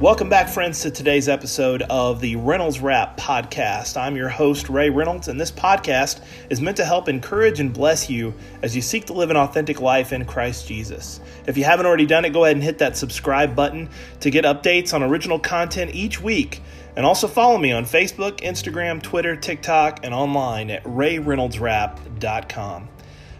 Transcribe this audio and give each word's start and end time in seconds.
Welcome 0.00 0.28
back, 0.30 0.48
friends, 0.48 0.80
to 0.80 0.90
today's 0.90 1.28
episode 1.28 1.82
of 1.90 2.22
the 2.22 2.36
Reynolds 2.36 2.80
Wrap 2.80 3.18
podcast. 3.18 4.00
I'm 4.00 4.16
your 4.16 4.30
host, 4.30 4.70
Ray 4.70 4.88
Reynolds, 4.88 5.28
and 5.28 5.38
this 5.38 5.52
podcast 5.52 6.22
is 6.48 6.58
meant 6.58 6.78
to 6.78 6.86
help 6.86 7.06
encourage 7.06 7.60
and 7.60 7.70
bless 7.70 8.08
you 8.08 8.32
as 8.62 8.74
you 8.74 8.80
seek 8.80 9.04
to 9.08 9.12
live 9.12 9.28
an 9.28 9.36
authentic 9.36 9.82
life 9.82 10.14
in 10.14 10.24
Christ 10.24 10.66
Jesus. 10.66 11.20
If 11.46 11.58
you 11.58 11.64
haven't 11.64 11.84
already 11.84 12.06
done 12.06 12.24
it, 12.24 12.32
go 12.32 12.44
ahead 12.44 12.56
and 12.56 12.64
hit 12.64 12.78
that 12.78 12.96
subscribe 12.96 13.54
button 13.54 13.90
to 14.20 14.30
get 14.30 14.46
updates 14.46 14.94
on 14.94 15.02
original 15.02 15.38
content 15.38 15.94
each 15.94 16.18
week. 16.18 16.62
And 16.96 17.04
also 17.04 17.28
follow 17.28 17.58
me 17.58 17.72
on 17.72 17.84
Facebook, 17.84 18.40
Instagram, 18.40 19.02
Twitter, 19.02 19.36
TikTok, 19.36 20.00
and 20.02 20.14
online 20.14 20.70
at 20.70 20.82
rayreynoldswrap.com. 20.84 22.88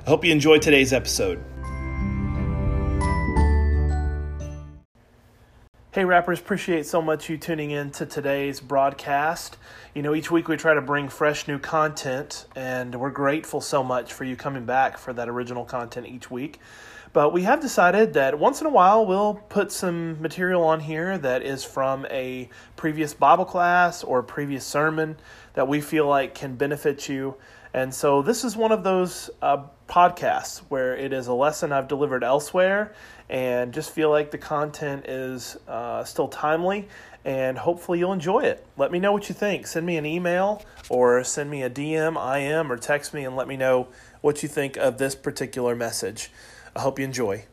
I 0.05 0.11
hope 0.11 0.27
you 0.27 0.33
enjoyed 0.33 0.61
today's 0.61 0.93
episode. 0.93 1.43
Hey, 5.93 6.05
rappers, 6.05 6.39
appreciate 6.39 6.87
so 6.87 7.03
much 7.03 7.29
you 7.29 7.37
tuning 7.37 7.73
in 7.73 7.91
to 7.91 8.07
today's 8.07 8.61
broadcast. 8.61 9.57
You 9.93 10.03
know, 10.03 10.15
each 10.15 10.31
week 10.31 10.47
we 10.47 10.57
try 10.57 10.73
to 10.73 10.81
bring 10.81 11.09
fresh 11.09 11.49
new 11.49 11.59
content, 11.59 12.47
and 12.55 12.95
we're 12.95 13.11
grateful 13.11 13.61
so 13.61 13.83
much 13.83 14.13
for 14.13 14.23
you 14.23 14.37
coming 14.37 14.65
back 14.65 14.99
for 14.99 15.13
that 15.13 15.29
original 15.29 15.65
content 15.65 16.07
each 16.07 16.31
week. 16.31 16.61
But 17.13 17.33
we 17.33 17.43
have 17.43 17.61
decided 17.61 18.13
that 18.13 18.39
once 18.39 18.61
in 18.61 18.69
a 18.69 18.71
while 18.71 19.05
we'll 19.05 19.35
put 19.49 19.73
some 19.73 20.23
material 20.23 20.63
on 20.63 20.79
here 20.79 21.19
that 21.19 21.43
is 21.43 21.65
from 21.65 22.07
a 22.09 22.49
previous 22.77 23.13
Bible 23.13 23.45
class 23.45 24.05
or 24.05 24.23
previous 24.23 24.65
sermon 24.65 25.17
that 25.55 25.67
we 25.67 25.81
feel 25.81 26.07
like 26.07 26.37
can 26.37 26.55
benefit 26.55 27.09
you. 27.09 27.35
And 27.75 27.93
so 27.93 28.23
this 28.23 28.45
is 28.45 28.57
one 28.57 28.71
of 28.71 28.85
those 28.85 29.29
uh, 29.43 29.65
podcasts 29.89 30.59
where 30.69 30.97
it 30.97 31.13
is 31.13 31.27
a 31.27 31.33
lesson 31.33 31.73
I've 31.73 31.89
delivered 31.89 32.23
elsewhere 32.23 32.95
and 33.31 33.73
just 33.73 33.93
feel 33.93 34.11
like 34.11 34.33
the 34.33 34.39
content 34.39 35.07
is 35.07 35.57
uh, 35.69 36.03
still 36.03 36.27
timely 36.27 36.89
and 37.25 37.57
hopefully 37.57 38.01
you'll 38.01 38.13
enjoy 38.13 38.41
it. 38.41 38.67
Let 38.77 38.91
me 38.91 38.99
know 38.99 39.13
what 39.13 39.29
you 39.29 39.35
think. 39.35 39.67
Send 39.67 39.87
me 39.87 39.97
an 39.97 40.05
email 40.05 40.65
or 40.89 41.23
send 41.23 41.49
me 41.49 41.63
a 41.63 41.71
DM, 41.71 42.17
IM, 42.17 42.73
or 42.73 42.77
text 42.77 43.15
me 43.15 43.25
and 43.25 43.37
let 43.37 43.47
me 43.47 43.57
know 43.57 43.87
what 44.21 44.43
you 44.43 44.49
think 44.49 44.77
of 44.77 44.99
this 44.99 45.15
particular 45.15 45.77
message. 45.77 46.31
I 46.75 46.81
hope 46.81 46.99
you 46.99 47.05
enjoy. 47.05 47.45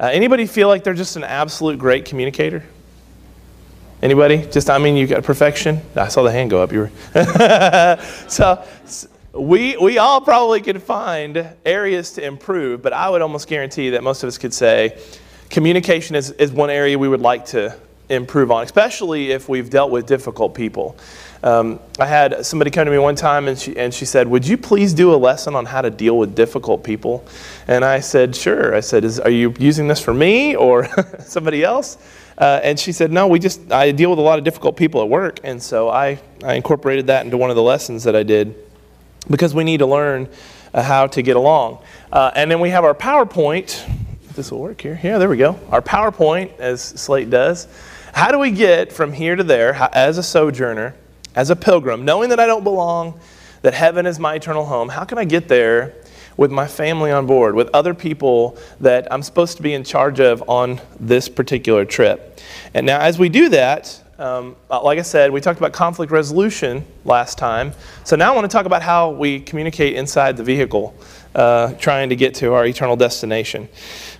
Uh, 0.00 0.10
anybody 0.10 0.46
feel 0.46 0.68
like 0.68 0.84
they're 0.84 0.94
just 0.94 1.16
an 1.16 1.24
absolute 1.24 1.78
great 1.78 2.06
communicator? 2.06 2.64
Anybody? 4.00 4.46
Just, 4.50 4.70
I 4.70 4.78
mean, 4.78 4.96
you 4.96 5.06
got 5.06 5.22
perfection? 5.22 5.80
I 5.94 6.08
saw 6.08 6.22
the 6.22 6.32
hand 6.32 6.50
go 6.50 6.62
up. 6.62 6.72
You 6.72 6.80
were. 6.80 6.90
so, 8.28 8.64
we, 9.32 9.76
we 9.78 9.98
all 9.98 10.20
probably 10.20 10.60
could 10.60 10.82
find 10.82 11.48
areas 11.64 12.12
to 12.12 12.24
improve, 12.24 12.82
but 12.82 12.92
I 12.92 13.08
would 13.08 13.22
almost 13.22 13.48
guarantee 13.48 13.90
that 13.90 14.02
most 14.02 14.22
of 14.22 14.28
us 14.28 14.36
could 14.36 14.52
say 14.52 15.00
communication 15.48 16.16
is, 16.16 16.30
is 16.32 16.52
one 16.52 16.70
area 16.70 16.98
we 16.98 17.08
would 17.08 17.20
like 17.20 17.46
to 17.46 17.76
improve 18.10 18.50
on, 18.50 18.62
especially 18.62 19.30
if 19.30 19.48
we've 19.48 19.70
dealt 19.70 19.90
with 19.90 20.06
difficult 20.06 20.54
people. 20.54 20.98
Um, 21.42 21.80
I 21.98 22.06
had 22.06 22.44
somebody 22.44 22.70
come 22.70 22.84
to 22.84 22.90
me 22.90 22.98
one 22.98 23.16
time 23.16 23.48
and 23.48 23.58
she, 23.58 23.76
and 23.76 23.92
she 23.92 24.04
said, 24.04 24.28
Would 24.28 24.46
you 24.46 24.58
please 24.58 24.92
do 24.92 25.14
a 25.14 25.16
lesson 25.16 25.54
on 25.54 25.64
how 25.64 25.80
to 25.80 25.90
deal 25.90 26.18
with 26.18 26.34
difficult 26.34 26.84
people? 26.84 27.24
And 27.66 27.84
I 27.84 28.00
said, 28.00 28.36
Sure. 28.36 28.74
I 28.74 28.80
said, 28.80 29.04
Are 29.20 29.30
you 29.30 29.54
using 29.58 29.88
this 29.88 30.00
for 30.00 30.12
me 30.12 30.54
or 30.54 30.88
somebody 31.20 31.64
else? 31.64 31.96
Uh, 32.36 32.60
and 32.62 32.78
she 32.78 32.92
said, 32.92 33.10
No, 33.10 33.26
we 33.26 33.38
just, 33.38 33.72
I 33.72 33.92
deal 33.92 34.10
with 34.10 34.18
a 34.18 34.22
lot 34.22 34.38
of 34.38 34.44
difficult 34.44 34.76
people 34.76 35.02
at 35.02 35.08
work. 35.08 35.40
And 35.42 35.60
so 35.60 35.88
I, 35.88 36.20
I 36.44 36.54
incorporated 36.54 37.06
that 37.08 37.24
into 37.24 37.38
one 37.38 37.50
of 37.50 37.56
the 37.56 37.62
lessons 37.62 38.04
that 38.04 38.14
I 38.14 38.22
did 38.22 38.54
because 39.30 39.54
we 39.54 39.64
need 39.64 39.78
to 39.78 39.86
learn 39.86 40.28
uh, 40.74 40.82
how 40.82 41.06
to 41.06 41.22
get 41.22 41.36
along. 41.36 41.78
Uh, 42.10 42.30
and 42.34 42.50
then 42.50 42.60
we 42.60 42.70
have 42.70 42.84
our 42.84 42.94
PowerPoint. 42.94 43.80
This 44.34 44.50
will 44.50 44.60
work 44.60 44.80
here. 44.80 44.98
Yeah, 45.02 45.18
there 45.18 45.28
we 45.28 45.36
go. 45.36 45.58
Our 45.70 45.82
PowerPoint, 45.82 46.58
as 46.58 46.82
Slate 46.82 47.30
does. 47.30 47.68
How 48.12 48.30
do 48.30 48.38
we 48.38 48.50
get 48.50 48.92
from 48.92 49.12
here 49.12 49.36
to 49.36 49.44
there 49.44 49.72
how, 49.72 49.88
as 49.92 50.18
a 50.18 50.22
sojourner, 50.22 50.94
as 51.34 51.50
a 51.50 51.56
pilgrim, 51.56 52.04
knowing 52.04 52.30
that 52.30 52.40
I 52.40 52.46
don't 52.46 52.64
belong, 52.64 53.18
that 53.62 53.74
heaven 53.74 54.06
is 54.06 54.18
my 54.18 54.34
eternal 54.34 54.64
home? 54.64 54.88
How 54.88 55.04
can 55.04 55.18
I 55.18 55.24
get 55.24 55.48
there 55.48 55.94
with 56.36 56.50
my 56.50 56.66
family 56.66 57.10
on 57.10 57.26
board, 57.26 57.54
with 57.54 57.70
other 57.72 57.94
people 57.94 58.58
that 58.80 59.10
I'm 59.12 59.22
supposed 59.22 59.56
to 59.58 59.62
be 59.62 59.72
in 59.72 59.84
charge 59.84 60.20
of 60.20 60.42
on 60.48 60.80
this 60.98 61.28
particular 61.28 61.84
trip? 61.84 62.40
And 62.74 62.84
now, 62.84 63.00
as 63.00 63.18
we 63.18 63.28
do 63.28 63.48
that, 63.50 64.01
um, 64.22 64.54
uh, 64.70 64.80
like 64.80 65.00
I 65.00 65.02
said, 65.02 65.32
we 65.32 65.40
talked 65.40 65.58
about 65.58 65.72
conflict 65.72 66.12
resolution 66.12 66.84
last 67.04 67.38
time. 67.38 67.72
So 68.04 68.14
now 68.14 68.32
I 68.32 68.34
want 68.36 68.48
to 68.48 68.56
talk 68.56 68.66
about 68.66 68.80
how 68.80 69.10
we 69.10 69.40
communicate 69.40 69.96
inside 69.96 70.36
the 70.36 70.44
vehicle, 70.44 70.94
uh, 71.34 71.72
trying 71.74 72.08
to 72.10 72.16
get 72.16 72.32
to 72.36 72.54
our 72.54 72.64
eternal 72.64 72.94
destination. 72.94 73.68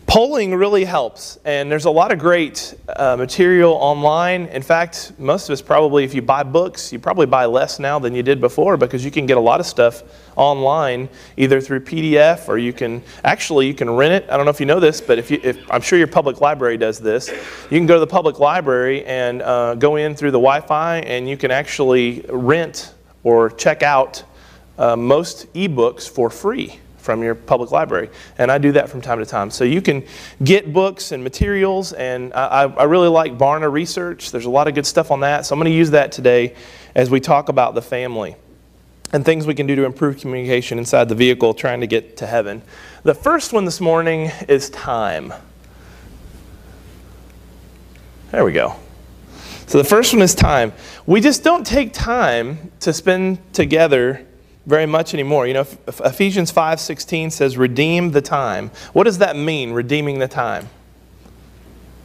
Polling 0.07 0.55
really 0.55 0.85
helps, 0.85 1.39
and 1.45 1.71
there's 1.71 1.87
a 1.87 1.91
lot 1.91 2.13
of 2.13 2.19
great 2.19 2.75
uh, 2.97 3.17
material 3.17 3.73
online. 3.73 4.47
In 4.47 4.61
fact, 4.61 5.13
most 5.19 5.49
of 5.49 5.55
us 5.55 5.63
probably, 5.63 6.05
if 6.05 6.13
you 6.13 6.21
buy 6.21 6.43
books, 6.43 6.93
you 6.93 6.99
probably 6.99 7.25
buy 7.25 7.47
less 7.47 7.79
now 7.79 7.99
than 7.99 8.15
you 8.15 8.23
did 8.23 8.41
before 8.41 8.77
because 8.77 9.05
you 9.05 9.11
can 9.11 9.25
get 9.25 9.39
a 9.39 9.41
lot 9.41 9.59
of 9.59 9.65
stuff 9.65 10.03
online, 10.37 11.09
either 11.39 11.61
through 11.61 11.81
PDF 11.81 12.49
or 12.49 12.59
you 12.59 12.73
can 12.73 13.03
actually 13.25 13.67
you 13.67 13.75
can 13.75 13.89
rent 13.89 14.13
it. 14.13 14.31
I 14.31 14.37
don't 14.37 14.45
know 14.45 14.51
if 14.51 14.61
you 14.61 14.67
know 14.67 14.81
this, 14.81 15.01
but 15.01 15.19
if 15.19 15.31
you, 15.31 15.41
if 15.43 15.59
I'm 15.71 15.81
sure 15.81 15.99
your 15.99 16.09
public 16.09 16.41
library 16.43 16.77
does 16.77 16.99
this, 16.99 17.31
you 17.71 17.79
can 17.79 17.87
go 17.87 17.95
to 17.95 18.01
the 18.01 18.07
public 18.07 18.39
library 18.39 19.07
and 19.07 19.41
uh, 19.41 19.77
go 19.77 19.97
in 19.97 20.15
through 20.15 20.33
the 20.33 20.39
Wi-Fi, 20.39 20.99
and 20.99 21.29
you 21.29 21.37
can 21.37 21.51
actually 21.51 22.25
rent 22.29 22.95
or 23.23 23.49
check 23.49 23.83
out 23.83 24.25
uh, 24.79 24.97
most 24.97 25.51
ebooks 25.55 26.09
for 26.09 26.29
free 26.29 26.81
from 27.03 27.23
your 27.23 27.35
public 27.35 27.73
library. 27.73 28.09
And 28.39 28.51
I 28.51 28.59
do 28.59 28.73
that 28.73 28.89
from 28.89 29.01
time 29.01 29.19
to 29.19 29.27
time. 29.27 29.51
So 29.51 29.65
you 29.65 29.83
can 29.83 30.05
get 30.43 30.73
books 30.73 31.11
and 31.11 31.23
materials, 31.23 31.93
and 31.93 32.33
I, 32.33 32.63
I 32.63 32.85
really 32.85 33.09
like 33.09 33.37
Barna 33.37 33.71
Research. 33.71 34.31
There's 34.31 34.45
a 34.45 34.51
lot 34.51 34.69
of 34.69 34.75
good 34.75 34.87
stuff 34.87 35.11
on 35.11 35.21
that. 35.21 35.45
So 35.45 35.55
I'm 35.55 35.59
going 35.59 35.71
to 35.71 35.77
use 35.77 35.91
that 35.91 36.13
today 36.13 36.55
as 36.95 37.11
we 37.11 37.19
talk 37.19 37.49
about 37.49 37.75
the 37.75 37.83
family 37.83 38.37
and 39.13 39.25
things 39.25 39.47
we 39.47 39.55
can 39.55 39.67
do 39.67 39.75
to 39.77 39.85
improve 39.85 40.19
communication 40.19 40.79
inside 40.79 41.09
the 41.09 41.15
vehicle 41.15 41.53
trying 41.55 41.81
to 41.81 41.87
get 41.87 42.17
to 42.19 42.27
heaven. 42.27 42.63
The 43.03 43.15
first 43.15 43.53
one 43.53 43.65
this 43.65 43.81
morning 43.81 44.31
is 44.49 44.71
time. 44.71 45.35
There 48.31 48.45
we 48.45 48.53
go. 48.53 48.77
So 49.67 49.79
the 49.79 49.85
first 49.85 50.13
one 50.13 50.23
is 50.23 50.35
time. 50.35 50.73
We 51.05 51.21
just 51.21 51.43
don't 51.43 51.67
take 51.67 51.93
time 51.93 52.71
to 52.81 52.93
spend 52.93 53.53
together 53.53 54.27
very 54.67 54.87
much 54.87 55.15
anymore. 55.15 55.47
You 55.47 55.55
know, 55.55 55.67
Ephesians 55.87 56.53
5:16 56.53 57.31
says 57.31 57.57
redeem 57.57 58.13
the 58.13 58.23
time. 58.23 58.71
What 58.93 59.05
does 59.05 59.19
that 59.19 59.37
mean, 59.37 59.73
redeeming 59.73 60.19
the 60.19 60.29
time? 60.29 60.69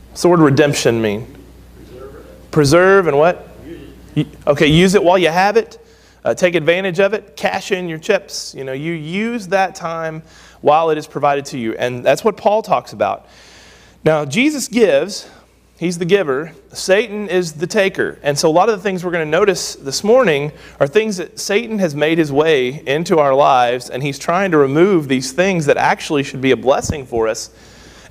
What's 0.10 0.24
the 0.24 0.30
word 0.30 0.40
redemption 0.40 1.02
mean? 1.02 1.36
Preserve, 1.78 2.52
Preserve 2.52 3.08
and 3.08 3.18
what? 3.18 3.48
Use 4.16 4.28
okay, 4.48 4.68
use 4.68 4.96
it 4.96 5.04
while 5.04 5.18
you 5.18 5.30
have 5.30 5.58
it. 5.58 5.80
Uh, 6.26 6.34
take 6.34 6.56
advantage 6.56 7.00
of 7.00 7.14
it. 7.14 7.38
Cash 7.38 7.72
in 7.72 7.88
your 7.88 8.00
chips. 8.00 8.54
You 8.56 8.64
know, 8.64 8.74
you 8.74 8.94
use 8.94 9.48
that 9.48 9.76
time 9.76 10.24
while 10.62 10.90
it 10.90 10.98
is 10.98 11.08
provided 11.08 11.46
to 11.46 11.58
you. 11.58 11.74
And 11.76 12.04
that's 12.04 12.24
what 12.24 12.36
Paul 12.36 12.62
talks 12.62 12.94
about. 12.94 13.28
Now, 14.04 14.26
Jesus 14.26 14.68
gives 14.68 15.30
He's 15.78 16.00
the 16.00 16.06
giver. 16.06 16.54
Satan 16.74 17.30
is 17.30 17.54
the 17.54 17.68
taker. 17.68 18.18
And 18.24 18.38
so, 18.38 18.50
a 18.50 18.52
lot 18.52 18.68
of 18.68 18.78
the 18.78 18.82
things 18.82 19.06
we're 19.06 19.12
going 19.12 19.26
to 19.26 19.30
notice 19.30 19.76
this 19.76 20.04
morning 20.04 20.52
are 20.80 20.88
things 20.88 21.18
that 21.18 21.38
Satan 21.38 21.78
has 21.78 21.94
made 21.94 22.18
his 22.18 22.32
way 22.32 22.82
into 22.88 23.20
our 23.20 23.36
lives, 23.36 23.92
and 23.92 24.02
he's 24.02 24.18
trying 24.18 24.50
to 24.52 24.58
remove 24.58 25.08
these 25.08 25.32
things 25.32 25.68
that 25.68 25.78
actually 25.78 26.24
should 26.24 26.42
be 26.42 26.50
a 26.50 26.58
blessing 26.58 27.06
for 27.06 27.28
us 27.28 27.52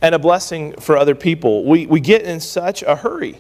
and 0.01 0.15
a 0.15 0.19
blessing 0.19 0.75
for 0.75 0.97
other 0.97 1.17
people. 1.17 1.65
We, 1.65 1.87
we 1.87 1.99
get 1.99 2.23
in 2.23 2.39
such 2.39 2.85
a 2.85 2.95
hurry. 2.95 3.39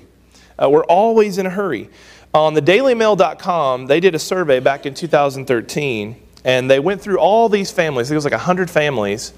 Uh, 0.61 0.71
we're 0.71 0.85
always 0.87 1.39
in 1.39 1.47
a 1.47 1.51
hurry. 1.51 1.89
On 2.35 2.53
the 2.53 2.63
dailymail.com, 2.63 3.87
they 3.87 4.01
did 4.01 4.17
a 4.17 4.19
survey 4.19 4.59
back 4.59 4.87
in 4.87 4.95
2013, 4.95 6.17
and 6.45 6.69
they 6.69 6.81
went 6.81 7.01
through 7.01 7.19
all 7.19 7.49
these 7.49 7.71
families. 7.71 8.11
It 8.11 8.17
was 8.17 8.25
like 8.25 8.33
100 8.33 8.69
families, 8.69 9.33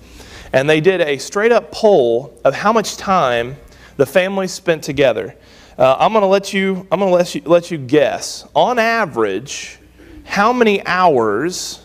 and 0.55 0.69
they 0.69 0.81
did 0.81 1.03
a 1.03 1.19
straight 1.19 1.53
up 1.53 1.71
poll 1.73 2.41
of 2.43 2.55
how 2.55 2.73
much 2.73 2.97
time 2.97 3.57
the 3.99 4.07
families 4.07 4.53
spent 4.53 4.83
together. 4.83 5.35
Uh, 5.77 5.97
I'm 5.99 6.13
going 6.13 6.23
to 6.23 6.29
let 6.29 6.55
you. 6.55 6.87
I'm 6.91 7.01
going 7.01 7.11
to 7.11 7.17
let 7.17 7.35
you 7.35 7.43
let 7.45 7.71
you 7.71 7.77
guess. 7.77 8.49
On 8.55 8.79
average, 8.79 9.79
how 10.25 10.53
many 10.53 10.85
hours 10.87 11.83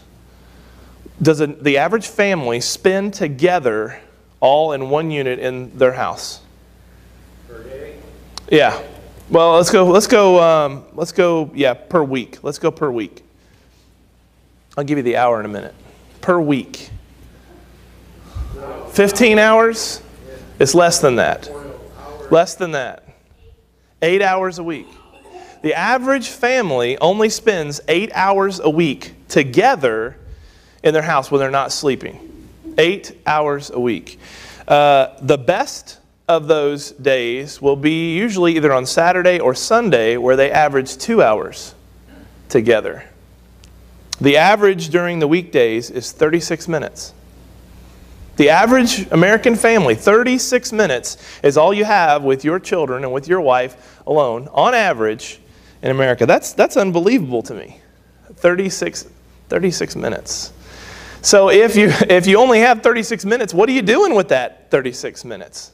does 1.22 1.42
a, 1.42 1.48
the 1.48 1.78
average 1.78 2.08
family 2.08 2.62
spend 2.62 3.14
together, 3.14 4.00
all 4.40 4.72
in 4.72 4.90
one 4.90 5.12
unit 5.12 5.40
in 5.40 5.76
their 5.78 5.92
house? 5.92 6.40
Per 7.48 7.64
day. 7.64 7.98
Yeah. 8.50 8.82
Well, 9.30 9.56
let's 9.56 9.72
go. 9.72 9.86
Let's 9.86 10.08
go. 10.08 10.42
Um, 10.42 10.86
let's 10.94 11.12
go. 11.12 11.52
Yeah, 11.54 11.74
per 11.74 12.04
week. 12.04 12.44
Let's 12.44 12.60
go 12.60 12.72
per 12.72 12.92
week. 12.92 13.24
I'll 14.78 14.84
give 14.84 14.98
you 14.98 15.04
the 15.04 15.18
hour 15.18 15.40
in 15.40 15.46
a 15.46 15.50
minute. 15.50 15.74
Per 16.22 16.40
week. 16.40 16.90
15 18.92 19.40
hours? 19.40 20.02
It's 20.60 20.76
less 20.76 21.00
than 21.00 21.16
that. 21.16 21.50
Less 22.30 22.56
than 22.56 22.72
that. 22.72 23.08
Eight 24.02 24.22
hours 24.22 24.60
a 24.60 24.64
week. 24.64 24.88
The 25.62 25.74
average 25.74 26.28
family 26.28 26.98
only 26.98 27.30
spends 27.30 27.80
eight 27.88 28.12
hours 28.14 28.60
a 28.60 28.70
week 28.70 29.14
together 29.30 30.18
in 30.84 30.94
their 30.94 31.04
house 31.04 31.32
when 31.32 31.40
they're 31.40 31.50
not 31.50 31.72
sleeping. 31.72 32.50
Eight 32.78 33.18
hours 33.26 33.70
a 33.70 33.80
week. 33.80 34.20
Uh, 34.68 35.08
the 35.22 35.38
best 35.38 36.00
of 36.28 36.48
those 36.48 36.92
days 36.92 37.62
will 37.62 37.76
be 37.76 38.16
usually 38.16 38.56
either 38.56 38.74
on 38.74 38.86
Saturday 38.86 39.40
or 39.40 39.54
Sunday 39.54 40.18
where 40.18 40.36
they 40.36 40.52
average 40.52 40.98
two 40.98 41.22
hours 41.22 41.76
together. 42.50 43.06
The 44.20 44.38
average 44.38 44.90
during 44.90 45.20
the 45.20 45.28
weekdays 45.28 45.90
is 45.90 46.12
36 46.12 46.68
minutes. 46.68 47.14
The 48.36 48.50
average 48.50 49.12
American 49.12 49.56
family, 49.56 49.94
36 49.94 50.72
minutes 50.72 51.18
is 51.44 51.56
all 51.56 51.74
you 51.74 51.86
have 51.86 52.24
with 52.24 52.44
your 52.44 52.60
children 52.60 53.04
and 53.04 53.14
with 53.14 53.28
your 53.28 53.42
wife 53.42 54.02
alone, 54.08 54.48
on 54.52 54.74
average, 54.74 55.40
in 55.84 55.92
America. 55.92 56.26
That's, 56.26 56.54
that's 56.54 56.76
unbelievable 56.76 57.44
to 57.44 57.54
me. 57.54 57.80
36, 58.36 59.08
36 59.50 59.96
minutes. 59.96 60.52
So 61.22 61.50
if 61.50 61.76
you, 61.76 61.90
if 62.10 62.26
you 62.26 62.40
only 62.40 62.60
have 62.62 62.82
36 62.82 63.24
minutes, 63.26 63.54
what 63.54 63.70
are 63.70 63.74
you 63.74 63.84
doing 63.84 64.16
with 64.16 64.30
that 64.30 64.72
36 64.72 65.24
minutes? 65.26 65.74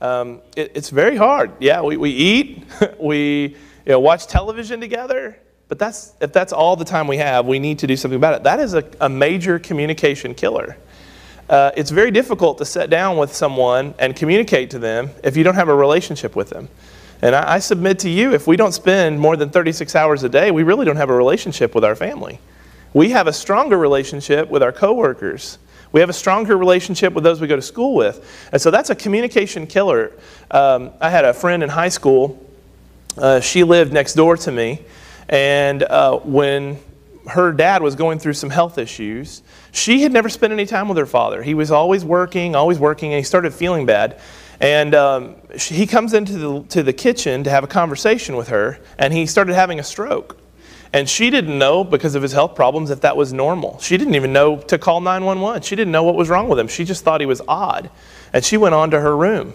Um, 0.00 0.42
it, 0.56 0.72
it's 0.74 0.90
very 0.90 1.16
hard. 1.16 1.52
Yeah, 1.58 1.80
we, 1.82 1.96
we 1.96 2.10
eat, 2.10 2.64
we 3.00 3.56
you 3.84 3.92
know, 3.92 4.00
watch 4.00 4.26
television 4.26 4.80
together, 4.80 5.38
but 5.68 5.78
that's, 5.78 6.12
if 6.20 6.32
that's 6.32 6.52
all 6.52 6.76
the 6.76 6.84
time 6.84 7.08
we 7.08 7.16
have, 7.16 7.46
we 7.46 7.58
need 7.58 7.80
to 7.80 7.86
do 7.88 7.96
something 7.96 8.16
about 8.16 8.34
it. 8.34 8.44
That 8.44 8.60
is 8.60 8.74
a, 8.74 8.88
a 9.00 9.08
major 9.08 9.58
communication 9.58 10.34
killer. 10.34 10.76
Uh, 11.48 11.70
it's 11.76 11.90
very 11.90 12.10
difficult 12.10 12.58
to 12.58 12.64
sit 12.64 12.90
down 12.90 13.16
with 13.16 13.34
someone 13.34 13.94
and 13.98 14.16
communicate 14.16 14.70
to 14.70 14.78
them 14.78 15.10
if 15.22 15.36
you 15.36 15.44
don't 15.44 15.54
have 15.54 15.68
a 15.68 15.74
relationship 15.74 16.34
with 16.34 16.50
them. 16.50 16.68
And 17.22 17.34
I, 17.34 17.54
I 17.54 17.58
submit 17.60 18.00
to 18.00 18.10
you, 18.10 18.32
if 18.34 18.46
we 18.46 18.56
don't 18.56 18.72
spend 18.72 19.20
more 19.20 19.36
than 19.36 19.50
36 19.50 19.94
hours 19.94 20.22
a 20.24 20.28
day, 20.28 20.50
we 20.50 20.64
really 20.64 20.84
don't 20.84 20.96
have 20.96 21.10
a 21.10 21.14
relationship 21.14 21.74
with 21.74 21.84
our 21.84 21.94
family. 21.94 22.40
We 22.92 23.10
have 23.10 23.26
a 23.26 23.32
stronger 23.32 23.78
relationship 23.78 24.48
with 24.48 24.62
our 24.62 24.72
coworkers. 24.72 25.58
We 25.92 26.00
have 26.00 26.10
a 26.10 26.14
stronger 26.14 26.56
relationship 26.56 27.12
with 27.12 27.24
those 27.24 27.40
we 27.40 27.46
go 27.46 27.56
to 27.56 27.62
school 27.62 27.94
with. 27.94 28.48
And 28.52 28.60
so 28.60 28.70
that's 28.70 28.90
a 28.90 28.94
communication 28.94 29.66
killer. 29.66 30.12
Um, 30.50 30.90
I 31.00 31.10
had 31.10 31.24
a 31.24 31.32
friend 31.32 31.62
in 31.62 31.68
high 31.68 31.88
school. 31.90 32.44
Uh, 33.16 33.40
she 33.40 33.64
lived 33.64 33.92
next 33.92 34.14
door 34.14 34.36
to 34.38 34.52
me. 34.52 34.82
And 35.28 35.82
uh, 35.84 36.18
when 36.18 36.78
her 37.28 37.52
dad 37.52 37.82
was 37.82 37.94
going 37.94 38.18
through 38.18 38.34
some 38.34 38.50
health 38.50 38.78
issues, 38.78 39.42
she 39.72 40.02
had 40.02 40.12
never 40.12 40.28
spent 40.28 40.52
any 40.52 40.66
time 40.66 40.88
with 40.88 40.98
her 40.98 41.06
father. 41.06 41.42
He 41.42 41.54
was 41.54 41.70
always 41.70 42.04
working, 42.04 42.54
always 42.54 42.78
working, 42.78 43.12
and 43.12 43.18
he 43.18 43.24
started 43.24 43.52
feeling 43.52 43.86
bad. 43.86 44.20
And 44.60 44.94
um, 44.94 45.36
she, 45.58 45.74
he 45.74 45.86
comes 45.86 46.14
into 46.14 46.38
the, 46.38 46.62
to 46.68 46.82
the 46.82 46.92
kitchen 46.92 47.44
to 47.44 47.50
have 47.50 47.64
a 47.64 47.66
conversation 47.66 48.36
with 48.36 48.48
her, 48.48 48.78
and 48.98 49.12
he 49.12 49.26
started 49.26 49.54
having 49.54 49.78
a 49.78 49.82
stroke. 49.82 50.38
And 50.92 51.08
she 51.08 51.30
didn't 51.30 51.58
know, 51.58 51.84
because 51.84 52.14
of 52.14 52.22
his 52.22 52.32
health 52.32 52.54
problems, 52.54 52.90
if 52.90 53.00
that 53.02 53.16
was 53.16 53.32
normal. 53.32 53.78
She 53.80 53.98
didn't 53.98 54.14
even 54.14 54.32
know 54.32 54.56
to 54.56 54.78
call 54.78 55.00
911. 55.00 55.62
She 55.62 55.76
didn't 55.76 55.92
know 55.92 56.04
what 56.04 56.14
was 56.14 56.28
wrong 56.28 56.48
with 56.48 56.58
him. 56.58 56.68
She 56.68 56.84
just 56.84 57.04
thought 57.04 57.20
he 57.20 57.26
was 57.26 57.42
odd. 57.46 57.90
And 58.32 58.44
she 58.44 58.56
went 58.56 58.74
on 58.74 58.90
to 58.92 59.00
her 59.00 59.16
room. 59.16 59.52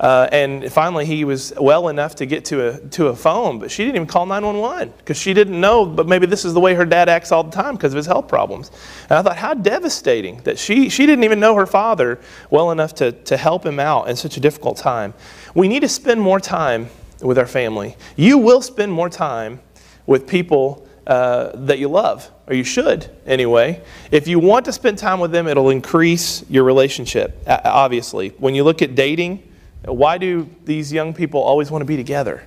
Uh, 0.00 0.28
and 0.32 0.72
finally, 0.72 1.04
he 1.04 1.24
was 1.24 1.52
well 1.60 1.88
enough 1.88 2.16
to 2.16 2.26
get 2.26 2.44
to 2.46 2.68
a, 2.68 2.78
to 2.88 3.08
a 3.08 3.16
phone, 3.16 3.58
but 3.58 3.70
she 3.70 3.84
didn't 3.84 3.96
even 3.96 4.08
call 4.08 4.26
911 4.26 4.92
because 4.98 5.16
she 5.16 5.32
didn't 5.32 5.60
know, 5.60 5.86
but 5.86 6.08
maybe 6.08 6.26
this 6.26 6.44
is 6.44 6.52
the 6.52 6.60
way 6.60 6.74
her 6.74 6.84
dad 6.84 7.08
acts 7.08 7.30
all 7.30 7.44
the 7.44 7.50
time 7.50 7.76
because 7.76 7.92
of 7.92 7.96
his 7.96 8.06
health 8.06 8.26
problems. 8.26 8.70
And 9.08 9.12
I 9.12 9.22
thought, 9.22 9.36
how 9.36 9.54
devastating 9.54 10.38
that 10.42 10.58
she, 10.58 10.88
she 10.88 11.06
didn't 11.06 11.24
even 11.24 11.38
know 11.38 11.54
her 11.54 11.66
father 11.66 12.20
well 12.50 12.70
enough 12.70 12.94
to, 12.96 13.12
to 13.12 13.36
help 13.36 13.64
him 13.64 13.78
out 13.78 14.08
in 14.08 14.16
such 14.16 14.36
a 14.36 14.40
difficult 14.40 14.76
time. 14.76 15.14
We 15.54 15.68
need 15.68 15.80
to 15.80 15.88
spend 15.88 16.20
more 16.20 16.40
time 16.40 16.88
with 17.20 17.38
our 17.38 17.46
family. 17.46 17.96
You 18.16 18.38
will 18.38 18.62
spend 18.62 18.92
more 18.92 19.08
time 19.08 19.60
with 20.06 20.26
people 20.26 20.86
uh, 21.06 21.50
that 21.54 21.78
you 21.78 21.88
love, 21.88 22.30
or 22.46 22.54
you 22.54 22.64
should 22.64 23.10
anyway. 23.26 23.82
If 24.10 24.26
you 24.26 24.38
want 24.38 24.64
to 24.64 24.72
spend 24.72 24.98
time 24.98 25.20
with 25.20 25.32
them, 25.32 25.46
it'll 25.46 25.70
increase 25.70 26.44
your 26.48 26.64
relationship, 26.64 27.42
obviously. 27.46 28.30
When 28.38 28.54
you 28.54 28.64
look 28.64 28.82
at 28.82 28.94
dating, 28.94 29.42
why 29.86 30.18
do 30.18 30.48
these 30.64 30.92
young 30.92 31.14
people 31.14 31.40
always 31.42 31.70
want 31.70 31.82
to 31.82 31.86
be 31.86 31.96
together? 31.96 32.42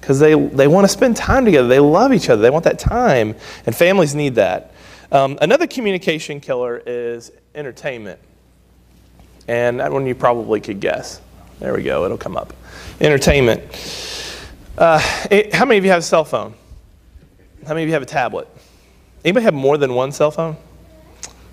Because 0.00 0.18
they, 0.18 0.34
they 0.34 0.66
want 0.66 0.84
to 0.84 0.88
spend 0.88 1.16
time 1.16 1.44
together. 1.44 1.68
They 1.68 1.80
love 1.80 2.12
each 2.12 2.28
other. 2.28 2.42
They 2.42 2.50
want 2.50 2.64
that 2.64 2.78
time. 2.78 3.34
And 3.66 3.74
families 3.74 4.14
need 4.14 4.34
that. 4.34 4.74
Um, 5.10 5.38
another 5.40 5.66
communication 5.66 6.40
killer 6.40 6.82
is 6.84 7.32
entertainment. 7.54 8.18
And 9.48 9.80
that 9.80 9.92
one 9.92 10.06
you 10.06 10.14
probably 10.14 10.60
could 10.60 10.80
guess. 10.80 11.20
There 11.60 11.74
we 11.74 11.82
go. 11.82 12.04
It'll 12.04 12.18
come 12.18 12.36
up. 12.36 12.52
Entertainment. 13.00 13.62
Uh, 14.76 15.00
it, 15.30 15.54
how 15.54 15.64
many 15.64 15.78
of 15.78 15.84
you 15.84 15.90
have 15.90 16.00
a 16.00 16.02
cell 16.02 16.24
phone? 16.24 16.54
How 17.66 17.74
many 17.74 17.84
of 17.84 17.88
you 17.88 17.94
have 17.94 18.02
a 18.02 18.06
tablet? 18.06 18.48
Anybody 19.24 19.44
have 19.44 19.54
more 19.54 19.78
than 19.78 19.94
one 19.94 20.12
cell 20.12 20.30
phone? 20.30 20.56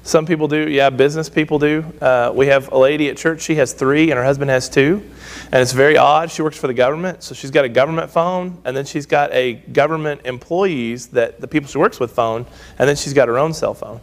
Some 0.03 0.25
people 0.25 0.47
do. 0.47 0.67
Yeah, 0.67 0.89
business 0.89 1.29
people 1.29 1.59
do. 1.59 1.85
Uh, 2.01 2.31
we 2.33 2.47
have 2.47 2.71
a 2.71 2.77
lady 2.77 3.09
at 3.09 3.17
church, 3.17 3.41
she 3.41 3.55
has 3.55 3.71
three, 3.73 4.09
and 4.09 4.13
her 4.13 4.23
husband 4.23 4.49
has 4.49 4.67
two. 4.67 5.03
And 5.51 5.61
it's 5.61 5.73
very 5.73 5.95
odd. 5.95 6.31
She 6.31 6.41
works 6.41 6.57
for 6.57 6.65
the 6.65 6.73
government, 6.73 7.21
so 7.21 7.35
she's 7.35 7.51
got 7.51 7.65
a 7.65 7.69
government 7.69 8.09
phone, 8.09 8.57
and 8.65 8.75
then 8.75 8.85
she's 8.85 9.05
got 9.05 9.31
a 9.31 9.53
government 9.53 10.21
employees 10.25 11.07
that 11.09 11.39
the 11.39 11.47
people 11.47 11.69
she 11.69 11.77
works 11.77 11.99
with 11.99 12.11
phone, 12.11 12.47
and 12.79 12.89
then 12.89 12.95
she's 12.95 13.13
got 13.13 13.27
her 13.27 13.37
own 13.37 13.53
cell 13.53 13.75
phone. 13.75 14.01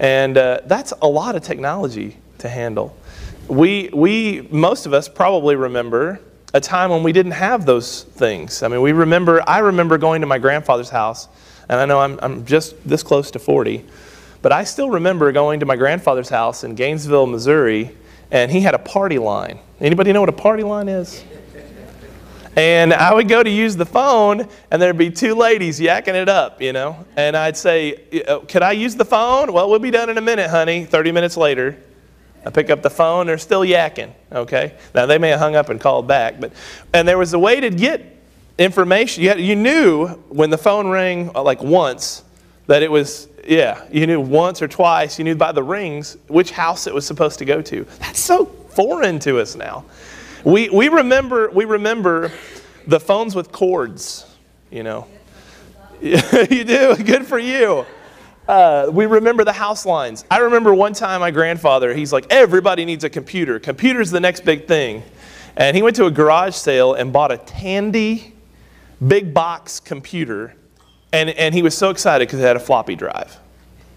And 0.00 0.36
uh, 0.36 0.62
that's 0.66 0.92
a 1.00 1.06
lot 1.06 1.36
of 1.36 1.42
technology 1.42 2.16
to 2.38 2.48
handle. 2.48 2.96
We, 3.46 3.90
we, 3.94 4.48
most 4.50 4.84
of 4.84 4.92
us 4.92 5.08
probably 5.08 5.54
remember 5.54 6.20
a 6.54 6.60
time 6.60 6.90
when 6.90 7.04
we 7.04 7.12
didn't 7.12 7.32
have 7.32 7.66
those 7.66 8.02
things. 8.02 8.64
I 8.64 8.68
mean, 8.68 8.82
we 8.82 8.90
remember, 8.90 9.48
I 9.48 9.60
remember 9.60 9.96
going 9.96 10.22
to 10.22 10.26
my 10.26 10.38
grandfather's 10.38 10.90
house, 10.90 11.28
and 11.68 11.78
I 11.78 11.84
know 11.84 12.00
I'm, 12.00 12.18
I'm 12.20 12.44
just 12.44 12.74
this 12.88 13.04
close 13.04 13.30
to 13.30 13.38
40 13.38 13.84
but 14.46 14.52
I 14.52 14.62
still 14.62 14.90
remember 14.90 15.32
going 15.32 15.58
to 15.58 15.66
my 15.66 15.74
grandfather's 15.74 16.28
house 16.28 16.62
in 16.62 16.76
Gainesville, 16.76 17.26
Missouri, 17.26 17.90
and 18.30 18.48
he 18.48 18.60
had 18.60 18.76
a 18.76 18.78
party 18.78 19.18
line. 19.18 19.58
Anybody 19.80 20.12
know 20.12 20.20
what 20.20 20.28
a 20.28 20.32
party 20.32 20.62
line 20.62 20.88
is? 20.88 21.24
And 22.54 22.94
I 22.94 23.12
would 23.12 23.26
go 23.26 23.42
to 23.42 23.50
use 23.50 23.74
the 23.74 23.84
phone, 23.84 24.46
and 24.70 24.80
there'd 24.80 24.96
be 24.96 25.10
two 25.10 25.34
ladies 25.34 25.80
yakking 25.80 26.14
it 26.14 26.28
up, 26.28 26.62
you 26.62 26.72
know. 26.72 27.04
And 27.16 27.36
I'd 27.36 27.56
say, 27.56 28.22
uh, 28.28 28.38
Could 28.38 28.62
I 28.62 28.70
use 28.70 28.94
the 28.94 29.04
phone? 29.04 29.52
Well, 29.52 29.68
we'll 29.68 29.80
be 29.80 29.90
done 29.90 30.10
in 30.10 30.16
a 30.16 30.20
minute, 30.20 30.48
honey. 30.48 30.84
30 30.84 31.10
minutes 31.10 31.36
later, 31.36 31.76
I 32.44 32.50
pick 32.50 32.70
up 32.70 32.82
the 32.82 32.88
phone, 32.90 33.26
they're 33.26 33.38
still 33.38 33.62
yakking, 33.62 34.12
okay? 34.30 34.74
Now, 34.94 35.06
they 35.06 35.18
may 35.18 35.30
have 35.30 35.40
hung 35.40 35.56
up 35.56 35.70
and 35.70 35.80
called 35.80 36.06
back, 36.06 36.38
but, 36.38 36.52
and 36.94 37.08
there 37.08 37.18
was 37.18 37.34
a 37.34 37.38
way 37.40 37.58
to 37.58 37.70
get 37.70 38.16
information. 38.58 39.24
You, 39.24 39.30
had, 39.30 39.40
you 39.40 39.56
knew 39.56 40.06
when 40.28 40.50
the 40.50 40.58
phone 40.58 40.86
rang 40.86 41.32
uh, 41.34 41.42
like 41.42 41.64
once 41.64 42.22
that 42.68 42.84
it 42.84 42.92
was 42.92 43.26
yeah, 43.48 43.84
you 43.92 44.06
knew 44.06 44.20
once 44.20 44.62
or 44.62 44.68
twice, 44.68 45.18
you 45.18 45.24
knew 45.24 45.34
by 45.34 45.52
the 45.52 45.62
rings 45.62 46.16
which 46.28 46.50
house 46.50 46.86
it 46.86 46.94
was 46.94 47.06
supposed 47.06 47.38
to 47.38 47.44
go 47.44 47.62
to. 47.62 47.84
That's 48.00 48.18
so 48.18 48.46
foreign 48.46 49.18
to 49.20 49.40
us 49.40 49.56
now. 49.56 49.84
We, 50.44 50.68
we, 50.68 50.88
remember, 50.88 51.50
we 51.50 51.64
remember 51.64 52.30
the 52.86 53.00
phones 53.00 53.34
with 53.34 53.52
cords, 53.52 54.26
you 54.70 54.82
know. 54.82 55.06
you 56.00 56.64
do, 56.64 56.96
good 56.96 57.26
for 57.26 57.38
you. 57.38 57.86
Uh, 58.46 58.88
we 58.92 59.06
remember 59.06 59.44
the 59.44 59.52
house 59.52 59.84
lines. 59.84 60.24
I 60.30 60.38
remember 60.38 60.72
one 60.72 60.92
time 60.92 61.20
my 61.20 61.30
grandfather, 61.30 61.94
he's 61.94 62.12
like, 62.12 62.26
everybody 62.30 62.84
needs 62.84 63.02
a 63.02 63.10
computer. 63.10 63.58
Computer's 63.58 64.10
the 64.10 64.20
next 64.20 64.44
big 64.44 64.68
thing. 64.68 65.02
And 65.56 65.76
he 65.76 65.82
went 65.82 65.96
to 65.96 66.06
a 66.06 66.10
garage 66.10 66.54
sale 66.54 66.94
and 66.94 67.12
bought 67.12 67.32
a 67.32 67.38
Tandy 67.38 68.34
big 69.06 69.34
box 69.34 69.80
computer 69.80 70.54
and, 71.16 71.30
and 71.30 71.54
he 71.54 71.62
was 71.62 71.76
so 71.76 71.88
excited 71.88 72.28
because 72.28 72.40
it 72.40 72.42
had 72.42 72.56
a 72.56 72.60
floppy 72.60 72.94
drive. 72.94 73.38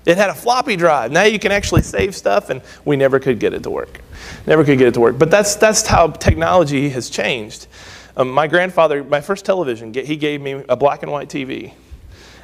It 0.05 0.15
had 0.15 0.29
a 0.29 0.33
floppy 0.33 0.77
drive. 0.77 1.11
Now 1.11 1.23
you 1.23 1.37
can 1.37 1.51
actually 1.51 1.81
save 1.81 2.15
stuff, 2.15 2.49
and 2.49 2.61
we 2.85 2.95
never 2.95 3.19
could 3.19 3.39
get 3.39 3.53
it 3.53 3.63
to 3.63 3.69
work. 3.69 3.99
Never 4.47 4.63
could 4.63 4.77
get 4.77 4.87
it 4.87 4.93
to 4.93 5.01
work. 5.01 5.19
But 5.19 5.29
that's, 5.29 5.55
that's 5.55 5.85
how 5.85 6.07
technology 6.07 6.89
has 6.89 7.09
changed. 7.09 7.67
Um, 8.15 8.29
my 8.29 8.47
grandfather, 8.47 9.03
my 9.03 9.19
first 9.19 9.43
television, 9.43 9.93
he 9.93 10.15
gave 10.15 10.39
me 10.39 10.63
a 10.69 10.77
black 10.77 11.03
and 11.03 11.11
white 11.11 11.27
TV. 11.27 11.73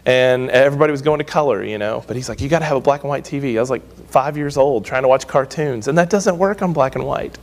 And 0.05 0.51
everybody 0.51 0.91
was 0.91 1.01
going 1.01 1.17
to 1.17 1.23
color, 1.23 1.63
you 1.63 1.77
know. 1.77 2.03
But 2.05 2.17
he's 2.17 2.27
like, 2.29 2.41
you 2.41 2.49
got 2.49 2.59
to 2.59 2.65
have 2.65 2.77
a 2.77 2.81
black 2.81 3.01
and 3.01 3.09
white 3.09 3.23
TV. 3.23 3.57
I 3.57 3.61
was 3.61 3.69
like 3.69 3.81
five 4.09 4.37
years 4.37 4.57
old 4.57 4.85
trying 4.85 5.01
to 5.01 5.07
watch 5.07 5.25
cartoons, 5.25 5.87
and 5.87 5.97
that 5.97 6.09
doesn't 6.09 6.37
work 6.37 6.61
on 6.61 6.73
black 6.73 6.95
and 6.95 7.05
white. 7.05 7.37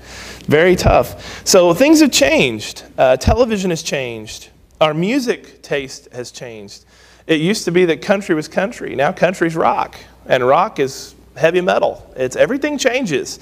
Very 0.46 0.76
tough. 0.76 1.46
So 1.46 1.72
things 1.74 2.00
have 2.00 2.12
changed. 2.12 2.84
Uh, 2.98 3.16
television 3.16 3.70
has 3.70 3.82
changed. 3.82 4.50
Our 4.80 4.94
music 4.94 5.62
taste 5.62 6.08
has 6.12 6.30
changed. 6.30 6.84
It 7.26 7.40
used 7.40 7.64
to 7.64 7.70
be 7.70 7.84
that 7.86 8.02
country 8.02 8.34
was 8.34 8.48
country. 8.48 8.94
Now 8.94 9.12
country's 9.12 9.56
rock, 9.56 9.96
and 10.26 10.46
rock 10.46 10.78
is 10.78 11.14
heavy 11.36 11.60
metal. 11.60 12.10
It's 12.16 12.36
everything 12.36 12.78
changes. 12.78 13.38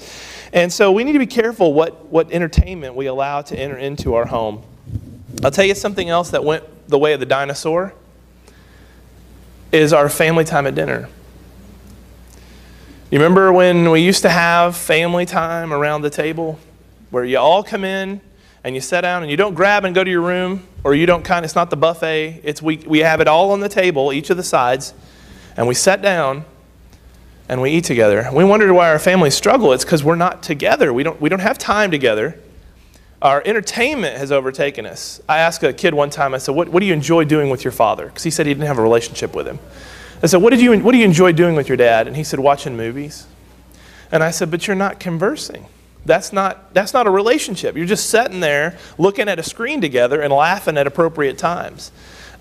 And 0.53 0.71
so 0.71 0.91
we 0.91 1.03
need 1.03 1.13
to 1.13 1.19
be 1.19 1.27
careful 1.27 1.73
what, 1.73 2.05
what 2.07 2.31
entertainment 2.31 2.95
we 2.95 3.05
allow 3.07 3.41
to 3.43 3.57
enter 3.57 3.77
into 3.77 4.15
our 4.15 4.25
home. 4.25 4.63
I'll 5.43 5.51
tell 5.51 5.65
you 5.65 5.75
something 5.75 6.09
else 6.09 6.31
that 6.31 6.43
went 6.43 6.63
the 6.87 6.99
way 6.99 7.13
of 7.13 7.19
the 7.19 7.25
dinosaur 7.25 7.93
is 9.71 9.93
our 9.93 10.09
family 10.09 10.43
time 10.43 10.67
at 10.67 10.75
dinner. 10.75 11.07
You 13.09 13.19
remember 13.19 13.51
when 13.51 13.89
we 13.91 14.01
used 14.01 14.21
to 14.21 14.29
have 14.29 14.75
family 14.75 15.25
time 15.25 15.73
around 15.73 16.01
the 16.01 16.09
table 16.09 16.59
where 17.09 17.25
you 17.25 17.37
all 17.37 17.63
come 17.63 17.83
in 17.83 18.21
and 18.63 18.75
you 18.75 18.81
sit 18.81 19.01
down 19.01 19.21
and 19.23 19.31
you 19.31 19.37
don't 19.37 19.53
grab 19.53 19.85
and 19.85 19.95
go 19.95 20.03
to 20.03 20.09
your 20.09 20.21
room 20.21 20.67
or 20.83 20.95
you 20.95 21.05
don't 21.05 21.23
kind 21.23 21.39
of, 21.39 21.45
it's 21.45 21.55
not 21.55 21.69
the 21.69 21.77
buffet. 21.77 22.41
It's 22.43 22.61
we, 22.61 22.77
we 22.77 22.99
have 22.99 23.21
it 23.21 23.27
all 23.27 23.51
on 23.51 23.59
the 23.59 23.69
table, 23.69 24.11
each 24.11 24.29
of 24.29 24.37
the 24.37 24.43
sides, 24.43 24.93
and 25.55 25.67
we 25.67 25.73
sit 25.73 26.01
down 26.01 26.45
and 27.47 27.61
we 27.61 27.71
eat 27.71 27.83
together. 27.83 28.29
We 28.33 28.43
wondered 28.43 28.73
why 28.73 28.89
our 28.89 28.99
families 28.99 29.35
struggle. 29.35 29.73
It's 29.73 29.83
because 29.83 30.03
we're 30.03 30.15
not 30.15 30.41
together. 30.41 30.93
We 30.93 31.03
don't, 31.03 31.19
we 31.19 31.29
don't 31.29 31.39
have 31.39 31.57
time 31.57 31.91
together. 31.91 32.39
our 33.21 33.43
entertainment 33.45 34.17
has 34.17 34.31
overtaken 34.31 34.85
us. 34.85 35.21
I 35.29 35.39
asked 35.39 35.61
a 35.63 35.73
kid 35.73 35.93
one 35.93 36.09
time, 36.09 36.33
I 36.33 36.37
said, 36.39 36.55
What, 36.55 36.69
what 36.69 36.79
do 36.79 36.85
you 36.85 36.93
enjoy 36.93 37.25
doing 37.25 37.49
with 37.49 37.63
your 37.63 37.71
father? 37.73 38.05
Because 38.07 38.23
he 38.23 38.31
said 38.31 38.45
he 38.45 38.53
didn't 38.53 38.67
have 38.67 38.79
a 38.79 38.81
relationship 38.81 39.35
with 39.35 39.47
him. 39.47 39.59
I 40.23 40.27
said, 40.27 40.41
what, 40.41 40.51
did 40.51 40.61
you, 40.61 40.77
what 40.79 40.91
do 40.91 40.99
you 40.99 41.05
enjoy 41.05 41.31
doing 41.31 41.55
with 41.55 41.67
your 41.67 41.77
dad? 41.77 42.07
And 42.07 42.15
he 42.15 42.23
said, 42.23 42.39
Watching 42.39 42.77
movies. 42.77 43.25
And 44.11 44.23
I 44.23 44.31
said, 44.31 44.51
But 44.51 44.67
you're 44.67 44.75
not 44.75 44.99
conversing. 44.99 45.65
That's 46.05 46.33
not, 46.33 46.73
that's 46.73 46.93
not 46.93 47.05
a 47.05 47.11
relationship. 47.11 47.75
You're 47.75 47.85
just 47.85 48.09
sitting 48.09 48.39
there 48.39 48.77
looking 48.97 49.29
at 49.29 49.37
a 49.37 49.43
screen 49.43 49.81
together 49.81 50.21
and 50.21 50.33
laughing 50.33 50.77
at 50.77 50.87
appropriate 50.87 51.37
times. 51.37 51.91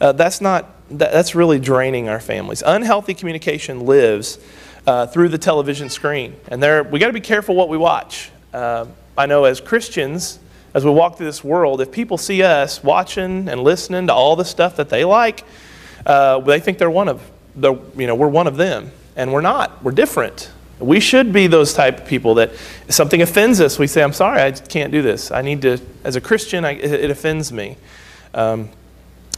Uh, 0.01 0.13
that's, 0.13 0.41
not, 0.41 0.67
that, 0.89 1.13
that's 1.13 1.35
really 1.35 1.59
draining 1.59 2.09
our 2.09 2.21
families. 2.21 2.63
Unhealthy 2.65 3.13
communication 3.13 3.85
lives 3.85 4.39
uh, 4.87 5.07
through 5.07 5.29
the 5.29 5.39
television 5.39 5.91
screen. 5.91 6.35
And 6.49 6.63
there, 6.63 6.83
we 6.83 6.99
got 6.99 7.09
to 7.09 7.13
be 7.13 7.21
careful 7.21 7.55
what 7.55 7.69
we 7.69 7.77
watch. 7.77 8.31
Uh, 8.55 8.87
I 9.19 9.27
know 9.27 9.45
as 9.45 9.61
Christians, 9.61 10.39
as 10.73 10.85
we 10.85 10.91
walk 10.91 11.19
through 11.19 11.27
this 11.27 11.45
world, 11.45 11.83
if 11.83 11.93
people 11.93 12.17
see 12.17 12.43
us 12.43 12.83
watching 12.83 13.49
and 13.49 13.63
listening 13.63 14.07
to 14.07 14.15
all 14.15 14.37
the 14.37 14.45
stuff 14.45 14.77
that 14.77 14.89
they 14.89 15.05
like, 15.05 15.45
uh, 16.07 16.41
they 16.41 16.61
think 16.61 16.79
they're 16.79 16.91
one 16.91 17.09
of, 17.09 17.31
the, 17.55 17.75
you 17.97 18.07
know, 18.07 18.15
we're 18.15 18.29
one 18.29 18.47
of 18.47 18.57
them. 18.57 18.91
And 19.17 19.35
we're 19.35 19.43
not. 19.43 19.83
We're 19.85 19.93
different. 19.93 20.51
We 20.81 20.99
should 20.99 21.33
be 21.33 21.47
those 21.47 21.75
type 21.75 22.01
of 22.01 22.07
people 22.07 22.35
that 22.35 22.53
something 22.89 23.23
offends 23.23 23.61
us, 23.61 23.79
we 23.79 23.87
say, 23.87 24.03
I'm 24.03 24.13
sorry, 24.13 24.41
I 24.41 24.51
can't 24.53 24.91
do 24.91 25.03
this. 25.03 25.31
I 25.31 25.43
need 25.43 25.63
to, 25.63 25.79
as 26.05 26.17
a 26.17 26.21
Christian, 26.21 26.65
I, 26.65 26.73
it, 26.73 27.05
it, 27.05 27.11
offends 27.11 27.53
me. 27.53 27.77
Um, 28.33 28.71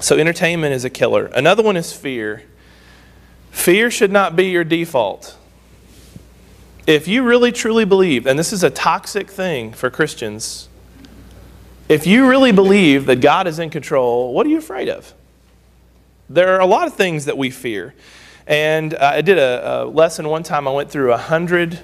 so 0.00 0.16
entertainment 0.16 0.72
is 0.72 0.84
a 0.84 0.90
killer. 0.90 1.26
Another 1.26 1.62
one 1.62 1.76
is 1.76 1.92
fear. 1.92 2.44
Fear 3.50 3.90
should 3.90 4.12
not 4.12 4.36
be 4.36 4.50
your 4.50 4.64
default. 4.64 5.36
If 6.86 7.06
you 7.06 7.22
really 7.22 7.52
truly 7.52 7.84
believe, 7.84 8.26
and 8.26 8.38
this 8.38 8.52
is 8.52 8.62
a 8.64 8.70
toxic 8.70 9.30
thing 9.30 9.72
for 9.72 9.90
Christians, 9.90 10.68
if 11.88 12.06
you 12.06 12.28
really 12.28 12.52
believe 12.52 13.06
that 13.06 13.20
God 13.20 13.46
is 13.46 13.58
in 13.58 13.70
control, 13.70 14.32
what 14.32 14.46
are 14.46 14.50
you 14.50 14.58
afraid 14.58 14.88
of? 14.88 15.12
There 16.28 16.54
are 16.54 16.60
a 16.60 16.66
lot 16.66 16.86
of 16.86 16.94
things 16.94 17.26
that 17.26 17.36
we 17.36 17.50
fear. 17.50 17.94
And 18.46 18.94
uh, 18.94 19.12
I 19.14 19.20
did 19.20 19.38
a, 19.38 19.82
a, 19.82 19.84
lesson 19.84 20.28
one 20.28 20.42
time. 20.42 20.66
I 20.66 20.72
went 20.72 20.90
through 20.90 21.12
a 21.12 21.16
hundred 21.16 21.78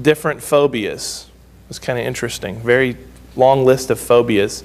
different 0.00 0.42
phobias. 0.42 1.26
It 1.64 1.68
was 1.68 1.78
kind 1.78 1.98
of 1.98 2.06
interesting. 2.06 2.60
Very 2.60 2.96
long 3.36 3.64
list 3.64 3.90
of 3.90 4.00
phobias 4.00 4.64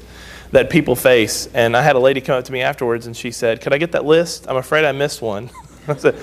that 0.52 0.70
people 0.70 0.96
face. 0.96 1.48
And 1.54 1.76
I 1.76 1.82
had 1.82 1.96
a 1.96 2.00
lady 2.00 2.22
come 2.22 2.38
up 2.38 2.46
to 2.46 2.52
me 2.52 2.62
afterwards 2.62 3.08
and 3.08 3.16
she 3.16 3.32
said, 3.32 3.62
Could 3.62 3.74
I 3.74 3.78
get 3.78 3.92
that 3.92 4.06
list? 4.06 4.48
I'm 4.48 4.58
afraid 4.58 4.86
I 4.86 4.92
missed 4.92 5.22
one. 5.22 5.50
I 5.88 5.96
said, 5.96 6.16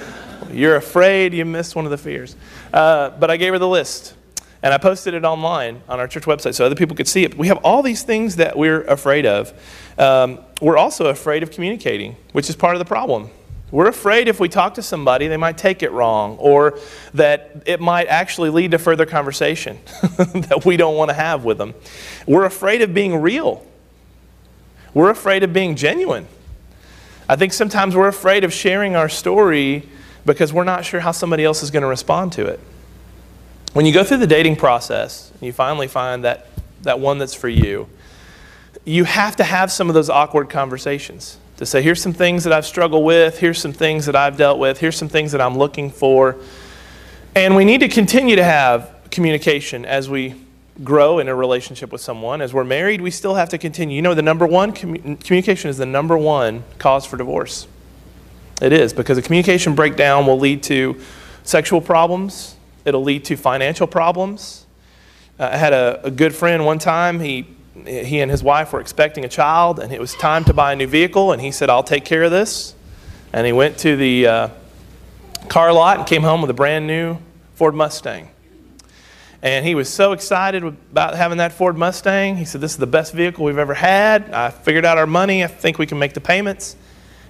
You're 0.50 0.76
afraid 0.76 1.34
you 1.34 1.44
missed 1.44 1.76
one 1.76 1.84
of 1.84 1.90
the 1.90 1.98
fears. 1.98 2.36
Uh, 2.72 3.10
but 3.10 3.30
I 3.30 3.36
gave 3.36 3.52
her 3.52 3.58
the 3.58 3.68
list. 3.68 4.14
And 4.64 4.72
I 4.72 4.78
posted 4.78 5.14
it 5.14 5.24
online 5.24 5.82
on 5.88 5.98
our 5.98 6.06
church 6.06 6.22
website 6.22 6.54
so 6.54 6.64
other 6.64 6.76
people 6.76 6.94
could 6.94 7.08
see 7.08 7.24
it. 7.24 7.36
We 7.36 7.48
have 7.48 7.58
all 7.58 7.82
these 7.82 8.04
things 8.04 8.36
that 8.36 8.56
we're 8.56 8.82
afraid 8.84 9.26
of. 9.26 9.52
Um, 9.98 10.38
we're 10.60 10.76
also 10.76 11.06
afraid 11.06 11.42
of 11.42 11.50
communicating, 11.50 12.14
which 12.30 12.48
is 12.48 12.54
part 12.54 12.76
of 12.76 12.78
the 12.78 12.84
problem. 12.84 13.28
We're 13.72 13.88
afraid 13.88 14.28
if 14.28 14.38
we 14.38 14.50
talk 14.50 14.74
to 14.74 14.82
somebody, 14.82 15.28
they 15.28 15.38
might 15.38 15.56
take 15.56 15.82
it 15.82 15.90
wrong, 15.92 16.36
or 16.36 16.78
that 17.14 17.62
it 17.64 17.80
might 17.80 18.06
actually 18.06 18.50
lead 18.50 18.72
to 18.72 18.78
further 18.78 19.06
conversation 19.06 19.78
that 20.02 20.64
we 20.66 20.76
don't 20.76 20.94
want 20.94 21.08
to 21.08 21.14
have 21.14 21.44
with 21.44 21.56
them. 21.56 21.74
We're 22.26 22.44
afraid 22.44 22.82
of 22.82 22.92
being 22.92 23.16
real. 23.16 23.66
We're 24.92 25.08
afraid 25.08 25.42
of 25.42 25.54
being 25.54 25.74
genuine. 25.74 26.28
I 27.26 27.36
think 27.36 27.54
sometimes 27.54 27.96
we're 27.96 28.08
afraid 28.08 28.44
of 28.44 28.52
sharing 28.52 28.94
our 28.94 29.08
story 29.08 29.88
because 30.26 30.52
we're 30.52 30.64
not 30.64 30.84
sure 30.84 31.00
how 31.00 31.12
somebody 31.12 31.42
else 31.42 31.62
is 31.62 31.70
going 31.70 31.80
to 31.80 31.88
respond 31.88 32.32
to 32.34 32.46
it. 32.46 32.60
When 33.72 33.86
you 33.86 33.94
go 33.94 34.04
through 34.04 34.18
the 34.18 34.26
dating 34.26 34.56
process 34.56 35.30
and 35.32 35.42
you 35.42 35.52
finally 35.52 35.88
find 35.88 36.24
that, 36.24 36.46
that 36.82 37.00
one 37.00 37.16
that's 37.16 37.34
for 37.34 37.48
you, 37.48 37.88
you 38.84 39.04
have 39.04 39.36
to 39.36 39.44
have 39.44 39.72
some 39.72 39.88
of 39.88 39.94
those 39.94 40.10
awkward 40.10 40.50
conversations 40.50 41.38
to 41.62 41.66
say, 41.66 41.80
here's 41.80 42.02
some 42.02 42.12
things 42.12 42.42
that 42.42 42.52
I've 42.52 42.66
struggled 42.66 43.04
with, 43.04 43.38
here's 43.38 43.60
some 43.60 43.72
things 43.72 44.06
that 44.06 44.16
I've 44.16 44.36
dealt 44.36 44.58
with, 44.58 44.78
here's 44.78 44.96
some 44.96 45.08
things 45.08 45.30
that 45.30 45.40
I'm 45.40 45.56
looking 45.56 45.90
for. 45.90 46.36
And 47.36 47.54
we 47.54 47.64
need 47.64 47.78
to 47.80 47.88
continue 47.88 48.34
to 48.34 48.42
have 48.42 48.92
communication 49.12 49.84
as 49.84 50.10
we 50.10 50.34
grow 50.82 51.20
in 51.20 51.28
a 51.28 51.34
relationship 51.34 51.92
with 51.92 52.00
someone. 52.00 52.40
As 52.40 52.52
we're 52.52 52.64
married, 52.64 53.00
we 53.00 53.12
still 53.12 53.36
have 53.36 53.48
to 53.50 53.58
continue. 53.58 53.94
You 53.94 54.02
know, 54.02 54.12
the 54.12 54.22
number 54.22 54.44
one, 54.44 54.72
commu- 54.72 55.22
communication 55.22 55.70
is 55.70 55.78
the 55.78 55.86
number 55.86 56.18
one 56.18 56.64
cause 56.78 57.06
for 57.06 57.16
divorce. 57.16 57.68
It 58.60 58.72
is, 58.72 58.92
because 58.92 59.16
a 59.16 59.22
communication 59.22 59.76
breakdown 59.76 60.26
will 60.26 60.40
lead 60.40 60.64
to 60.64 61.00
sexual 61.44 61.80
problems, 61.80 62.56
it'll 62.84 63.04
lead 63.04 63.24
to 63.26 63.36
financial 63.36 63.86
problems. 63.86 64.66
Uh, 65.38 65.50
I 65.52 65.56
had 65.58 65.72
a, 65.72 66.06
a 66.06 66.10
good 66.10 66.34
friend 66.34 66.66
one 66.66 66.80
time, 66.80 67.20
he 67.20 67.46
he 67.74 68.20
and 68.20 68.30
his 68.30 68.42
wife 68.42 68.72
were 68.72 68.80
expecting 68.80 69.24
a 69.24 69.28
child, 69.28 69.78
and 69.78 69.92
it 69.92 70.00
was 70.00 70.14
time 70.14 70.44
to 70.44 70.52
buy 70.52 70.72
a 70.72 70.76
new 70.76 70.86
vehicle. 70.86 71.32
And 71.32 71.40
he 71.40 71.50
said, 71.50 71.70
I'll 71.70 71.82
take 71.82 72.04
care 72.04 72.22
of 72.22 72.30
this. 72.30 72.74
And 73.32 73.46
he 73.46 73.52
went 73.52 73.78
to 73.78 73.96
the 73.96 74.26
uh, 74.26 74.48
car 75.48 75.72
lot 75.72 75.98
and 75.98 76.06
came 76.06 76.22
home 76.22 76.42
with 76.42 76.50
a 76.50 76.54
brand 76.54 76.86
new 76.86 77.18
Ford 77.54 77.74
Mustang. 77.74 78.28
And 79.40 79.66
he 79.66 79.74
was 79.74 79.88
so 79.88 80.12
excited 80.12 80.62
about 80.62 81.16
having 81.16 81.38
that 81.38 81.52
Ford 81.52 81.76
Mustang. 81.76 82.36
He 82.36 82.44
said, 82.44 82.60
This 82.60 82.72
is 82.72 82.78
the 82.78 82.86
best 82.86 83.12
vehicle 83.12 83.44
we've 83.44 83.58
ever 83.58 83.74
had. 83.74 84.30
I 84.30 84.50
figured 84.50 84.84
out 84.84 84.98
our 84.98 85.06
money. 85.06 85.42
I 85.42 85.48
think 85.48 85.78
we 85.78 85.86
can 85.86 85.98
make 85.98 86.14
the 86.14 86.20
payments. 86.20 86.76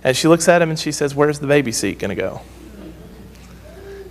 And 0.04 0.16
she 0.16 0.28
looks 0.28 0.48
at 0.48 0.60
him 0.60 0.68
and 0.68 0.78
she 0.78 0.92
says, 0.92 1.14
Where's 1.14 1.38
the 1.38 1.46
baby 1.46 1.72
seat 1.72 2.00
going 2.00 2.10
to 2.10 2.20
go? 2.20 2.42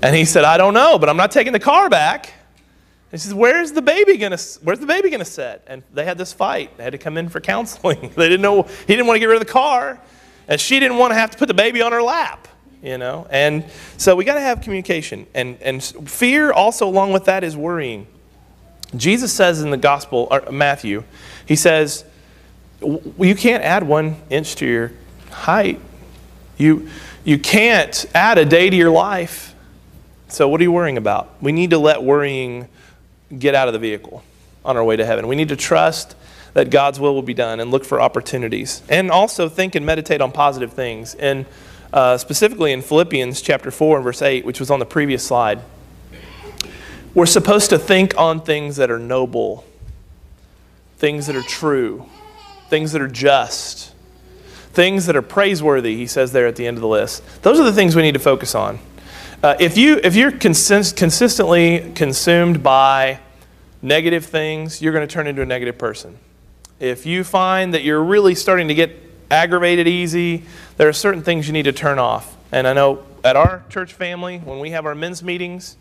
And 0.02 0.16
he 0.16 0.26
said, 0.26 0.46
I 0.46 0.58
don't 0.58 0.74
know, 0.74 0.98
but 0.98 1.10
I'm 1.10 1.18
not 1.18 1.30
taking 1.30 1.54
the 1.54 1.60
car 1.60 1.90
back. 1.90 2.34
He 3.12 3.18
says, 3.18 3.34
"Where's 3.34 3.74
the 3.74 3.82
baby 3.82 4.18
gonna? 4.18 4.38
Where's 4.64 4.80
the 4.80 4.86
baby 4.86 5.10
gonna 5.10 5.26
sit?" 5.26 5.62
And 5.68 5.84
they 5.94 6.06
had 6.06 6.18
this 6.18 6.32
fight. 6.32 6.78
They 6.78 6.84
had 6.84 6.94
to 6.94 6.98
come 6.98 7.18
in 7.18 7.28
for 7.28 7.42
counseling. 7.42 8.00
they 8.16 8.30
didn't 8.30 8.42
know. 8.42 8.64
He 8.64 8.88
didn't 8.88 9.08
want 9.08 9.18
to 9.18 9.20
get 9.20 9.26
rid 9.26 9.42
of 9.42 9.46
the 9.46 9.52
car, 9.52 10.00
and 10.48 10.60
she 10.60 10.80
didn't 10.80 10.98
want 10.98 11.12
to 11.12 11.16
have 11.16 11.32
to 11.32 11.38
put 11.38 11.48
the 11.48 11.54
baby 11.54 11.82
on 11.82 11.92
her 11.92 12.02
lap. 12.02 12.48
You 12.82 12.98
know, 12.98 13.28
and 13.30 13.66
so 13.98 14.16
we 14.16 14.24
got 14.24 14.36
to 14.36 14.42
have 14.42 14.62
communication, 14.62 15.28
and 15.34 15.58
and 15.62 15.84
fear 15.84 16.52
also 16.52 16.88
along 16.88 17.12
with 17.12 17.26
that 17.26 17.44
is 17.44 17.56
worrying. 17.56 18.08
Jesus 18.96 19.32
says 19.32 19.62
in 19.62 19.72
the 19.72 19.78
Gospel, 19.78 20.28
or 20.32 20.50
Matthew, 20.50 21.04
he 21.46 21.56
says, 21.56 22.06
"You 22.82 23.36
can't 23.36 23.64
add 23.64 23.84
one 23.84 24.16
inch 24.30 24.56
to 24.56 24.66
your 24.66 24.94
height. 25.30 25.80
You 26.58 26.90
you 27.26 27.38
can't 27.38 28.06
add 28.16 28.38
a 28.38 28.46
day 28.46 28.70
to 28.70 28.76
your 28.76 28.90
life." 28.90 29.54
So 30.30 30.48
what 30.48 30.62
are 30.62 30.64
you 30.64 30.72
worrying 30.72 30.98
about? 30.98 31.30
We 31.42 31.52
need 31.52 31.72
to 31.72 31.78
let 31.78 32.04
worrying 32.04 32.70
get 33.38 33.56
out 33.56 33.68
of 33.68 33.74
the 33.74 33.80
vehicle 33.80 34.24
on 34.64 34.78
our 34.78 34.84
way 34.84 34.96
to 34.96 35.06
heaven. 35.06 35.28
We 35.28 35.36
need 35.36 35.50
to 35.50 35.56
trust 35.56 36.16
that 36.54 36.70
God's 36.70 37.00
will 37.00 37.14
will 37.14 37.22
be 37.22 37.34
done 37.34 37.60
and 37.60 37.72
look 37.72 37.86
for 37.86 38.02
opportunities. 38.02 38.82
And 38.90 39.10
also 39.10 39.48
think 39.48 39.76
and 39.76 39.86
meditate 39.86 40.22
on 40.22 40.32
positive 40.32 40.74
things. 40.74 41.16
And 41.16 41.46
uh, 41.94 42.18
specifically 42.18 42.72
in 42.72 42.82
Philippians 42.82 43.42
chapter 43.42 43.72
4 43.72 43.98
and 43.98 44.04
verse 44.04 44.22
8, 44.22 44.46
which 44.46 44.60
was 44.60 44.70
on 44.70 44.80
the 44.80 44.86
previous 44.86 45.26
slide, 45.26 45.62
we're 47.14 47.26
supposed 47.26 47.70
to 47.72 47.78
think 47.78 48.18
on 48.18 48.42
things 48.42 48.78
that 48.78 48.90
are 48.90 49.00
noble, 49.00 49.66
things 50.98 51.28
that 51.28 51.36
are 51.36 51.42
true, 51.42 52.06
things 52.70 52.94
that 52.94 53.02
are 53.02 53.08
just, 53.08 53.94
things 54.72 55.06
that 55.08 55.16
are 55.16 55.22
praiseworthy, 55.22 55.98
he 55.98 56.08
says 56.08 56.32
there 56.32 56.48
at 56.48 56.56
the 56.56 56.66
end 56.66 56.78
of 56.78 56.82
the 56.82 56.88
list. 56.88 57.24
Those 57.42 57.60
are 57.60 57.64
the 57.64 57.74
things 57.74 57.96
we 57.96 58.02
need 58.02 58.14
to 58.14 58.20
focus 58.20 58.56
on. 58.56 58.80
Uh, 59.44 59.56
if, 59.60 59.76
you, 59.76 60.00
if 60.04 60.16
you're 60.16 60.32
consist- 60.32 60.96
consistently 60.96 61.92
consumed 61.96 62.62
by 62.62 63.20
negative 63.82 64.24
things, 64.24 64.84
you're 64.84 64.94
going 64.94 65.08
to 65.08 65.12
turn 65.12 65.26
into 65.26 65.42
a 65.42 65.46
negative 65.46 65.80
person. 65.80 66.16
If 66.80 67.08
you 67.08 67.24
find 67.24 67.74
that 67.74 67.84
you're 67.84 68.04
really 68.04 68.36
starting 68.36 68.68
to 68.68 68.76
get 68.76 68.96
aggravated 69.32 69.88
easy, 69.88 70.44
there 70.78 70.88
are 70.88 70.94
certain 70.94 71.24
things 71.24 71.48
you 71.48 71.54
need 71.54 71.64
to 71.64 71.72
turn 71.72 71.98
off. 71.98 72.38
And 72.52 72.68
I 72.68 72.74
know 72.74 73.04
at 73.24 73.36
our 73.36 73.64
church 73.70 73.94
family, 73.94 74.38
when 74.38 74.60
we 74.60 74.72
have 74.72 74.86
our 74.86 74.94
men's 74.94 75.24
meetings, 75.24 75.76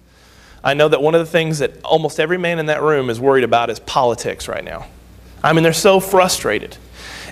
I 0.64 0.72
know 0.72 0.88
that 0.88 1.02
one 1.02 1.14
of 1.14 1.20
the 1.20 1.30
things 1.30 1.58
that 1.58 1.82
almost 1.84 2.18
every 2.18 2.38
man 2.38 2.58
in 2.58 2.66
that 2.66 2.80
room 2.80 3.10
is 3.10 3.20
worried 3.20 3.44
about 3.44 3.68
is 3.68 3.78
politics 3.80 4.48
right 4.48 4.64
now. 4.64 4.86
I 5.42 5.52
mean, 5.52 5.64
they're 5.64 5.72
so 5.74 6.00
frustrated. 6.00 6.78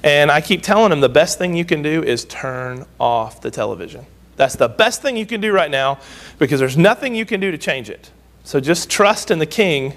And 0.02 0.30
I 0.30 0.42
keep 0.42 0.62
telling 0.62 0.90
them 0.90 1.00
the 1.00 1.08
best 1.08 1.38
thing 1.38 1.56
you 1.56 1.64
can 1.64 1.80
do 1.80 2.02
is 2.02 2.26
turn 2.26 2.84
off 3.00 3.40
the 3.40 3.50
television. 3.50 4.04
That's 4.38 4.54
the 4.54 4.68
best 4.68 5.02
thing 5.02 5.16
you 5.16 5.26
can 5.26 5.40
do 5.40 5.52
right 5.52 5.70
now 5.70 5.98
because 6.38 6.60
there's 6.60 6.78
nothing 6.78 7.14
you 7.14 7.26
can 7.26 7.40
do 7.40 7.50
to 7.50 7.58
change 7.58 7.90
it. 7.90 8.10
So 8.44 8.60
just 8.60 8.88
trust 8.88 9.30
in 9.32 9.40
the 9.40 9.46
king 9.46 9.94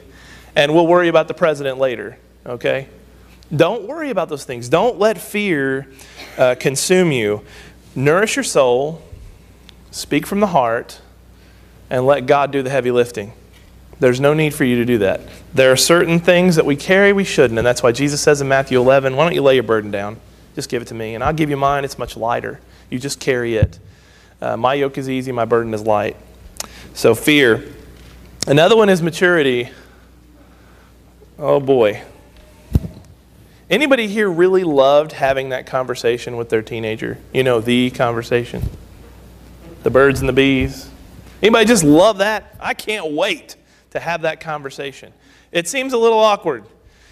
and 0.55 0.73
we'll 0.73 0.87
worry 0.87 1.07
about 1.07 1.27
the 1.27 1.33
president 1.35 1.77
later, 1.77 2.17
okay? 2.45 2.87
Don't 3.55 3.87
worry 3.87 4.09
about 4.09 4.29
those 4.29 4.43
things. 4.43 4.67
Don't 4.67 4.97
let 4.97 5.19
fear 5.19 5.87
uh, 6.37 6.55
consume 6.59 7.11
you. 7.11 7.45
Nourish 7.95 8.35
your 8.35 8.43
soul, 8.43 9.01
speak 9.91 10.25
from 10.25 10.39
the 10.39 10.47
heart, 10.47 10.99
and 11.91 12.05
let 12.05 12.25
God 12.25 12.51
do 12.51 12.63
the 12.63 12.69
heavy 12.69 12.89
lifting. 12.89 13.33
There's 13.99 14.19
no 14.19 14.33
need 14.33 14.55
for 14.55 14.63
you 14.63 14.77
to 14.77 14.85
do 14.85 14.97
that. 14.97 15.21
There 15.53 15.71
are 15.71 15.77
certain 15.77 16.19
things 16.19 16.55
that 16.55 16.65
we 16.65 16.75
carry 16.75 17.13
we 17.13 17.25
shouldn't, 17.25 17.59
and 17.59 17.67
that's 17.67 17.83
why 17.83 17.91
Jesus 17.91 18.21
says 18.21 18.41
in 18.41 18.47
Matthew 18.47 18.79
11, 18.79 19.15
Why 19.15 19.25
don't 19.25 19.35
you 19.35 19.43
lay 19.43 19.53
your 19.53 19.63
burden 19.63 19.91
down? 19.91 20.17
Just 20.55 20.67
give 20.67 20.81
it 20.81 20.87
to 20.87 20.95
me, 20.95 21.13
and 21.13 21.23
I'll 21.23 21.33
give 21.33 21.51
you 21.51 21.57
mine. 21.57 21.85
It's 21.85 21.99
much 21.99 22.17
lighter. 22.17 22.59
You 22.89 22.97
just 22.97 23.19
carry 23.19 23.55
it. 23.55 23.77
Uh, 24.41 24.57
my 24.57 24.73
yoke 24.73 24.97
is 24.97 25.09
easy, 25.09 25.31
my 25.31 25.45
burden 25.45 25.73
is 25.73 25.83
light. 25.83 26.17
So, 26.93 27.13
fear. 27.13 27.71
Another 28.47 28.75
one 28.75 28.89
is 28.89 29.01
maturity. 29.01 29.69
Oh 31.37 31.59
boy. 31.59 32.01
Anybody 33.69 34.07
here 34.07 34.29
really 34.29 34.63
loved 34.63 35.11
having 35.11 35.49
that 35.49 35.65
conversation 35.65 36.35
with 36.37 36.49
their 36.49 36.61
teenager? 36.61 37.17
You 37.33 37.43
know, 37.43 37.61
the 37.61 37.89
conversation. 37.91 38.69
The 39.83 39.89
birds 39.89 40.19
and 40.19 40.27
the 40.27 40.33
bees. 40.33 40.89
Anybody 41.41 41.65
just 41.65 41.83
love 41.83 42.17
that? 42.17 42.55
I 42.59 42.73
can't 42.73 43.13
wait 43.13 43.55
to 43.91 43.99
have 43.99 44.23
that 44.23 44.39
conversation. 44.39 45.13
It 45.51 45.67
seems 45.67 45.93
a 45.93 45.97
little 45.97 46.19
awkward. 46.19 46.65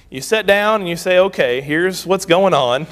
You 0.09 0.21
sit 0.21 0.45
down 0.45 0.81
and 0.81 0.89
you 0.89 0.95
say, 0.95 1.19
okay, 1.19 1.61
here's 1.61 2.05
what's 2.05 2.25
going 2.25 2.53
on. 2.53 2.87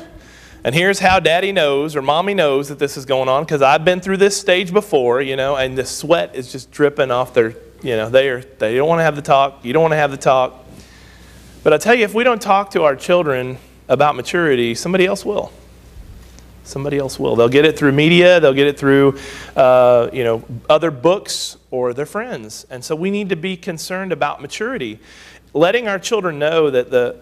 And 0.67 0.75
here's 0.75 0.99
how 0.99 1.21
daddy 1.21 1.53
knows 1.53 1.95
or 1.95 2.01
mommy 2.01 2.33
knows 2.33 2.67
that 2.67 2.77
this 2.77 2.97
is 2.97 3.05
going 3.05 3.29
on 3.29 3.45
because 3.45 3.61
I've 3.61 3.85
been 3.85 4.01
through 4.01 4.17
this 4.17 4.37
stage 4.37 4.73
before, 4.73 5.21
you 5.21 5.37
know, 5.37 5.55
and 5.55 5.77
the 5.77 5.85
sweat 5.85 6.35
is 6.35 6.51
just 6.51 6.71
dripping 6.71 7.09
off 7.09 7.33
their, 7.33 7.55
you 7.81 7.95
know, 7.95 8.09
they, 8.09 8.27
are, 8.27 8.41
they 8.41 8.75
don't 8.75 8.89
want 8.89 8.99
to 8.99 9.03
have 9.03 9.15
the 9.15 9.21
talk. 9.21 9.63
You 9.63 9.71
don't 9.71 9.81
want 9.81 9.93
to 9.93 9.97
have 9.97 10.11
the 10.11 10.17
talk. 10.17 10.65
But 11.63 11.71
I 11.71 11.77
tell 11.77 11.95
you, 11.95 12.03
if 12.03 12.13
we 12.13 12.25
don't 12.25 12.41
talk 12.41 12.71
to 12.71 12.83
our 12.83 12.97
children 12.97 13.59
about 13.87 14.17
maturity, 14.17 14.75
somebody 14.75 15.05
else 15.05 15.23
will. 15.23 15.53
Somebody 16.65 16.97
else 16.97 17.17
will. 17.17 17.37
They'll 17.37 17.47
get 17.47 17.63
it 17.63 17.79
through 17.79 17.93
media. 17.93 18.41
They'll 18.41 18.51
get 18.53 18.67
it 18.67 18.77
through, 18.77 19.17
uh, 19.55 20.09
you 20.11 20.25
know, 20.25 20.43
other 20.69 20.91
books 20.91 21.55
or 21.71 21.93
their 21.93 22.05
friends. 22.05 22.65
And 22.69 22.83
so 22.83 22.93
we 22.93 23.09
need 23.09 23.29
to 23.29 23.37
be 23.37 23.55
concerned 23.55 24.11
about 24.11 24.41
maturity, 24.41 24.99
letting 25.53 25.87
our 25.87 25.97
children 25.97 26.37
know 26.37 26.69
that 26.69 26.91
the 26.91 27.15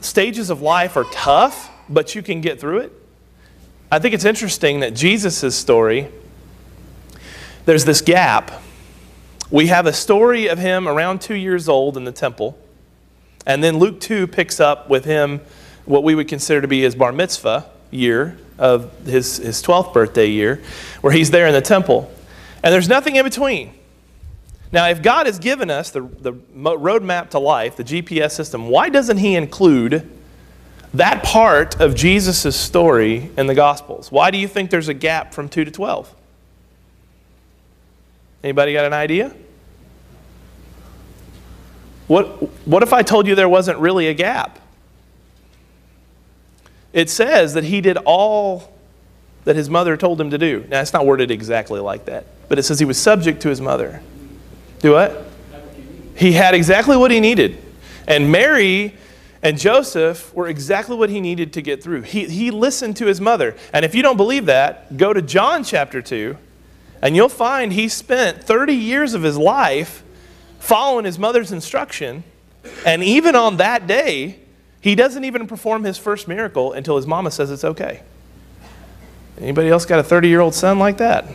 stages 0.00 0.48
of 0.48 0.62
life 0.62 0.96
are 0.96 1.06
tough, 1.10 1.72
but 1.88 2.14
you 2.14 2.22
can 2.22 2.40
get 2.40 2.60
through 2.60 2.78
it. 2.78 2.92
I 3.90 3.98
think 3.98 4.14
it's 4.14 4.24
interesting 4.24 4.80
that 4.80 4.94
Jesus' 4.94 5.54
story, 5.54 6.08
there's 7.64 7.84
this 7.84 8.00
gap. 8.00 8.50
We 9.50 9.68
have 9.68 9.86
a 9.86 9.92
story 9.92 10.48
of 10.48 10.58
him 10.58 10.88
around 10.88 11.20
two 11.20 11.34
years 11.34 11.68
old 11.68 11.96
in 11.96 12.04
the 12.04 12.12
temple, 12.12 12.58
and 13.46 13.62
then 13.62 13.78
Luke 13.78 14.00
2 14.00 14.26
picks 14.26 14.58
up 14.58 14.88
with 14.88 15.04
him 15.04 15.40
what 15.84 16.02
we 16.02 16.14
would 16.14 16.28
consider 16.28 16.60
to 16.60 16.68
be 16.68 16.80
his 16.80 16.94
bar 16.94 17.12
mitzvah 17.12 17.66
year 17.90 18.38
of 18.58 19.06
his, 19.06 19.36
his 19.36 19.62
12th 19.62 19.92
birthday 19.92 20.28
year, 20.28 20.62
where 21.00 21.12
he's 21.12 21.30
there 21.30 21.46
in 21.46 21.52
the 21.52 21.60
temple. 21.60 22.10
And 22.62 22.72
there's 22.72 22.88
nothing 22.88 23.16
in 23.16 23.24
between. 23.24 23.74
Now, 24.72 24.88
if 24.88 25.02
God 25.02 25.26
has 25.26 25.38
given 25.38 25.70
us 25.70 25.90
the, 25.90 26.00
the 26.00 26.32
roadmap 26.32 27.30
to 27.30 27.38
life, 27.38 27.76
the 27.76 27.84
GPS 27.84 28.32
system, 28.32 28.68
why 28.68 28.88
doesn't 28.88 29.18
he 29.18 29.36
include 29.36 30.10
that 30.94 31.22
part 31.22 31.80
of 31.80 31.94
Jesus' 31.94 32.56
story 32.56 33.30
in 33.36 33.46
the 33.46 33.54
Gospels? 33.54 34.10
Why 34.10 34.30
do 34.30 34.38
you 34.38 34.48
think 34.48 34.70
there's 34.70 34.88
a 34.88 34.94
gap 34.94 35.34
from 35.34 35.48
2 35.48 35.64
to 35.64 35.70
12? 35.70 36.14
Anybody 38.42 38.72
got 38.72 38.84
an 38.84 38.92
idea? 38.92 39.34
What, 42.06 42.26
what 42.66 42.82
if 42.82 42.92
I 42.92 43.02
told 43.02 43.26
you 43.26 43.34
there 43.34 43.48
wasn't 43.48 43.78
really 43.78 44.08
a 44.08 44.14
gap? 44.14 44.58
It 46.92 47.10
says 47.10 47.54
that 47.54 47.64
he 47.64 47.80
did 47.80 47.96
all 48.04 48.72
that 49.44 49.56
his 49.56 49.68
mother 49.68 49.96
told 49.96 50.20
him 50.20 50.30
to 50.30 50.38
do. 50.38 50.64
Now, 50.68 50.80
it's 50.80 50.92
not 50.92 51.06
worded 51.06 51.30
exactly 51.30 51.80
like 51.80 52.04
that, 52.06 52.26
but 52.48 52.58
it 52.58 52.62
says 52.62 52.78
he 52.78 52.84
was 52.84 52.98
subject 52.98 53.42
to 53.42 53.48
his 53.48 53.60
mother. 53.60 54.00
Do 54.78 54.92
what? 54.92 55.26
He 56.16 56.32
had 56.32 56.54
exactly 56.54 56.96
what 56.96 57.10
he 57.10 57.20
needed. 57.20 57.60
And 58.06 58.30
Mary 58.30 58.94
and 59.44 59.58
Joseph 59.58 60.34
were 60.34 60.48
exactly 60.48 60.96
what 60.96 61.10
he 61.10 61.20
needed 61.20 61.52
to 61.52 61.60
get 61.60 61.82
through. 61.82 62.00
He, 62.02 62.24
he 62.24 62.50
listened 62.50 62.96
to 62.96 63.06
his 63.06 63.20
mother. 63.20 63.54
And 63.74 63.84
if 63.84 63.94
you 63.94 64.02
don't 64.02 64.16
believe 64.16 64.46
that, 64.46 64.96
go 64.96 65.12
to 65.12 65.20
John 65.20 65.62
chapter 65.62 66.00
2, 66.00 66.34
and 67.02 67.14
you'll 67.14 67.28
find 67.28 67.70
he 67.70 67.88
spent 67.88 68.42
30 68.42 68.72
years 68.72 69.12
of 69.12 69.22
his 69.22 69.36
life 69.36 70.02
following 70.60 71.04
his 71.04 71.18
mother's 71.18 71.52
instruction. 71.52 72.24
And 72.86 73.04
even 73.04 73.36
on 73.36 73.58
that 73.58 73.86
day, 73.86 74.38
he 74.80 74.94
doesn't 74.94 75.24
even 75.24 75.46
perform 75.46 75.84
his 75.84 75.98
first 75.98 76.26
miracle 76.26 76.72
until 76.72 76.96
his 76.96 77.06
mama 77.06 77.30
says 77.30 77.50
it's 77.50 77.64
okay. 77.64 78.00
Anybody 79.38 79.68
else 79.68 79.84
got 79.84 79.98
a 79.98 80.02
30 80.02 80.28
year 80.28 80.40
old 80.40 80.54
son 80.54 80.78
like 80.78 80.96
that? 80.96 81.26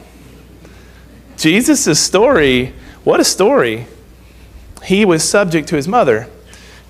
Jesus' 1.37 1.99
story, 1.99 2.73
what 3.03 3.19
a 3.19 3.23
story. 3.23 3.85
He 4.83 5.05
was 5.05 5.23
subject 5.29 5.67
to 5.67 5.75
his 5.75 5.87
mother. 5.87 6.27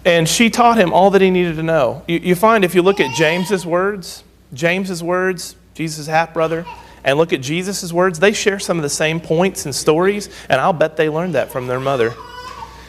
And 0.09 0.27
she 0.27 0.49
taught 0.49 0.79
him 0.79 0.91
all 0.91 1.11
that 1.11 1.21
he 1.21 1.29
needed 1.29 1.57
to 1.57 1.63
know. 1.63 2.03
You, 2.07 2.17
you 2.17 2.33
find 2.33 2.65
if 2.65 2.73
you 2.73 2.81
look 2.81 2.99
at 2.99 3.15
James's 3.15 3.63
words, 3.63 4.23
James's 4.55 5.03
words, 5.03 5.55
Jesus' 5.75 6.07
half 6.07 6.33
brother, 6.33 6.65
and 7.03 7.19
look 7.19 7.31
at 7.31 7.41
Jesus' 7.41 7.93
words, 7.93 8.17
they 8.17 8.33
share 8.33 8.57
some 8.57 8.77
of 8.77 8.81
the 8.81 8.89
same 8.89 9.19
points 9.19 9.65
and 9.65 9.75
stories, 9.75 10.27
and 10.49 10.59
I'll 10.59 10.73
bet 10.73 10.97
they 10.97 11.09
learned 11.09 11.35
that 11.35 11.51
from 11.51 11.67
their 11.67 11.79
mother. 11.79 12.15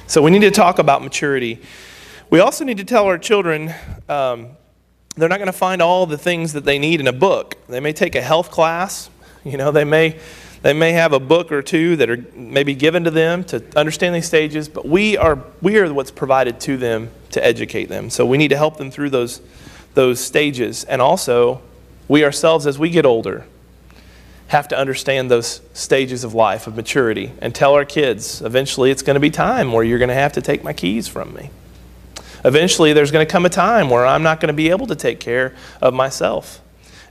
So 0.06 0.22
we 0.22 0.30
need 0.30 0.40
to 0.40 0.50
talk 0.50 0.78
about 0.78 1.02
maturity. 1.02 1.60
We 2.30 2.40
also 2.40 2.64
need 2.64 2.78
to 2.78 2.84
tell 2.84 3.04
our 3.04 3.18
children 3.18 3.74
um, 4.08 4.56
they're 5.14 5.28
not 5.28 5.40
going 5.40 5.46
to 5.46 5.52
find 5.52 5.82
all 5.82 6.06
the 6.06 6.16
things 6.16 6.54
that 6.54 6.64
they 6.64 6.78
need 6.78 7.00
in 7.00 7.06
a 7.06 7.12
book. 7.12 7.54
They 7.68 7.80
may 7.80 7.92
take 7.92 8.14
a 8.14 8.22
health 8.22 8.50
class, 8.50 9.10
you 9.44 9.58
know, 9.58 9.70
they 9.70 9.84
may 9.84 10.18
they 10.62 10.72
may 10.72 10.92
have 10.92 11.12
a 11.12 11.20
book 11.20 11.50
or 11.52 11.62
two 11.62 11.96
that 11.96 12.10
are 12.10 12.24
maybe 12.34 12.74
given 12.74 13.04
to 13.04 13.10
them 13.10 13.44
to 13.44 13.64
understand 13.76 14.14
these 14.14 14.26
stages, 14.26 14.68
but 14.68 14.86
we 14.86 15.16
are, 15.16 15.38
we 15.62 15.78
are 15.78 15.92
what's 15.92 16.10
provided 16.10 16.60
to 16.60 16.76
them 16.76 17.10
to 17.30 17.44
educate 17.44 17.86
them. 17.86 18.10
So 18.10 18.26
we 18.26 18.36
need 18.36 18.48
to 18.48 18.56
help 18.56 18.76
them 18.76 18.90
through 18.90 19.10
those, 19.10 19.40
those 19.94 20.20
stages. 20.20 20.84
And 20.84 21.00
also, 21.00 21.62
we 22.08 22.24
ourselves, 22.24 22.66
as 22.66 22.78
we 22.78 22.90
get 22.90 23.06
older, 23.06 23.46
have 24.48 24.68
to 24.68 24.76
understand 24.76 25.30
those 25.30 25.60
stages 25.72 26.24
of 26.24 26.34
life, 26.34 26.66
of 26.66 26.74
maturity, 26.74 27.32
and 27.40 27.54
tell 27.54 27.74
our 27.74 27.84
kids 27.84 28.42
eventually 28.42 28.90
it's 28.90 29.02
going 29.02 29.14
to 29.14 29.20
be 29.20 29.30
time 29.30 29.72
where 29.72 29.84
you're 29.84 29.98
going 29.98 30.08
to 30.08 30.14
have 30.14 30.32
to 30.32 30.42
take 30.42 30.64
my 30.64 30.72
keys 30.72 31.06
from 31.06 31.32
me. 31.34 31.50
Eventually, 32.44 32.92
there's 32.92 33.10
going 33.10 33.24
to 33.24 33.30
come 33.30 33.46
a 33.46 33.50
time 33.50 33.88
where 33.90 34.04
I'm 34.04 34.22
not 34.22 34.40
going 34.40 34.48
to 34.48 34.54
be 34.54 34.70
able 34.70 34.86
to 34.88 34.96
take 34.96 35.20
care 35.20 35.54
of 35.80 35.94
myself. 35.94 36.60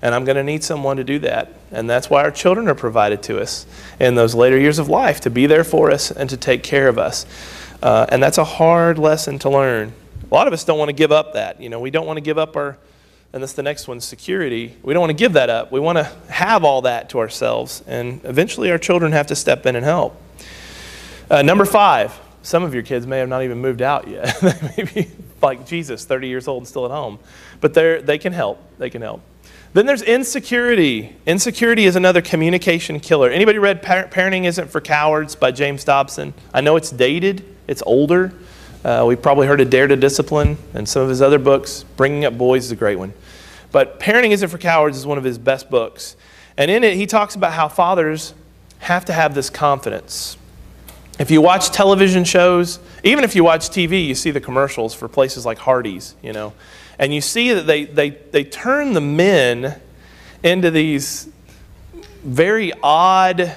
And 0.01 0.15
I'm 0.15 0.23
going 0.23 0.38
to 0.38 0.43
need 0.43 0.63
someone 0.63 0.97
to 0.97 1.03
do 1.03 1.19
that. 1.19 1.53
And 1.71 1.89
that's 1.89 2.09
why 2.09 2.23
our 2.23 2.31
children 2.31 2.67
are 2.67 2.75
provided 2.75 3.21
to 3.23 3.39
us 3.41 3.65
in 3.99 4.15
those 4.15 4.33
later 4.33 4.57
years 4.57 4.79
of 4.79 4.88
life 4.88 5.19
to 5.21 5.29
be 5.29 5.45
there 5.45 5.63
for 5.63 5.91
us 5.91 6.09
and 6.12 6.29
to 6.29 6.38
take 6.38 6.63
care 6.63 6.88
of 6.88 6.97
us. 6.97 7.25
Uh, 7.81 8.05
and 8.09 8.23
that's 8.23 8.38
a 8.38 8.43
hard 8.43 8.97
lesson 8.97 9.39
to 9.39 9.49
learn. 9.49 9.93
A 10.29 10.33
lot 10.33 10.47
of 10.47 10.53
us 10.53 10.63
don't 10.63 10.79
want 10.79 10.89
to 10.89 10.93
give 10.93 11.12
up 11.12 11.33
that. 11.33 11.62
You 11.62 11.69
know, 11.69 11.79
we 11.79 11.91
don't 11.91 12.05
want 12.05 12.17
to 12.17 12.21
give 12.21 12.38
up 12.38 12.55
our, 12.55 12.77
and 13.33 13.41
that's 13.41 13.53
the 13.53 13.63
next 13.63 13.88
one, 13.88 13.99
security. 13.99 14.75
We 14.83 14.93
don't 14.93 15.01
want 15.01 15.12
to 15.12 15.15
give 15.17 15.33
that 15.33 15.49
up. 15.49 15.71
We 15.71 15.79
want 15.79 15.97
to 15.97 16.03
have 16.29 16.63
all 16.63 16.83
that 16.83 17.09
to 17.09 17.19
ourselves. 17.19 17.83
And 17.88 18.21
eventually 18.23 18.71
our 18.71 18.77
children 18.77 19.12
have 19.12 19.27
to 19.27 19.35
step 19.35 19.65
in 19.65 19.75
and 19.75 19.83
help. 19.83 20.19
Uh, 21.29 21.41
number 21.41 21.65
five, 21.65 22.17
some 22.41 22.63
of 22.63 22.73
your 22.73 22.83
kids 22.83 23.05
may 23.05 23.19
have 23.19 23.29
not 23.29 23.43
even 23.43 23.59
moved 23.59 23.81
out 23.81 24.07
yet. 24.07 24.39
they 24.41 24.83
may 24.83 24.91
be 25.03 25.07
like 25.41 25.65
Jesus, 25.65 26.05
30 26.05 26.27
years 26.27 26.47
old 26.47 26.62
and 26.62 26.67
still 26.67 26.85
at 26.85 26.91
home. 26.91 27.19
But 27.62 27.73
they 27.73 28.17
can 28.17 28.33
help. 28.33 28.62
They 28.77 28.89
can 28.89 29.01
help. 29.01 29.21
Then 29.73 29.86
there's 29.86 30.01
insecurity. 30.01 31.15
Insecurity 31.27 31.86
is 31.86 31.95
another 31.95 32.21
communication 32.21 32.99
killer. 32.99 33.29
Anybody 33.29 33.60
read 33.60 33.84
Parenting 33.84 34.45
Isn't 34.45 34.69
for 34.69 34.82
Cowards 34.82 35.36
by 35.36 35.51
James 35.51 35.84
Dobson? 35.84 36.34
I 36.53 36.62
know 36.62 36.75
it's 36.75 36.89
dated, 36.89 37.45
it's 37.67 37.84
older. 37.86 38.34
Uh, 38.84 39.03
we've 39.08 39.21
probably 39.21 39.45
heard 39.45 39.62
of 39.62 39.69
Dare 39.69 39.88
to 39.88 39.95
Discipline 39.95 40.58
and 40.73 40.88
some 40.88 41.03
of 41.03 41.10
his 41.10 41.21
other 41.21 41.38
books. 41.38 41.84
Bringing 41.97 42.25
Up 42.25 42.38
Boys 42.38 42.65
is 42.65 42.71
a 42.71 42.75
great 42.75 42.97
one. 42.97 43.13
But 43.71 43.99
Parenting 43.99 44.32
Isn't 44.32 44.49
for 44.49 44.58
Cowards 44.58 44.97
is 44.97 45.05
one 45.05 45.17
of 45.17 45.23
his 45.23 45.38
best 45.38 45.69
books. 45.69 46.15
And 46.58 46.71
in 46.71 46.84
it, 46.84 46.95
he 46.95 47.05
talks 47.05 47.36
about 47.36 47.53
how 47.53 47.67
fathers 47.67 48.34
have 48.79 49.05
to 49.05 49.13
have 49.13 49.36
this 49.36 49.49
confidence. 49.49 50.38
If 51.19 51.29
you 51.29 51.41
watch 51.41 51.69
television 51.69 52.23
shows, 52.23 52.79
even 53.03 53.23
if 53.23 53.36
you 53.36 53.43
watch 53.43 53.69
TV, 53.69 54.08
you 54.08 54.15
see 54.15 54.32
the 54.32 54.41
commercials 54.41 54.95
for 54.95 55.08
places 55.08 55.45
like 55.45 55.60
Hardee's, 55.60 56.15
you 56.23 56.34
know. 56.34 56.53
And 56.99 57.13
you 57.13 57.21
see 57.21 57.53
that 57.53 57.65
they, 57.65 57.85
they, 57.85 58.09
they 58.09 58.43
turn 58.43 58.91
the 58.93 59.01
men 59.01 59.79
into 60.43 60.69
these 60.69 61.29
very 62.23 62.73
odd, 62.83 63.55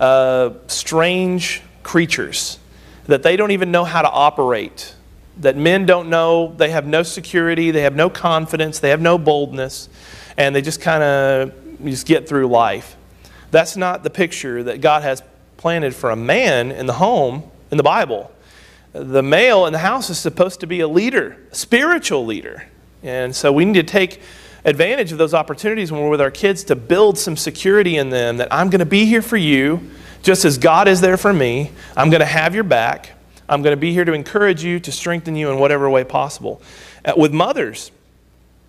uh, 0.00 0.50
strange 0.66 1.62
creatures 1.82 2.58
that 3.06 3.22
they 3.22 3.36
don't 3.36 3.50
even 3.50 3.70
know 3.70 3.84
how 3.84 4.02
to 4.02 4.10
operate. 4.10 4.94
That 5.38 5.56
men 5.56 5.86
don't 5.86 6.08
know, 6.08 6.54
they 6.56 6.70
have 6.70 6.86
no 6.86 7.02
security, 7.02 7.70
they 7.70 7.82
have 7.82 7.94
no 7.94 8.10
confidence, 8.10 8.80
they 8.80 8.90
have 8.90 9.00
no 9.00 9.18
boldness, 9.18 9.88
and 10.36 10.54
they 10.54 10.62
just 10.62 10.80
kind 10.80 11.02
of 11.02 11.84
just 11.84 12.06
get 12.06 12.28
through 12.28 12.48
life. 12.48 12.96
That's 13.50 13.76
not 13.76 14.02
the 14.02 14.10
picture 14.10 14.62
that 14.64 14.80
God 14.80 15.02
has 15.02 15.22
planted 15.58 15.94
for 15.94 16.10
a 16.10 16.16
man 16.16 16.70
in 16.70 16.86
the 16.86 16.94
home 16.94 17.50
in 17.70 17.76
the 17.76 17.82
Bible. 17.82 18.32
The 18.92 19.22
male 19.22 19.66
in 19.66 19.72
the 19.72 19.78
house 19.78 20.08
is 20.08 20.18
supposed 20.18 20.60
to 20.60 20.66
be 20.66 20.80
a 20.80 20.88
leader, 20.88 21.36
a 21.52 21.54
spiritual 21.54 22.24
leader. 22.24 22.66
And 23.02 23.34
so 23.34 23.52
we 23.52 23.64
need 23.64 23.74
to 23.74 23.82
take 23.82 24.20
advantage 24.64 25.12
of 25.12 25.18
those 25.18 25.34
opportunities 25.34 25.92
when 25.92 26.02
we're 26.02 26.10
with 26.10 26.20
our 26.20 26.30
kids 26.30 26.64
to 26.64 26.76
build 26.76 27.18
some 27.18 27.36
security 27.36 27.96
in 27.96 28.10
them 28.10 28.38
that 28.38 28.52
I'm 28.52 28.70
going 28.70 28.80
to 28.80 28.86
be 28.86 29.06
here 29.06 29.22
for 29.22 29.36
you 29.36 29.90
just 30.22 30.44
as 30.44 30.58
God 30.58 30.88
is 30.88 31.00
there 31.00 31.16
for 31.16 31.32
me. 31.32 31.70
I'm 31.96 32.10
going 32.10 32.20
to 32.20 32.26
have 32.26 32.54
your 32.54 32.64
back. 32.64 33.12
I'm 33.48 33.62
going 33.62 33.72
to 33.72 33.80
be 33.80 33.92
here 33.92 34.04
to 34.04 34.12
encourage 34.12 34.62
you, 34.62 34.80
to 34.80 34.92
strengthen 34.92 35.36
you 35.36 35.50
in 35.50 35.58
whatever 35.58 35.88
way 35.88 36.04
possible. 36.04 36.60
Uh, 37.04 37.14
with 37.16 37.32
mothers, 37.32 37.90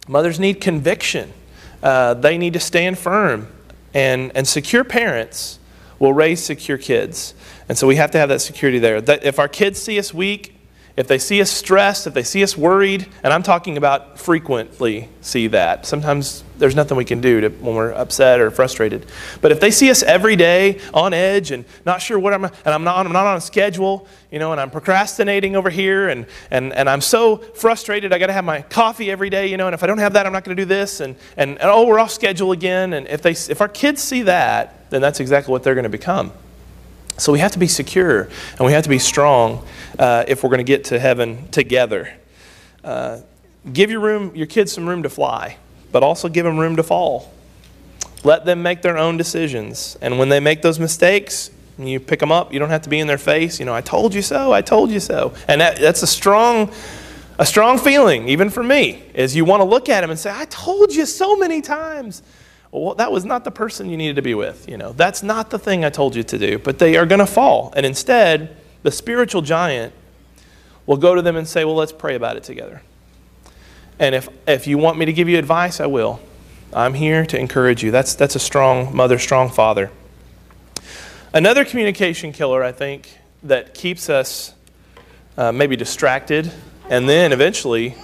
mothers 0.07 0.39
need 0.39 0.61
conviction. 0.61 1.33
Uh, 1.81 2.13
they 2.13 2.37
need 2.37 2.53
to 2.53 2.59
stand 2.59 2.97
firm. 2.97 3.47
And, 3.93 4.31
and 4.35 4.47
secure 4.47 4.83
parents 4.83 5.59
will 5.97 6.13
raise 6.13 6.41
secure 6.41 6.77
kids. 6.77 7.33
And 7.67 7.77
so 7.77 7.87
we 7.87 7.95
have 7.97 8.11
to 8.11 8.19
have 8.19 8.29
that 8.29 8.41
security 8.41 8.79
there. 8.79 9.01
That 9.01 9.25
if 9.25 9.39
our 9.39 9.47
kids 9.47 9.81
see 9.81 9.99
us 9.99 10.13
weak, 10.13 10.55
if 10.99 11.07
they 11.07 11.17
see 11.17 11.41
us 11.41 11.49
stressed, 11.49 12.07
if 12.07 12.13
they 12.13 12.23
see 12.23 12.43
us 12.43 12.57
worried, 12.57 13.07
and 13.23 13.31
I'm 13.31 13.41
talking 13.41 13.77
about 13.77 14.19
frequently 14.19 15.07
see 15.21 15.47
that. 15.47 15.85
Sometimes 15.85 16.43
there's 16.57 16.75
nothing 16.75 16.97
we 16.97 17.05
can 17.05 17.21
do 17.21 17.39
to, 17.39 17.47
when 17.47 17.73
we're 17.73 17.93
upset 17.93 18.41
or 18.41 18.51
frustrated. 18.51 19.05
But 19.39 19.53
if 19.53 19.61
they 19.61 19.71
see 19.71 19.89
us 19.89 20.03
every 20.03 20.35
day 20.35 20.81
on 20.93 21.13
edge 21.13 21.51
and 21.51 21.63
not 21.85 22.01
sure 22.01 22.19
what 22.19 22.33
I'm, 22.33 22.43
and 22.43 22.53
I'm 22.65 22.83
not, 22.83 23.05
I'm 23.05 23.13
not 23.13 23.25
on 23.25 23.37
a 23.37 23.41
schedule, 23.41 24.09
you 24.29 24.39
know, 24.39 24.51
and 24.51 24.59
I'm 24.59 24.69
procrastinating 24.69 25.55
over 25.55 25.69
here 25.69 26.09
and, 26.09 26.25
and, 26.51 26.73
and 26.73 26.89
I'm 26.89 26.99
so 26.99 27.37
frustrated, 27.37 28.11
I 28.11 28.19
got 28.19 28.27
to 28.27 28.33
have 28.33 28.43
my 28.43 28.63
coffee 28.63 29.09
every 29.09 29.29
day, 29.29 29.47
you 29.47 29.55
know, 29.55 29.67
and 29.67 29.73
if 29.73 29.83
I 29.83 29.87
don't 29.87 29.99
have 29.99 30.11
that, 30.11 30.25
I'm 30.25 30.33
not 30.33 30.43
going 30.43 30.57
to 30.57 30.61
do 30.61 30.67
this, 30.67 30.99
and, 30.99 31.15
and, 31.37 31.51
and 31.51 31.69
oh, 31.69 31.87
we're 31.87 31.99
off 31.99 32.11
schedule 32.11 32.51
again. 32.51 32.91
And 32.91 33.07
if, 33.07 33.21
they, 33.21 33.31
if 33.31 33.61
our 33.61 33.69
kids 33.69 34.01
see 34.01 34.23
that, 34.23 34.89
then 34.89 34.99
that's 34.99 35.21
exactly 35.21 35.53
what 35.53 35.63
they're 35.63 35.75
going 35.75 35.83
to 35.83 35.89
become. 35.89 36.33
So 37.19 37.33
we 37.33 37.39
have 37.39 37.51
to 37.51 37.59
be 37.59 37.67
secure 37.67 38.29
and 38.57 38.65
we 38.65 38.71
have 38.71 38.83
to 38.83 38.89
be 38.89 38.99
strong 38.99 39.65
uh, 39.99 40.23
if 40.27 40.41
we're 40.41 40.49
going 40.49 40.57
to 40.57 40.63
get 40.63 40.85
to 40.85 40.99
heaven 40.99 41.47
together. 41.49 42.11
Uh, 42.83 43.19
give 43.71 43.91
your 43.91 43.99
room, 43.99 44.35
your 44.35 44.47
kids 44.47 44.71
some 44.71 44.87
room 44.87 45.03
to 45.03 45.09
fly, 45.09 45.57
but 45.91 46.01
also 46.01 46.29
give 46.29 46.45
them 46.45 46.57
room 46.57 46.77
to 46.77 46.83
fall. 46.83 47.31
Let 48.23 48.45
them 48.45 48.63
make 48.63 48.81
their 48.81 48.97
own 48.97 49.17
decisions, 49.17 49.97
and 50.01 50.17
when 50.17 50.29
they 50.29 50.39
make 50.39 50.61
those 50.61 50.79
mistakes, 50.79 51.51
you 51.77 51.99
pick 51.99 52.19
them 52.19 52.31
up. 52.31 52.51
You 52.51 52.59
don't 52.59 52.69
have 52.69 52.81
to 52.81 52.89
be 52.89 52.99
in 52.99 53.07
their 53.07 53.17
face. 53.17 53.59
You 53.59 53.65
know, 53.65 53.73
I 53.73 53.81
told 53.81 54.13
you 54.13 54.21
so. 54.21 54.51
I 54.51 54.61
told 54.61 54.89
you 54.89 54.99
so. 54.99 55.33
And 55.47 55.61
that, 55.61 55.77
that's 55.77 56.03
a 56.03 56.07
strong, 56.07 56.73
a 57.37 57.45
strong 57.45 57.77
feeling, 57.77 58.27
even 58.27 58.49
for 58.49 58.63
me, 58.63 59.03
is 59.13 59.35
you 59.35 59.45
want 59.45 59.61
to 59.61 59.65
look 59.65 59.87
at 59.87 60.01
them 60.01 60.09
and 60.09 60.19
say, 60.19 60.31
I 60.33 60.45
told 60.45 60.93
you 60.93 61.05
so 61.05 61.37
many 61.37 61.61
times 61.61 62.21
well, 62.71 62.93
that 62.95 63.11
was 63.11 63.25
not 63.25 63.43
the 63.43 63.51
person 63.51 63.89
you 63.89 63.97
needed 63.97 64.17
to 64.17 64.21
be 64.21 64.35
with. 64.35 64.69
You 64.69 64.77
know, 64.77 64.93
that's 64.93 65.23
not 65.23 65.49
the 65.49 65.57
thing 65.57 65.83
I 65.83 65.89
told 65.89 66.15
you 66.15 66.23
to 66.23 66.37
do. 66.37 66.59
But 66.59 66.77
they 66.77 66.97
are 66.97 67.05
going 67.05 67.19
to 67.19 67.25
fall. 67.25 67.73
And 67.75 67.85
instead, 67.85 68.55
the 68.83 68.91
spiritual 68.91 69.41
giant 69.41 69.93
will 70.85 70.97
go 70.97 71.15
to 71.15 71.21
them 71.21 71.35
and 71.35 71.47
say, 71.47 71.65
well, 71.65 71.75
let's 71.75 71.91
pray 71.91 72.15
about 72.15 72.37
it 72.37 72.43
together. 72.43 72.81
And 73.99 74.15
if, 74.15 74.29
if 74.47 74.67
you 74.67 74.77
want 74.77 74.97
me 74.97 75.05
to 75.05 75.13
give 75.13 75.27
you 75.27 75.37
advice, 75.37 75.79
I 75.79 75.85
will. 75.85 76.19
I'm 76.73 76.93
here 76.93 77.25
to 77.25 77.39
encourage 77.39 77.83
you. 77.83 77.91
That's, 77.91 78.15
that's 78.15 78.35
a 78.35 78.39
strong 78.39 78.95
mother, 78.95 79.17
strong 79.19 79.49
father. 79.49 79.91
Another 81.33 81.65
communication 81.65 82.31
killer, 82.31 82.63
I 82.63 82.71
think, 82.71 83.19
that 83.43 83.73
keeps 83.73 84.09
us 84.09 84.53
uh, 85.37 85.51
maybe 85.51 85.75
distracted 85.75 86.51
and 86.89 87.07
then 87.07 87.31
eventually 87.31 87.95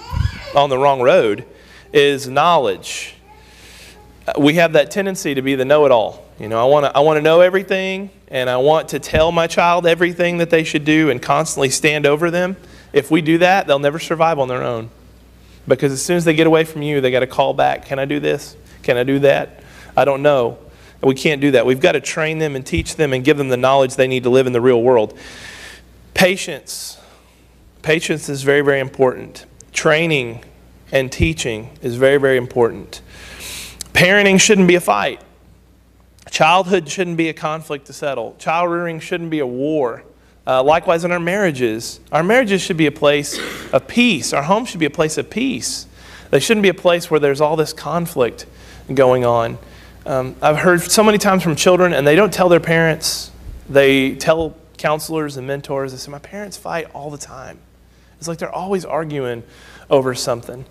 on 0.55 0.69
the 0.69 0.77
wrong 0.77 1.01
road 1.01 1.45
is 1.91 2.27
knowledge 2.27 3.15
we 4.39 4.55
have 4.55 4.73
that 4.73 4.91
tendency 4.91 5.35
to 5.35 5.41
be 5.41 5.55
the 5.55 5.65
know 5.65 5.85
it 5.85 5.91
all. 5.91 6.24
You 6.39 6.49
know, 6.49 6.59
I 6.59 6.65
want 6.65 6.85
to 6.85 6.95
I 6.95 6.99
want 6.99 7.17
to 7.17 7.21
know 7.21 7.41
everything 7.41 8.09
and 8.27 8.49
I 8.49 8.57
want 8.57 8.89
to 8.89 8.99
tell 8.99 9.31
my 9.31 9.47
child 9.47 9.85
everything 9.85 10.39
that 10.39 10.49
they 10.49 10.63
should 10.63 10.83
do 10.83 11.09
and 11.09 11.21
constantly 11.21 11.69
stand 11.69 12.05
over 12.05 12.29
them. 12.29 12.57
If 12.91 13.09
we 13.09 13.21
do 13.21 13.37
that, 13.37 13.67
they'll 13.67 13.79
never 13.79 13.99
survive 13.99 14.37
on 14.37 14.47
their 14.47 14.63
own. 14.63 14.89
Because 15.67 15.91
as 15.91 16.03
soon 16.03 16.17
as 16.17 16.25
they 16.25 16.33
get 16.33 16.45
away 16.45 16.65
from 16.65 16.81
you, 16.81 16.99
they 17.01 17.09
got 17.09 17.21
to 17.21 17.27
call 17.27 17.53
back, 17.53 17.85
"Can 17.85 17.99
I 17.99 18.05
do 18.05 18.19
this? 18.19 18.57
Can 18.83 18.97
I 18.97 19.03
do 19.03 19.19
that? 19.19 19.61
I 19.95 20.03
don't 20.05 20.21
know." 20.21 20.57
We 21.01 21.13
can't 21.15 21.39
do 21.39 21.51
that. 21.51 21.65
We've 21.65 21.79
got 21.79 21.91
to 21.91 22.01
train 22.01 22.39
them 22.39 22.55
and 22.55 22.65
teach 22.65 22.95
them 22.95 23.13
and 23.13 23.23
give 23.23 23.37
them 23.37 23.49
the 23.49 23.57
knowledge 23.57 23.95
they 23.95 24.07
need 24.07 24.23
to 24.23 24.29
live 24.29 24.47
in 24.47 24.53
the 24.53 24.61
real 24.61 24.81
world. 24.81 25.13
Patience. 26.15 26.97
Patience 27.83 28.27
is 28.27 28.41
very, 28.41 28.61
very 28.61 28.79
important. 28.79 29.45
Training 29.71 30.43
and 30.91 31.11
teaching 31.11 31.69
is 31.81 31.95
very, 31.95 32.17
very 32.17 32.37
important. 32.37 33.01
Parenting 33.93 34.41
shouldn't 34.41 34.67
be 34.67 34.75
a 34.75 34.81
fight. 34.81 35.21
Childhood 36.35 36.89
shouldn't 36.89 37.15
be 37.15 37.29
a 37.29 37.33
conflict 37.33 37.85
to 37.85 37.93
settle. 37.93 38.35
Child 38.37 38.69
rearing 38.69 38.99
shouldn't 38.99 39.29
be 39.29 39.39
a 39.39 39.47
war. 39.47 40.03
Uh, 40.45 40.61
likewise, 40.61 41.05
in 41.05 41.13
our 41.13 41.19
marriages, 41.19 42.01
our 42.11 42.23
marriages 42.23 42.61
should 42.61 42.75
be 42.75 42.87
a 42.87 42.91
place 42.91 43.39
of 43.71 43.87
peace. 43.87 44.33
Our 44.33 44.43
home 44.43 44.65
should 44.65 44.81
be 44.81 44.85
a 44.85 44.89
place 44.89 45.17
of 45.17 45.29
peace. 45.29 45.87
They 46.31 46.41
shouldn't 46.41 46.63
be 46.63 46.67
a 46.67 46.73
place 46.73 47.09
where 47.09 47.21
there's 47.21 47.39
all 47.39 47.55
this 47.55 47.71
conflict 47.71 48.47
going 48.93 49.23
on. 49.23 49.57
Um, 50.05 50.35
I've 50.41 50.57
heard 50.57 50.81
so 50.81 51.05
many 51.05 51.17
times 51.17 51.41
from 51.41 51.55
children, 51.55 51.93
and 51.93 52.05
they 52.05 52.17
don't 52.17 52.33
tell 52.33 52.49
their 52.49 52.59
parents. 52.59 53.31
They 53.69 54.15
tell 54.15 54.57
counselors 54.75 55.37
and 55.37 55.47
mentors, 55.47 55.93
they 55.93 55.97
say, 55.97 56.11
My 56.11 56.19
parents 56.19 56.57
fight 56.57 56.87
all 56.93 57.09
the 57.09 57.17
time. 57.17 57.59
It's 58.19 58.27
like 58.27 58.39
they're 58.39 58.51
always 58.51 58.83
arguing 58.83 59.43
over 59.89 60.13
something. 60.13 60.65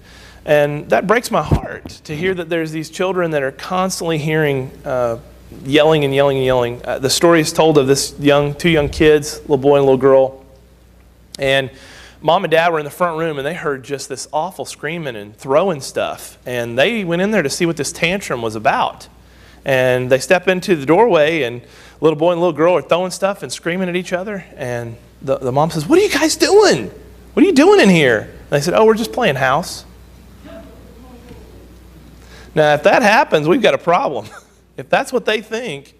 And 0.45 0.91
that 0.91 1.07
breaks 1.07 1.31
my 1.31 1.43
heart 1.43 1.89
to 2.05 2.15
hear 2.15 2.35
that 2.35 2.51
there's 2.51 2.71
these 2.71 2.91
children 2.91 3.31
that 3.31 3.43
are 3.43 3.53
constantly 3.53 4.19
hearing 4.19 4.71
uh, 4.85 5.21
yelling 5.65 6.05
and 6.05 6.15
yelling 6.15 6.39
and 6.39 6.47
yelling. 6.47 6.81
Uh, 6.85 6.99
the 6.99 7.11
story 7.11 7.41
is 7.41 7.53
told 7.53 7.79
of 7.79 7.87
this 7.87 8.19
young, 8.19 8.55
two 8.55 8.69
young 8.69 8.89
kids, 8.89 9.41
little 9.43 9.57
boy 9.57 9.77
and 9.77 9.85
little 9.85 9.99
girl. 9.99 10.45
And 11.39 11.71
mom 12.21 12.45
and 12.45 12.51
dad 12.51 12.73
were 12.73 12.79
in 12.79 12.85
the 12.85 12.91
front 12.91 13.19
room 13.19 13.39
and 13.39 13.47
they 13.47 13.55
heard 13.55 13.85
just 13.85 14.09
this 14.09 14.29
awful 14.33 14.65
screaming 14.65 15.17
and 15.17 15.37
throwing 15.37 15.81
stuff. 15.81 16.39
And 16.47 16.79
they 16.79 17.05
went 17.05 17.23
in 17.23 17.31
there 17.31 17.43
to 17.43 17.51
see 17.51 17.67
what 17.67 17.77
this 17.77 17.93
tantrum 17.93 18.43
was 18.43 18.57
about. 18.57 19.09
And 19.65 20.11
they 20.11 20.19
step 20.19 20.49
into 20.49 20.77
the 20.77 20.87
doorway 20.87 21.43
and 21.43 21.63
little 22.01 22.19
boy 22.19 22.33
and 22.33 22.41
little 22.41 22.53
girl 22.53 22.75
are 22.75 22.83
throwing 22.83 23.11
stuff 23.11 23.43
and 23.43 23.53
screaming 23.53 23.89
at 23.89 23.97
each 23.97 24.13
other. 24.13 24.45
And 24.57 24.97
the, 25.23 25.39
the 25.39 25.53
mom 25.53 25.71
says, 25.71 25.87
What 25.87 25.99
are 25.99 26.03
you 26.03 26.11
guys 26.11 26.37
doing? 26.37 26.91
What 27.33 27.43
are 27.43 27.47
you 27.47 27.55
doing 27.55 27.81
in 27.81 27.89
here? 27.89 28.21
And 28.21 28.51
they 28.51 28.61
said, 28.61 28.75
Oh, 28.75 28.85
we're 28.85 28.95
just 28.95 29.13
playing 29.13 29.37
house. 29.37 29.85
Now, 32.55 32.75
if 32.75 32.85
that 32.85 33.03
happens, 33.03 33.49
we've 33.49 33.63
got 33.63 33.75
a 33.75 33.79
problem. 33.79 34.27
if 34.77 34.89
that's 34.89 35.13
what 35.13 35.25
they 35.25 35.41
think 35.41 35.95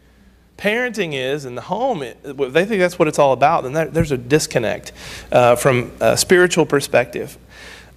parenting 0.57 1.15
is 1.15 1.45
in 1.45 1.55
the 1.55 1.63
home, 1.63 2.01
they 2.01 2.65
think 2.65 2.81
that's 2.81 2.99
what 2.99 3.09
it's 3.09 3.19
all 3.19 3.33
about, 3.33 3.65
then 3.65 3.73
that, 3.73 3.95
there's 3.95 4.13
a 4.13 4.19
disconnect 4.19 4.93
uh, 5.33 5.57
from 5.57 5.91
a 6.01 6.17
spiritual 6.17 6.65
perspective. 6.67 7.37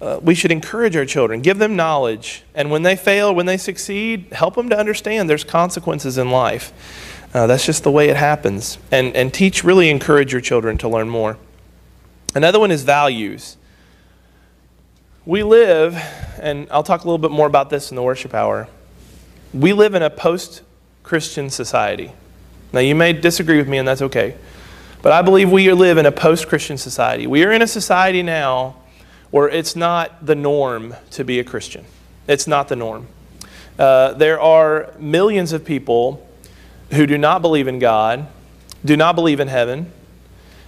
Uh, 0.00 0.20
we 0.22 0.34
should 0.34 0.52
encourage 0.52 0.94
our 0.96 1.04
children, 1.04 1.40
give 1.40 1.58
them 1.58 1.74
knowledge, 1.74 2.44
and 2.54 2.70
when 2.70 2.82
they 2.82 2.94
fail, 2.94 3.34
when 3.34 3.46
they 3.46 3.56
succeed, 3.56 4.26
help 4.32 4.54
them 4.54 4.68
to 4.68 4.78
understand 4.78 5.28
there's 5.28 5.44
consequences 5.44 6.18
in 6.18 6.30
life. 6.30 6.72
Uh, 7.34 7.46
that's 7.46 7.66
just 7.66 7.82
the 7.82 7.90
way 7.90 8.08
it 8.08 8.16
happens. 8.16 8.78
And, 8.90 9.14
and 9.14 9.34
teach, 9.34 9.64
really 9.64 9.90
encourage 9.90 10.32
your 10.32 10.40
children 10.40 10.78
to 10.78 10.88
learn 10.88 11.08
more. 11.08 11.36
Another 12.34 12.60
one 12.60 12.70
is 12.70 12.84
values. 12.84 13.56
We 15.26 15.42
live, 15.42 15.94
and 16.40 16.68
I'll 16.70 16.82
talk 16.82 17.02
a 17.02 17.04
little 17.04 17.18
bit 17.18 17.30
more 17.30 17.46
about 17.46 17.68
this 17.68 17.90
in 17.90 17.96
the 17.96 18.02
worship 18.02 18.34
hour. 18.34 18.68
We 19.52 19.72
live 19.72 19.94
in 19.94 20.02
a 20.02 20.10
post 20.10 20.62
Christian 21.02 21.50
society. 21.50 22.12
Now, 22.72 22.80
you 22.80 22.94
may 22.94 23.12
disagree 23.12 23.56
with 23.56 23.68
me, 23.68 23.78
and 23.78 23.88
that's 23.88 24.02
okay. 24.02 24.34
But 25.00 25.12
I 25.12 25.22
believe 25.22 25.50
we 25.50 25.72
live 25.72 25.96
in 25.96 26.06
a 26.06 26.12
post 26.12 26.48
Christian 26.48 26.76
society. 26.76 27.26
We 27.26 27.44
are 27.44 27.52
in 27.52 27.62
a 27.62 27.66
society 27.66 28.22
now 28.22 28.76
where 29.30 29.48
it's 29.48 29.76
not 29.76 30.24
the 30.24 30.34
norm 30.34 30.94
to 31.12 31.24
be 31.24 31.38
a 31.38 31.44
Christian. 31.44 31.84
It's 32.26 32.46
not 32.46 32.68
the 32.68 32.76
norm. 32.76 33.06
Uh, 33.78 34.14
there 34.14 34.40
are 34.40 34.92
millions 34.98 35.52
of 35.52 35.64
people 35.64 36.26
who 36.90 37.06
do 37.06 37.16
not 37.16 37.42
believe 37.42 37.68
in 37.68 37.78
God, 37.78 38.26
do 38.84 38.96
not 38.96 39.14
believe 39.14 39.40
in 39.40 39.48
heaven, 39.48 39.92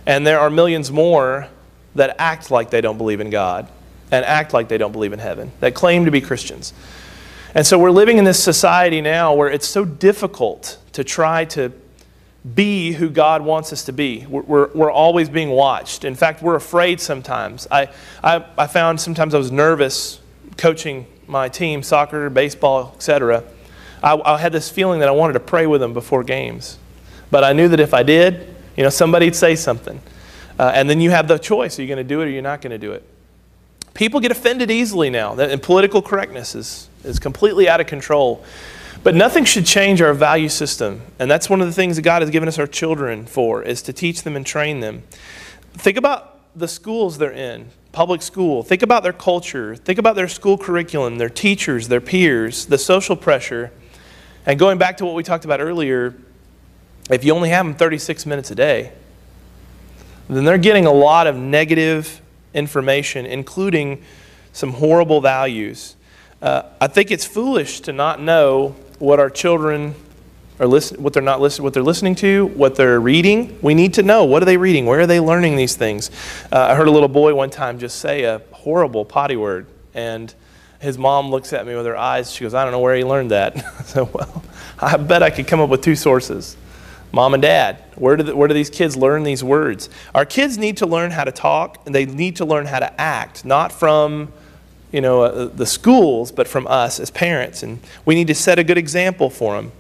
and 0.07 0.27
there 0.27 0.39
are 0.39 0.51
millions 0.51 0.91
more 0.91 1.49
that 1.95 2.17
act 2.19 2.51
like 2.51 2.71
they 2.71 2.81
don't 2.81 2.99
believe 2.99 3.21
in 3.21 3.31
God 3.31 3.69
and 4.11 4.25
act 4.25 4.53
like 4.53 4.69
they 4.69 4.79
don't 4.79 4.93
believe 4.93 5.13
in 5.13 5.19
heaven, 5.19 5.51
that 5.61 5.75
claim 5.75 6.05
to 6.05 6.11
be 6.11 6.21
Christians. 6.21 6.73
And 7.55 7.67
so 7.67 7.79
we're 7.79 7.91
living 7.91 8.19
in 8.19 8.25
this 8.25 8.43
society 8.43 9.01
now 9.01 9.35
where 9.35 9.49
it's 9.49 9.67
so 9.67 9.85
difficult 9.85 10.79
to 10.93 11.03
try 11.03 11.45
to 11.47 11.73
be 12.55 12.93
who 12.93 13.11
God 13.11 13.43
wants 13.43 13.73
us 13.73 13.85
to 13.85 13.93
be. 13.93 14.25
We're, 14.27 14.43
we're, 14.43 14.71
we're, 14.73 14.91
always 14.91 15.29
being 15.29 15.51
watched. 15.51 16.05
In 16.05 16.15
fact, 16.15 16.43
we're 16.43 16.55
afraid 16.55 17.01
sometimes. 17.01 17.67
I, 17.71 17.91
I, 18.23 18.45
I 18.57 18.67
found 18.67 19.01
sometimes 19.01 19.35
I 19.35 19.39
was 19.39 19.53
nervous 19.53 20.21
coaching 20.57 21.07
my 21.27 21.49
team, 21.49 21.83
soccer, 21.83 22.29
baseball, 22.29 22.93
etc. 22.97 23.45
I, 24.03 24.15
I 24.25 24.39
had 24.39 24.53
this 24.53 24.69
feeling 24.69 25.01
that 25.01 25.09
I 25.09 25.13
wanted 25.13 25.35
to 25.35 25.41
pray 25.41 25.67
with 25.67 25.81
them 25.81 25.95
before 25.95 26.25
games. 26.25 26.79
But 27.31 27.45
I 27.45 27.53
knew 27.53 27.69
that 27.69 27.81
if 27.81 27.95
I 27.95 28.03
did, 28.03 28.55
you 28.77 28.83
know, 28.83 28.91
somebody'd 28.91 29.37
say 29.37 29.57
something. 29.57 30.01
Uh, 30.59 30.73
and 30.75 30.91
then 30.91 31.01
you 31.01 31.11
have 31.11 31.29
the 31.29 31.39
choice. 31.39 31.79
Are 31.79 31.83
you 31.83 31.89
going 31.89 31.99
to 31.99 32.05
do 32.05 32.21
it 32.21 32.27
or 32.27 32.29
you're 32.29 32.43
not 32.43 32.61
going 32.61 32.73
to 32.73 32.79
do 32.79 32.93
it? 32.93 33.05
People 33.95 34.21
get 34.21 34.31
offended 34.31 34.71
easily 34.71 35.11
now, 35.11 35.35
and 35.35 35.63
political 35.63 36.01
correctness 36.01 36.55
is, 36.55 36.90
is 37.05 37.19
completely 37.19 37.69
out 37.69 37.81
of 37.81 37.87
control. 37.87 38.45
But 39.03 39.15
nothing 39.15 39.45
should 39.45 39.65
change 39.65 40.03
our 40.03 40.13
value 40.13 40.49
system. 40.49 41.01
And 41.19 41.31
that's 41.31 41.49
one 41.49 41.61
of 41.61 41.67
the 41.67 41.73
things 41.73 41.97
that 41.97 42.03
God 42.03 42.23
has 42.23 42.31
given 42.31 42.49
us 42.49 42.59
our 42.59 42.67
children 42.67 43.25
for, 43.25 43.63
is 43.63 43.81
to 43.83 43.93
teach 43.93 44.23
them 44.23 44.37
and 44.37 44.45
train 44.45 44.81
them. 44.81 45.03
Think 45.75 45.97
about 45.97 46.39
the 46.55 46.69
schools 46.69 47.17
they're 47.17 47.33
in, 47.33 47.69
public 47.93 48.21
school. 48.21 48.63
Think 48.63 48.83
about 48.83 49.03
their 49.03 49.13
culture. 49.13 49.75
Think 49.77 49.99
about 49.99 50.17
their 50.17 50.29
school 50.29 50.59
curriculum, 50.59 51.17
their 51.17 51.31
teachers, 51.31 51.89
their 51.89 52.01
peers, 52.01 52.67
the 52.67 52.77
social 52.77 53.17
pressure. 53.17 53.73
And 54.45 54.59
going 54.59 54.79
back 54.79 54.99
to 54.99 55.07
what 55.07 55.15
we 55.15 55.23
talked 55.23 55.45
about 55.45 55.61
earlier, 55.61 56.15
if 57.11 57.25
you 57.25 57.35
only 57.35 57.49
have 57.51 57.65
them 57.65 57.75
36 57.75 58.27
minutes 58.27 58.51
a 58.51 58.55
day, 58.55 58.93
then 60.29 60.45
they're 60.45 60.59
getting 60.59 60.87
a 60.87 60.93
lot 60.93 61.27
of 61.27 61.37
negative 61.37 62.21
information, 62.55 63.27
including 63.27 64.03
some 64.53 64.75
horrible 64.75 65.21
values. 65.21 65.97
Uh, 66.43 66.63
I 66.81 66.87
think 66.87 67.11
it's 67.11 67.27
foolish 67.27 67.81
to 67.83 67.93
not 67.93 68.21
know 68.21 68.75
what 68.99 69.21
our 69.21 69.29
children 69.29 69.95
are 70.59 70.67
listen, 70.67 71.03
what 71.03 71.13
they're 71.13 71.23
not 71.23 71.41
listening, 71.41 71.65
what 71.65 71.75
they're 71.75 71.83
listening 71.83 72.15
to, 72.17 72.47
what 72.47 72.77
they're 72.77 73.01
reading. 73.01 73.59
We 73.61 73.75
need 73.75 73.95
to 73.95 74.03
know 74.03 74.25
what 74.25 74.43
are 74.43 74.47
they 74.47 74.57
reading, 74.57 74.87
where 74.87 75.01
are 75.01 75.07
they 75.07 75.21
learning 75.21 75.57
these 75.57 75.77
things. 75.77 76.11
Uh, 76.51 76.61
I 76.61 76.75
heard 76.75 76.89
a 76.89 76.91
little 76.91 77.09
boy 77.09 77.35
one 77.35 77.51
time 77.51 77.79
just 77.79 77.99
say 77.99 78.25
a 78.25 78.41
horrible 78.53 79.05
potty 79.05 79.37
word, 79.37 79.67
and 79.95 80.33
his 80.81 80.97
mom 80.97 81.31
looks 81.31 81.53
at 81.53 81.67
me 81.67 81.75
with 81.75 81.85
her 81.85 81.97
eyes. 81.97 82.33
She 82.33 82.45
goes, 82.45 82.55
"I 82.55 82.63
don't 82.63 82.73
know 82.73 82.81
where 82.81 82.97
he 82.97 83.05
learned 83.05 83.33
that." 83.33 83.59
so, 83.87 84.05
well, 84.13 84.43
I 84.79 84.97
bet 84.97 85.23
I 85.23 85.29
could 85.29 85.47
come 85.47 85.61
up 85.61 85.69
with 85.69 85.83
two 85.83 85.97
sources. 85.97 86.57
Mom 87.13 87.35
and 87.35 87.43
dad, 87.43 87.83
where 87.97 88.17
do, 88.17 88.23
the, 88.23 88.37
where 88.37 88.49
do 88.49 88.55
these 88.55 88.71
kids 88.71 88.97
learn 88.97 89.25
these 89.25 89.43
words? 89.43 89.91
Our 90.15 90.25
kids 90.25 90.57
need 90.57 90.77
to 90.77 90.87
learn 90.87 91.11
how 91.11 91.25
to 91.25 91.33
talk, 91.33 91.83
and 91.85 91.95
they 91.95 92.07
need 92.07 92.37
to 92.37 92.45
learn 92.45 92.67
how 92.67 92.79
to 92.79 93.01
act, 93.01 93.45
not 93.45 93.73
from 93.73 94.33
you 94.93 95.01
know, 95.01 95.23
uh, 95.23 95.45
the 95.47 95.67
schools, 95.67 96.33
but 96.33 96.49
from 96.49 96.67
us 96.67 96.99
as 96.99 97.11
parents. 97.11 97.63
And 97.63 97.81
we 98.05 98.15
need 98.15 98.27
to 98.29 98.35
set 98.35 98.59
a 98.59 98.65
good 98.65 98.79
example 98.79 99.31
for 99.31 99.57
them. 99.57 99.73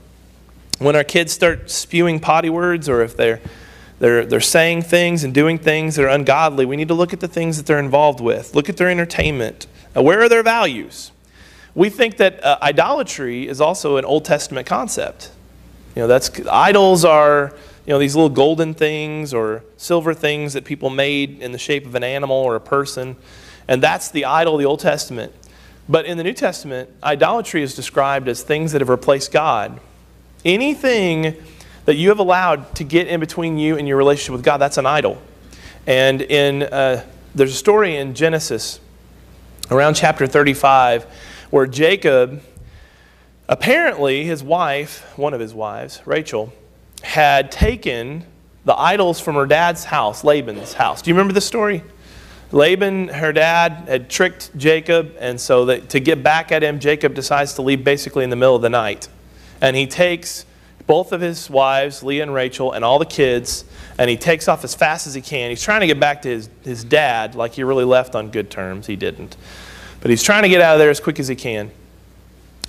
When 0.78 0.96
our 0.96 1.04
kids 1.04 1.32
start 1.32 1.70
spewing 1.70 2.20
potty 2.20 2.48
words 2.48 2.88
or 2.88 3.02
if 3.02 3.16
they're, 3.16 3.40
they're, 3.98 4.24
they're 4.24 4.40
saying 4.40 4.82
things 4.82 5.24
and 5.24 5.34
doing 5.34 5.58
things 5.58 5.96
that 5.96 6.04
are 6.04 6.08
ungodly, 6.08 6.64
we 6.64 6.76
need 6.76 6.88
to 6.88 6.94
look 6.94 7.12
at 7.12 7.20
the 7.20 7.28
things 7.28 7.56
that 7.56 7.66
they're 7.66 7.78
involved 7.78 8.20
with. 8.20 8.54
Look 8.54 8.68
at 8.68 8.76
their 8.76 8.88
entertainment. 8.88 9.66
Uh, 9.94 10.02
where 10.02 10.22
are 10.22 10.28
their 10.28 10.42
values? 10.42 11.12
We 11.74 11.90
think 11.90 12.16
that 12.16 12.42
uh, 12.42 12.58
idolatry 12.62 13.46
is 13.46 13.60
also 13.60 13.96
an 13.96 14.04
Old 14.04 14.24
Testament 14.24 14.66
concept. 14.66 15.30
You 15.94 16.02
know, 16.02 16.08
that's 16.08 16.30
idols 16.48 17.04
are 17.04 17.52
you 17.86 17.92
know 17.92 17.98
these 17.98 18.14
little 18.14 18.30
golden 18.30 18.74
things 18.74 19.34
or 19.34 19.64
silver 19.76 20.14
things 20.14 20.52
that 20.52 20.64
people 20.64 20.90
made 20.90 21.40
in 21.40 21.52
the 21.52 21.58
shape 21.58 21.86
of 21.86 21.94
an 21.94 22.04
animal 22.04 22.36
or 22.36 22.54
a 22.54 22.60
person. 22.60 23.16
And 23.70 23.80
that's 23.80 24.10
the 24.10 24.24
idol 24.24 24.56
of 24.56 24.58
the 24.58 24.66
Old 24.66 24.80
Testament. 24.80 25.32
But 25.88 26.04
in 26.04 26.18
the 26.18 26.24
New 26.24 26.32
Testament, 26.32 26.90
idolatry 27.04 27.62
is 27.62 27.76
described 27.76 28.28
as 28.28 28.42
things 28.42 28.72
that 28.72 28.80
have 28.80 28.88
replaced 28.88 29.30
God. 29.30 29.80
Anything 30.44 31.36
that 31.84 31.94
you 31.94 32.08
have 32.08 32.18
allowed 32.18 32.74
to 32.74 32.84
get 32.84 33.06
in 33.06 33.20
between 33.20 33.58
you 33.58 33.78
and 33.78 33.86
your 33.86 33.96
relationship 33.96 34.32
with 34.32 34.42
God, 34.42 34.58
that's 34.58 34.76
an 34.76 34.86
idol. 34.86 35.22
And 35.86 36.20
in, 36.20 36.64
uh, 36.64 37.06
there's 37.36 37.52
a 37.52 37.56
story 37.56 37.96
in 37.96 38.14
Genesis 38.14 38.80
around 39.70 39.94
chapter 39.94 40.26
35 40.26 41.04
where 41.50 41.66
Jacob, 41.66 42.42
apparently 43.48 44.24
his 44.24 44.42
wife, 44.42 45.16
one 45.16 45.32
of 45.32 45.38
his 45.38 45.54
wives, 45.54 46.02
Rachel, 46.04 46.52
had 47.02 47.52
taken 47.52 48.26
the 48.64 48.74
idols 48.74 49.20
from 49.20 49.36
her 49.36 49.46
dad's 49.46 49.84
house, 49.84 50.24
Laban's 50.24 50.72
house. 50.72 51.02
Do 51.02 51.10
you 51.10 51.14
remember 51.14 51.32
this 51.32 51.46
story? 51.46 51.84
Laban, 52.52 53.08
her 53.08 53.32
dad, 53.32 53.84
had 53.86 54.10
tricked 54.10 54.56
Jacob, 54.56 55.14
and 55.20 55.40
so 55.40 55.66
that, 55.66 55.88
to 55.90 56.00
get 56.00 56.22
back 56.22 56.50
at 56.50 56.62
him, 56.62 56.80
Jacob 56.80 57.14
decides 57.14 57.54
to 57.54 57.62
leave 57.62 57.84
basically 57.84 58.24
in 58.24 58.30
the 58.30 58.36
middle 58.36 58.56
of 58.56 58.62
the 58.62 58.70
night. 58.70 59.08
And 59.60 59.76
he 59.76 59.86
takes 59.86 60.46
both 60.86 61.12
of 61.12 61.20
his 61.20 61.48
wives, 61.48 62.02
Leah 62.02 62.24
and 62.24 62.34
Rachel, 62.34 62.72
and 62.72 62.84
all 62.84 62.98
the 62.98 63.06
kids, 63.06 63.64
and 63.98 64.10
he 64.10 64.16
takes 64.16 64.48
off 64.48 64.64
as 64.64 64.74
fast 64.74 65.06
as 65.06 65.14
he 65.14 65.20
can. 65.20 65.50
He's 65.50 65.62
trying 65.62 65.82
to 65.82 65.86
get 65.86 66.00
back 66.00 66.22
to 66.22 66.28
his, 66.28 66.50
his 66.62 66.82
dad, 66.82 67.36
like 67.36 67.52
he 67.52 67.62
really 67.62 67.84
left 67.84 68.16
on 68.16 68.30
good 68.30 68.50
terms. 68.50 68.88
He 68.88 68.96
didn't. 68.96 69.36
But 70.00 70.10
he's 70.10 70.22
trying 70.22 70.42
to 70.42 70.48
get 70.48 70.60
out 70.60 70.74
of 70.74 70.78
there 70.80 70.90
as 70.90 70.98
quick 70.98 71.20
as 71.20 71.28
he 71.28 71.36
can. 71.36 71.70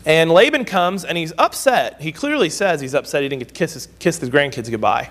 And 0.05 0.29
Laban 0.29 0.65
comes 0.65 1.05
and 1.05 1.17
he's 1.17 1.33
upset. 1.37 2.01
He 2.01 2.11
clearly 2.11 2.49
says 2.49 2.81
he's 2.81 2.93
upset 2.93 3.23
he 3.23 3.29
didn't 3.29 3.39
get 3.39 3.47
to 3.49 3.53
kiss 3.53 3.73
his, 3.73 3.87
kiss 3.97 4.19
his 4.19 4.29
grandkids 4.29 4.69
goodbye. 4.69 5.09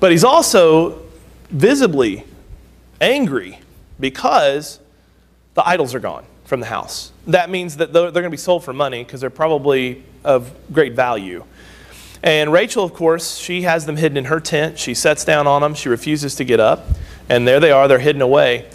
But 0.00 0.10
he's 0.10 0.24
also 0.24 1.02
visibly 1.50 2.24
angry 3.00 3.60
because 3.98 4.80
the 5.54 5.66
idols 5.66 5.94
are 5.94 6.00
gone 6.00 6.24
from 6.44 6.60
the 6.60 6.66
house. 6.66 7.12
That 7.26 7.50
means 7.50 7.76
that 7.78 7.92
they're, 7.92 8.10
going 8.10 8.24
to 8.24 8.30
be 8.30 8.36
sold 8.36 8.64
for 8.64 8.72
money 8.72 9.02
because 9.02 9.20
they're 9.20 9.30
probably 9.30 10.04
of 10.24 10.52
great 10.72 10.94
value. 10.94 11.44
And 12.22 12.52
Rachel, 12.52 12.84
of 12.84 12.94
course, 12.94 13.36
she 13.36 13.62
has 13.62 13.86
them 13.86 13.96
hidden 13.96 14.16
in 14.16 14.26
her 14.26 14.40
tent. 14.40 14.78
She 14.78 14.94
sets 14.94 15.24
down 15.24 15.46
on 15.46 15.62
them. 15.62 15.74
She 15.74 15.88
refuses 15.88 16.34
to 16.36 16.44
get 16.44 16.60
up. 16.60 16.86
And 17.28 17.46
there 17.46 17.60
they 17.60 17.72
are, 17.72 17.88
they're 17.88 17.98
hidden 17.98 18.22
away. 18.22 18.68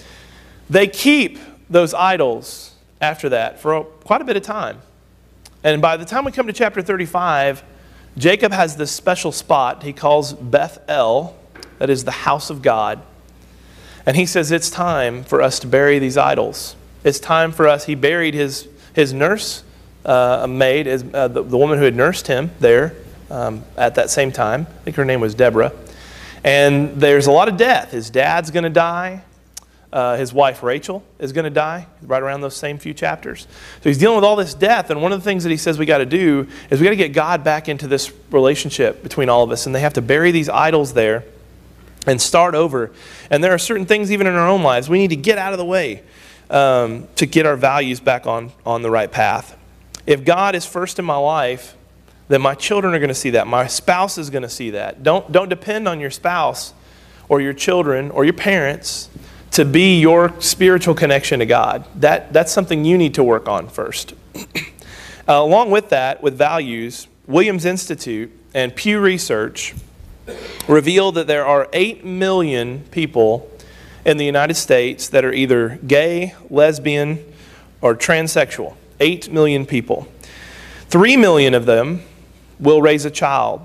They 0.70 0.88
keep 0.88 1.40
those 1.70 1.94
idols 1.94 2.74
after 3.00 3.30
that 3.30 3.60
for 3.60 3.84
quite 3.84 4.22
a 4.22 4.26
bit 4.26 4.38
of 4.38 4.44
time. 4.44 4.82
And 5.64 5.82
by 5.82 5.98
the 5.98 6.06
time 6.06 6.26
we 6.26 6.32
come 6.32 6.48
to 6.48 6.54
chapter 6.54 6.82
35, 6.82 7.64
Jacob 8.18 8.52
has 8.52 8.76
this 8.76 8.92
special 8.92 9.32
spot 9.32 9.84
he 9.84 9.94
calls 9.94 10.34
Beth 10.34 10.80
El, 10.88 11.36
that 11.80 11.90
is 11.90 12.04
the 12.04 12.12
house 12.12 12.50
of 12.50 12.62
God. 12.62 13.02
And 14.06 14.18
he 14.18 14.26
says, 14.26 14.52
It's 14.52 14.70
time 14.70 15.24
for 15.24 15.42
us 15.42 15.60
to 15.60 15.68
bury 15.68 16.00
these 16.00 16.18
idols. 16.18 16.76
It's 17.04 17.20
time 17.20 17.52
for 17.52 17.68
us. 17.68 17.86
He 17.86 17.96
buried 17.96 18.34
his, 18.34 18.68
his 18.94 19.14
nurse 19.14 19.64
uh, 20.06 20.48
maid, 20.48 20.86
his, 20.86 21.04
uh, 21.14 21.28
the, 21.28 21.44
the, 21.44 21.58
woman 21.58 21.78
who 21.78 21.86
had 21.86 21.96
nursed 21.96 22.28
him 22.28 22.52
there 22.60 22.96
um, 23.30 23.64
at 23.78 23.96
that 23.96 24.10
same 24.10 24.32
time. 24.32 24.68
I 24.70 24.84
think 24.84 24.96
her 24.96 25.06
name 25.06 25.22
was 25.22 25.36
Deborah. 25.36 25.72
And 26.44 27.00
there's 27.00 27.28
a 27.28 27.32
lot 27.32 27.48
of 27.48 27.58
death. 27.58 27.92
His 27.92 28.10
dad's 28.10 28.50
going 28.52 28.64
to 28.64 28.70
die. 28.70 29.24
Uh, 29.94 30.16
his 30.16 30.32
wife 30.34 30.64
Rachel 30.64 31.04
is 31.20 31.34
going 31.34 31.44
to 31.44 31.50
die 31.50 31.86
right 32.02 32.22
around 32.22 32.42
those 32.42 32.56
same 32.56 32.78
few 32.78 32.94
chapters. 32.94 33.42
So 33.82 33.90
he's 33.90 33.98
dealing 33.98 34.16
with 34.16 34.24
all 34.24 34.38
this 34.38 34.54
death, 34.54 34.90
and 34.90 35.02
one 35.02 35.12
of 35.12 35.20
the 35.20 35.24
things 35.26 35.44
that 35.44 35.50
he 35.50 35.58
says 35.58 35.78
we 35.78 35.86
got 35.86 35.98
to 35.98 36.06
do 36.06 36.48
is 36.70 36.80
we 36.80 36.86
got 36.86 36.92
to 36.92 36.96
get 36.96 37.10
God 37.10 37.44
back 37.44 37.68
into 37.68 37.88
this 37.88 38.12
relationship 38.32 39.04
between 39.04 39.28
all 39.28 39.44
of 39.44 39.52
us, 39.52 39.66
and 39.66 39.76
they 39.76 39.82
have 39.82 39.94
to 39.94 40.02
bury 40.02 40.32
these 40.32 40.48
idols 40.48 40.94
there 40.94 41.26
and 42.08 42.22
start 42.22 42.56
over. 42.56 42.92
And 43.30 43.44
there 43.44 43.54
are 43.54 43.58
certain 43.58 43.86
things, 43.86 44.12
even 44.12 44.28
in 44.28 44.34
our 44.34 44.48
own 44.48 44.64
lives, 44.64 44.90
we 44.90 44.98
need 44.98 45.10
to 45.10 45.16
get 45.16 45.38
out 45.38 45.54
of 45.54 45.60
the 45.60 45.66
way 45.66 46.04
um, 46.50 47.08
to 47.16 47.26
get 47.26 47.46
our 47.46 47.56
values 47.56 48.00
back 48.00 48.26
on, 48.26 48.52
on 48.66 48.82
the 48.82 48.90
right 48.90 49.12
path. 49.12 49.58
If 50.06 50.26
God 50.26 50.56
is 50.56 50.66
first 50.66 51.00
in 51.00 51.06
my 51.06 51.18
life, 51.18 51.76
then 52.28 52.42
my 52.42 52.56
children 52.56 52.94
are 52.94 53.00
going 53.00 53.10
to 53.10 53.16
see 53.16 53.32
that. 53.32 53.48
My 53.48 53.68
spouse 53.68 54.18
is 54.18 54.30
going 54.30 54.44
to 54.44 54.50
see 54.50 54.72
that. 54.72 55.04
Don't, 55.04 55.32
don't 55.32 55.50
depend 55.50 55.88
on 55.88 56.00
your 56.00 56.12
spouse 56.12 56.74
or 57.30 57.42
your 57.42 57.54
children 57.54 58.10
or 58.12 58.24
your 58.24 58.34
parents 58.34 59.10
to 59.52 59.66
be 59.66 60.00
your 60.00 60.34
spiritual 60.42 60.96
connection 60.96 61.40
to 61.40 61.46
God. 61.46 61.86
That, 62.00 62.32
that's 62.32 62.52
something 62.52 62.86
you 62.86 62.98
need 62.98 63.16
to 63.16 63.24
work 63.24 63.48
on 63.48 63.68
first. 63.68 64.14
uh, 64.36 64.44
along 65.28 65.72
with 65.72 65.90
that, 65.90 66.24
with 66.24 66.38
values, 66.38 67.08
Williams 67.28 67.66
Institute 67.66 68.32
and 68.54 68.76
Pew 68.76 69.00
Research 69.00 69.76
revealed 70.68 71.16
that 71.16 71.28
there 71.28 71.46
are 71.46 71.68
8 71.74 72.06
million 72.06 72.84
people 72.92 73.50
in 74.06 74.18
the 74.18 74.26
United 74.26 74.56
States 74.56 75.08
that 75.10 75.26
are 75.26 75.34
either 75.34 75.80
gay, 75.86 76.34
lesbian, 76.50 77.24
or 77.82 77.96
transsexual. 77.96 78.76
8 79.00 79.32
million 79.32 79.66
people. 79.66 80.08
3 80.90 81.18
million 81.18 81.54
of 81.54 81.66
them 81.66 82.02
will 82.60 82.82
raise 82.82 83.06
a 83.06 83.12
child. 83.12 83.62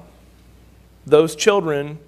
Those 1.07 1.37
children 1.37 1.99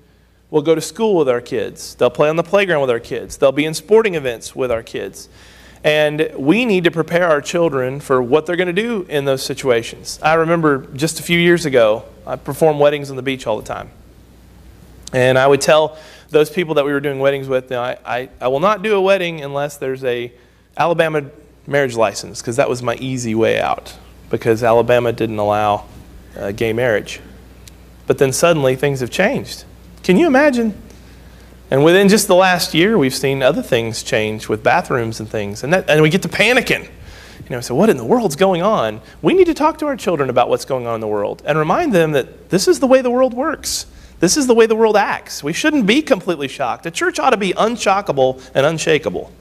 will 0.50 0.62
go 0.62 0.74
to 0.74 0.80
school 0.80 1.14
with 1.14 1.28
our 1.28 1.40
kids. 1.40 1.94
They'll 1.94 2.10
play 2.10 2.28
on 2.28 2.36
the 2.36 2.42
playground 2.42 2.80
with 2.80 2.90
our 2.90 3.00
kids. 3.00 3.36
They'll 3.36 3.52
be 3.52 3.66
in 3.66 3.74
sporting 3.74 4.14
events 4.14 4.56
with 4.56 4.70
our 4.70 4.82
kids. 4.82 5.28
And 5.84 6.30
we 6.36 6.64
need 6.64 6.84
to 6.84 6.90
prepare 6.90 7.28
our 7.28 7.40
children 7.40 8.00
for 8.00 8.22
what 8.22 8.46
they're 8.46 8.56
going 8.56 8.74
to 8.74 8.82
do 8.82 9.06
in 9.08 9.26
those 9.26 9.42
situations. 9.42 10.18
I 10.22 10.34
remember 10.34 10.86
just 10.94 11.20
a 11.20 11.22
few 11.22 11.38
years 11.38 11.66
ago, 11.66 12.04
I 12.26 12.36
performed 12.36 12.80
weddings 12.80 13.10
on 13.10 13.16
the 13.16 13.22
beach 13.22 13.46
all 13.46 13.58
the 13.58 13.66
time. 13.66 13.90
And 15.12 15.38
I 15.38 15.46
would 15.46 15.60
tell 15.60 15.96
those 16.30 16.50
people 16.50 16.74
that 16.74 16.84
we 16.84 16.92
were 16.92 17.00
doing 17.00 17.18
weddings 17.18 17.48
with, 17.48 17.72
I, 17.72 17.98
I, 18.04 18.28
I 18.40 18.48
will 18.48 18.60
not 18.60 18.82
do 18.82 18.94
a 18.94 19.00
wedding 19.00 19.40
unless 19.42 19.78
there's 19.78 20.04
a 20.04 20.32
Alabama 20.76 21.24
marriage 21.66 21.96
license, 21.96 22.40
because 22.40 22.56
that 22.56 22.68
was 22.68 22.82
my 22.82 22.94
easy 22.96 23.34
way 23.34 23.60
out, 23.60 23.96
because 24.30 24.62
Alabama 24.62 25.12
didn't 25.12 25.38
allow 25.38 25.86
uh, 26.36 26.52
gay 26.52 26.72
marriage. 26.72 27.20
But 28.06 28.18
then 28.18 28.32
suddenly 28.32 28.76
things 28.76 29.00
have 29.00 29.10
changed. 29.10 29.64
Can 30.02 30.16
you 30.16 30.26
imagine? 30.26 30.74
And 31.70 31.84
within 31.84 32.08
just 32.08 32.28
the 32.28 32.34
last 32.34 32.72
year, 32.72 32.96
we've 32.96 33.14
seen 33.14 33.42
other 33.42 33.62
things 33.62 34.02
change 34.02 34.48
with 34.48 34.62
bathrooms 34.62 35.20
and 35.20 35.28
things. 35.28 35.62
And, 35.62 35.72
that, 35.72 35.90
and 35.90 36.00
we 36.00 36.08
get 36.08 36.22
to 36.22 36.28
panicking. 36.28 36.84
You 36.84 37.50
know, 37.50 37.60
so 37.60 37.74
what 37.74 37.90
in 37.90 37.96
the 37.96 38.04
world's 38.04 38.36
going 38.36 38.62
on? 38.62 39.00
We 39.20 39.34
need 39.34 39.46
to 39.46 39.54
talk 39.54 39.78
to 39.78 39.86
our 39.86 39.96
children 39.96 40.30
about 40.30 40.48
what's 40.48 40.64
going 40.64 40.86
on 40.86 40.94
in 40.94 41.00
the 41.00 41.06
world 41.08 41.42
and 41.44 41.58
remind 41.58 41.94
them 41.94 42.12
that 42.12 42.50
this 42.50 42.68
is 42.68 42.80
the 42.80 42.86
way 42.86 43.02
the 43.02 43.10
world 43.10 43.34
works. 43.34 43.86
This 44.20 44.36
is 44.36 44.46
the 44.46 44.54
way 44.54 44.66
the 44.66 44.74
world 44.74 44.96
acts. 44.96 45.44
We 45.44 45.52
shouldn't 45.52 45.86
be 45.86 46.02
completely 46.02 46.48
shocked. 46.48 46.86
A 46.86 46.90
church 46.90 47.18
ought 47.18 47.30
to 47.30 47.36
be 47.36 47.52
unshockable 47.52 48.42
and 48.54 48.66
unshakable. 48.66 49.32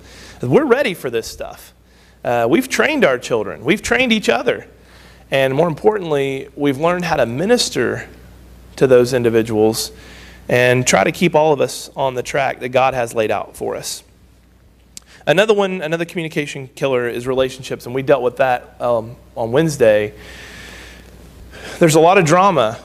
We're 0.41 0.65
ready 0.65 0.93
for 0.93 1.09
this 1.09 1.27
stuff. 1.27 1.73
Uh, 2.23 2.47
we've 2.49 2.69
trained 2.69 3.03
our 3.05 3.17
children, 3.17 3.63
we've 3.63 3.81
trained 3.81 4.11
each 4.11 4.29
other. 4.29 4.67
And 5.29 5.53
more 5.55 5.67
importantly, 5.67 6.49
we've 6.55 6.77
learned 6.77 7.05
how 7.05 7.17
to 7.17 7.25
minister 7.25 8.07
to 8.77 8.87
those 8.87 9.13
individuals 9.13 9.91
and 10.47 10.87
try 10.87 11.03
to 11.03 11.11
keep 11.11 11.35
all 11.35 11.51
of 11.51 11.59
us 11.59 11.89
on 11.95 12.13
the 12.13 12.23
track 12.23 12.61
that 12.61 12.69
God 12.69 12.93
has 12.93 13.13
laid 13.13 13.31
out 13.31 13.57
for 13.57 13.75
us. 13.75 14.03
Another 15.25 15.53
one, 15.53 15.81
another 15.81 16.05
communication 16.05 16.69
killer 16.75 17.09
is 17.09 17.27
relationships, 17.27 17.85
and 17.85 17.93
we 17.93 18.01
dealt 18.01 18.23
with 18.23 18.37
that 18.37 18.79
um, 18.79 19.17
on 19.35 19.51
Wednesday. 19.51 20.13
There's 21.79 21.95
a 21.95 21.99
lot 21.99 22.17
of 22.17 22.23
drama 22.23 22.79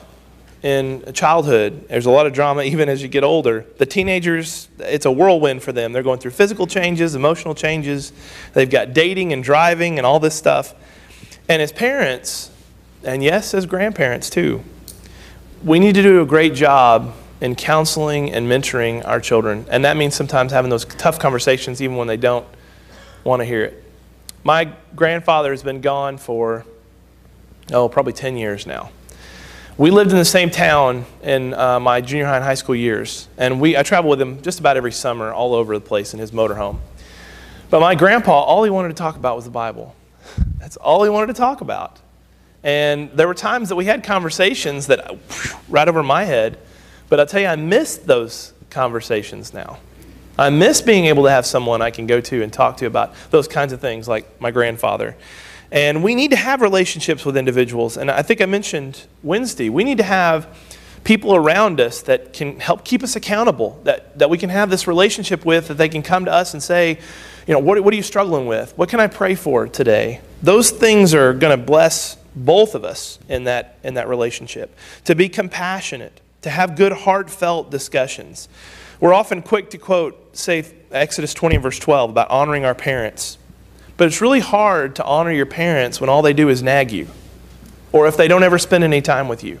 in 0.63 1.03
childhood. 1.13 1.87
There's 1.89 2.05
a 2.05 2.11
lot 2.11 2.25
of 2.25 2.33
drama 2.33 2.63
even 2.63 2.89
as 2.89 3.01
you 3.01 3.09
get 3.09 3.23
older. 3.23 3.65
The 3.77 3.85
teenagers, 3.85 4.69
it's 4.79 5.05
a 5.05 5.11
whirlwind 5.11 5.61
for 5.61 5.71
them. 5.71 5.91
They're 5.91 6.03
going 6.03 6.19
through 6.19 6.31
physical 6.31 6.65
changes, 6.65 7.13
emotional 7.13 7.53
changes. 7.53 8.13
They've 8.53 8.69
got 8.69 8.93
dating 8.93 9.33
and 9.33 9.43
driving 9.43 9.99
and 9.99 10.07
all 10.07 10.19
this 10.19 10.35
stuff. 10.35 10.73
And 11.49 11.61
as 11.61 11.71
parents, 11.71 12.49
and 13.03 13.21
yes, 13.21 13.53
as 13.53 13.65
grandparents 13.65 14.29
too, 14.29 14.63
we 15.63 15.79
need 15.79 15.95
to 15.95 16.01
do 16.01 16.21
a 16.21 16.25
great 16.25 16.53
job 16.53 17.13
in 17.41 17.55
counseling 17.55 18.31
and 18.31 18.47
mentoring 18.47 19.05
our 19.05 19.19
children. 19.19 19.65
And 19.69 19.83
that 19.83 19.97
means 19.97 20.15
sometimes 20.15 20.53
having 20.53 20.69
those 20.69 20.85
tough 20.85 21.19
conversations 21.19 21.81
even 21.81 21.97
when 21.97 22.07
they 22.07 22.15
don't 22.15 22.47
want 23.25 23.41
to 23.41 23.45
hear 23.45 23.63
it. 23.63 23.83
My 24.45 24.73
grandfather 24.95 25.51
has 25.51 25.63
been 25.63 25.81
gone 25.81 26.17
for, 26.17 26.65
oh, 27.71 27.89
probably 27.89 28.13
10 28.13 28.37
years 28.37 28.65
now. 28.65 28.91
We 29.75 29.89
lived 29.89 30.11
in 30.11 30.17
the 30.17 30.25
same 30.25 30.51
town 30.51 31.03
in 31.23 31.55
uh, 31.55 31.79
my 31.79 31.99
junior 31.99 32.25
high 32.25 32.35
and 32.35 32.45
high 32.45 32.53
school 32.53 32.75
years, 32.75 33.27
and 33.39 33.59
we, 33.59 33.75
I 33.75 33.81
traveled 33.81 34.11
with 34.11 34.21
him 34.21 34.39
just 34.43 34.59
about 34.59 34.77
every 34.77 34.91
summer 34.91 35.33
all 35.33 35.55
over 35.55 35.73
the 35.73 35.81
place 35.81 36.13
in 36.13 36.19
his 36.19 36.29
motorhome. 36.29 36.77
But 37.71 37.79
my 37.79 37.95
grandpa, 37.95 38.33
all 38.33 38.63
he 38.63 38.69
wanted 38.69 38.89
to 38.89 38.93
talk 38.93 39.15
about 39.15 39.35
was 39.35 39.45
the 39.45 39.51
Bible. 39.51 39.95
That's 40.59 40.77
all 40.77 41.03
he 41.03 41.09
wanted 41.09 41.27
to 41.27 41.33
talk 41.33 41.61
about. 41.61 41.99
And 42.61 43.09
there 43.13 43.27
were 43.27 43.33
times 43.33 43.69
that 43.69 43.75
we 43.75 43.85
had 43.85 44.03
conversations 44.03 44.85
that 44.87 45.17
right 45.67 45.87
over 45.87 46.03
my 46.03 46.23
head, 46.23 46.59
but 47.09 47.19
I'll 47.19 47.25
tell 47.25 47.41
you, 47.41 47.47
I 47.47 47.55
miss 47.55 47.97
those 47.97 48.53
conversations 48.69 49.55
now. 49.55 49.79
I 50.37 50.51
miss 50.51 50.81
being 50.81 51.05
able 51.05 51.23
to 51.23 51.31
have 51.31 51.47
someone 51.47 51.81
I 51.81 51.89
can 51.89 52.05
go 52.05 52.21
to 52.21 52.43
and 52.43 52.53
talk 52.53 52.77
to 52.77 52.85
about 52.85 53.15
those 53.31 53.47
kinds 53.47 53.73
of 53.73 53.81
things, 53.81 54.07
like 54.07 54.39
my 54.39 54.51
grandfather. 54.51 55.15
And 55.73 56.03
we 56.03 56.13
need 56.13 56.29
to 56.29 56.37
have 56.37 56.61
relationships 56.61 57.25
with 57.25 57.35
individuals. 57.35 57.97
And 57.97 58.11
I 58.11 58.21
think 58.21 58.41
I 58.41 58.45
mentioned 58.45 59.07
Wednesday, 59.23 59.69
we 59.69 59.83
need 59.83 59.97
to 59.97 60.03
have 60.03 60.55
people 61.03 61.35
around 61.35 61.81
us 61.81 62.03
that 62.03 62.31
can 62.31 62.59
help 62.59 62.85
keep 62.85 63.01
us 63.01 63.15
accountable, 63.15 63.81
that, 63.83 64.17
that 64.19 64.29
we 64.29 64.37
can 64.37 64.51
have 64.51 64.69
this 64.69 64.85
relationship 64.85 65.43
with, 65.45 65.69
that 65.69 65.79
they 65.79 65.89
can 65.89 66.03
come 66.03 66.25
to 66.25 66.31
us 66.31 66.53
and 66.53 66.61
say, 66.61 66.99
you 67.47 67.53
know, 67.55 67.59
what, 67.59 67.83
what 67.83 67.91
are 67.91 67.97
you 67.97 68.03
struggling 68.03 68.45
with? 68.45 68.77
What 68.77 68.87
can 68.87 68.99
I 68.99 69.07
pray 69.07 69.33
for 69.33 69.67
today? 69.67 70.21
Those 70.43 70.69
things 70.69 71.15
are 71.15 71.33
going 71.33 71.57
to 71.57 71.65
bless 71.65 72.17
both 72.35 72.75
of 72.75 72.85
us 72.85 73.17
in 73.27 73.45
that, 73.45 73.79
in 73.83 73.95
that 73.95 74.07
relationship. 74.07 74.75
To 75.05 75.15
be 75.15 75.27
compassionate, 75.27 76.21
to 76.43 76.51
have 76.51 76.75
good, 76.75 76.91
heartfelt 76.91 77.71
discussions. 77.71 78.47
We're 78.99 79.13
often 79.13 79.41
quick 79.41 79.71
to 79.71 79.79
quote, 79.79 80.37
say, 80.37 80.71
Exodus 80.91 81.33
20, 81.33 81.57
verse 81.57 81.79
12, 81.79 82.11
about 82.11 82.29
honoring 82.29 82.63
our 82.63 82.75
parents. 82.75 83.39
But 83.97 84.07
it's 84.07 84.21
really 84.21 84.39
hard 84.39 84.95
to 84.95 85.05
honor 85.05 85.31
your 85.31 85.45
parents 85.45 86.01
when 86.01 86.09
all 86.09 86.21
they 86.21 86.33
do 86.33 86.49
is 86.49 86.63
nag 86.63 86.91
you, 86.91 87.07
or 87.91 88.07
if 88.07 88.17
they 88.17 88.27
don't 88.27 88.43
ever 88.43 88.57
spend 88.57 88.83
any 88.83 89.01
time 89.01 89.27
with 89.27 89.43
you. 89.43 89.59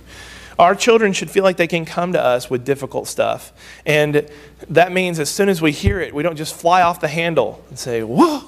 Our 0.59 0.75
children 0.75 1.13
should 1.13 1.31
feel 1.31 1.43
like 1.43 1.57
they 1.57 1.67
can 1.67 1.85
come 1.85 2.13
to 2.13 2.21
us 2.21 2.49
with 2.49 2.63
difficult 2.63 3.07
stuff. 3.07 3.51
And 3.85 4.29
that 4.69 4.91
means 4.91 5.19
as 5.19 5.29
soon 5.29 5.49
as 5.49 5.61
we 5.61 5.71
hear 5.71 5.99
it, 5.99 6.13
we 6.13 6.21
don't 6.23 6.35
just 6.35 6.53
fly 6.53 6.83
off 6.83 6.99
the 6.99 7.07
handle 7.07 7.63
and 7.69 7.79
say, 7.79 8.03
Whoa, 8.03 8.43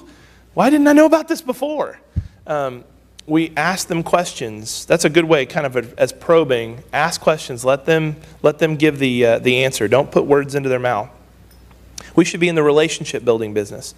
why 0.54 0.70
didn't 0.70 0.86
I 0.86 0.92
know 0.92 1.06
about 1.06 1.28
this 1.28 1.42
before? 1.42 1.98
Um, 2.46 2.84
we 3.26 3.52
ask 3.56 3.88
them 3.88 4.04
questions. 4.04 4.86
That's 4.86 5.04
a 5.04 5.10
good 5.10 5.24
way, 5.24 5.46
kind 5.46 5.66
of 5.66 5.98
as 5.98 6.12
probing. 6.12 6.82
Ask 6.92 7.20
questions. 7.20 7.64
Let 7.64 7.84
them, 7.84 8.16
let 8.42 8.58
them 8.58 8.76
give 8.76 9.00
the, 9.00 9.26
uh, 9.26 9.38
the 9.40 9.64
answer. 9.64 9.88
Don't 9.88 10.10
put 10.10 10.26
words 10.26 10.54
into 10.54 10.68
their 10.68 10.78
mouth. 10.78 11.10
We 12.14 12.24
should 12.24 12.40
be 12.40 12.48
in 12.48 12.54
the 12.54 12.62
relationship 12.62 13.24
building 13.24 13.52
business. 13.52 13.94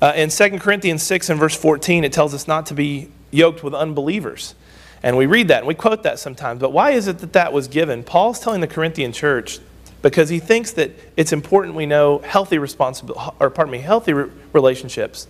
Uh, 0.00 0.12
in 0.16 0.30
2 0.30 0.58
Corinthians 0.58 1.02
6 1.02 1.30
and 1.30 1.38
verse 1.38 1.56
14, 1.56 2.04
it 2.04 2.12
tells 2.12 2.32
us 2.32 2.48
not 2.48 2.66
to 2.66 2.74
be 2.74 3.10
yoked 3.30 3.62
with 3.62 3.74
unbelievers. 3.74 4.54
And 5.02 5.16
we 5.16 5.26
read 5.26 5.48
that 5.48 5.58
and 5.58 5.66
we 5.66 5.74
quote 5.74 6.02
that 6.02 6.18
sometimes. 6.18 6.60
But 6.60 6.72
why 6.72 6.92
is 6.92 7.06
it 7.06 7.18
that 7.18 7.32
that 7.32 7.52
was 7.52 7.68
given? 7.68 8.02
Paul's 8.02 8.40
telling 8.40 8.60
the 8.60 8.66
Corinthian 8.66 9.12
church 9.12 9.58
because 10.02 10.28
he 10.28 10.38
thinks 10.38 10.72
that 10.72 10.92
it's 11.16 11.32
important 11.32 11.74
we 11.74 11.86
know 11.86 12.18
healthy 12.18 12.58
responsibility, 12.58 13.20
or 13.38 13.50
pardon 13.50 13.72
me, 13.72 13.78
healthy 13.78 14.12
re- 14.12 14.30
relationships 14.52 15.26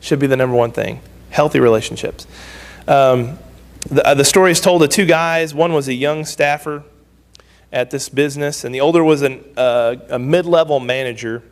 should 0.00 0.18
be 0.18 0.26
the 0.26 0.36
number 0.36 0.56
one 0.56 0.72
thing. 0.72 1.00
Healthy 1.30 1.60
relationships. 1.60 2.26
Um, 2.86 3.38
the, 3.90 4.06
uh, 4.06 4.14
the 4.14 4.24
story 4.24 4.50
is 4.50 4.60
told 4.60 4.82
of 4.82 4.88
two 4.88 5.06
guys. 5.06 5.54
One 5.54 5.72
was 5.72 5.88
a 5.88 5.94
young 5.94 6.24
staffer 6.24 6.84
at 7.72 7.90
this 7.90 8.08
business, 8.08 8.64
and 8.64 8.74
the 8.74 8.80
older 8.80 9.02
was 9.02 9.22
an, 9.22 9.44
uh, 9.56 9.96
a 10.08 10.18
mid 10.18 10.46
level 10.46 10.80
manager. 10.80 11.42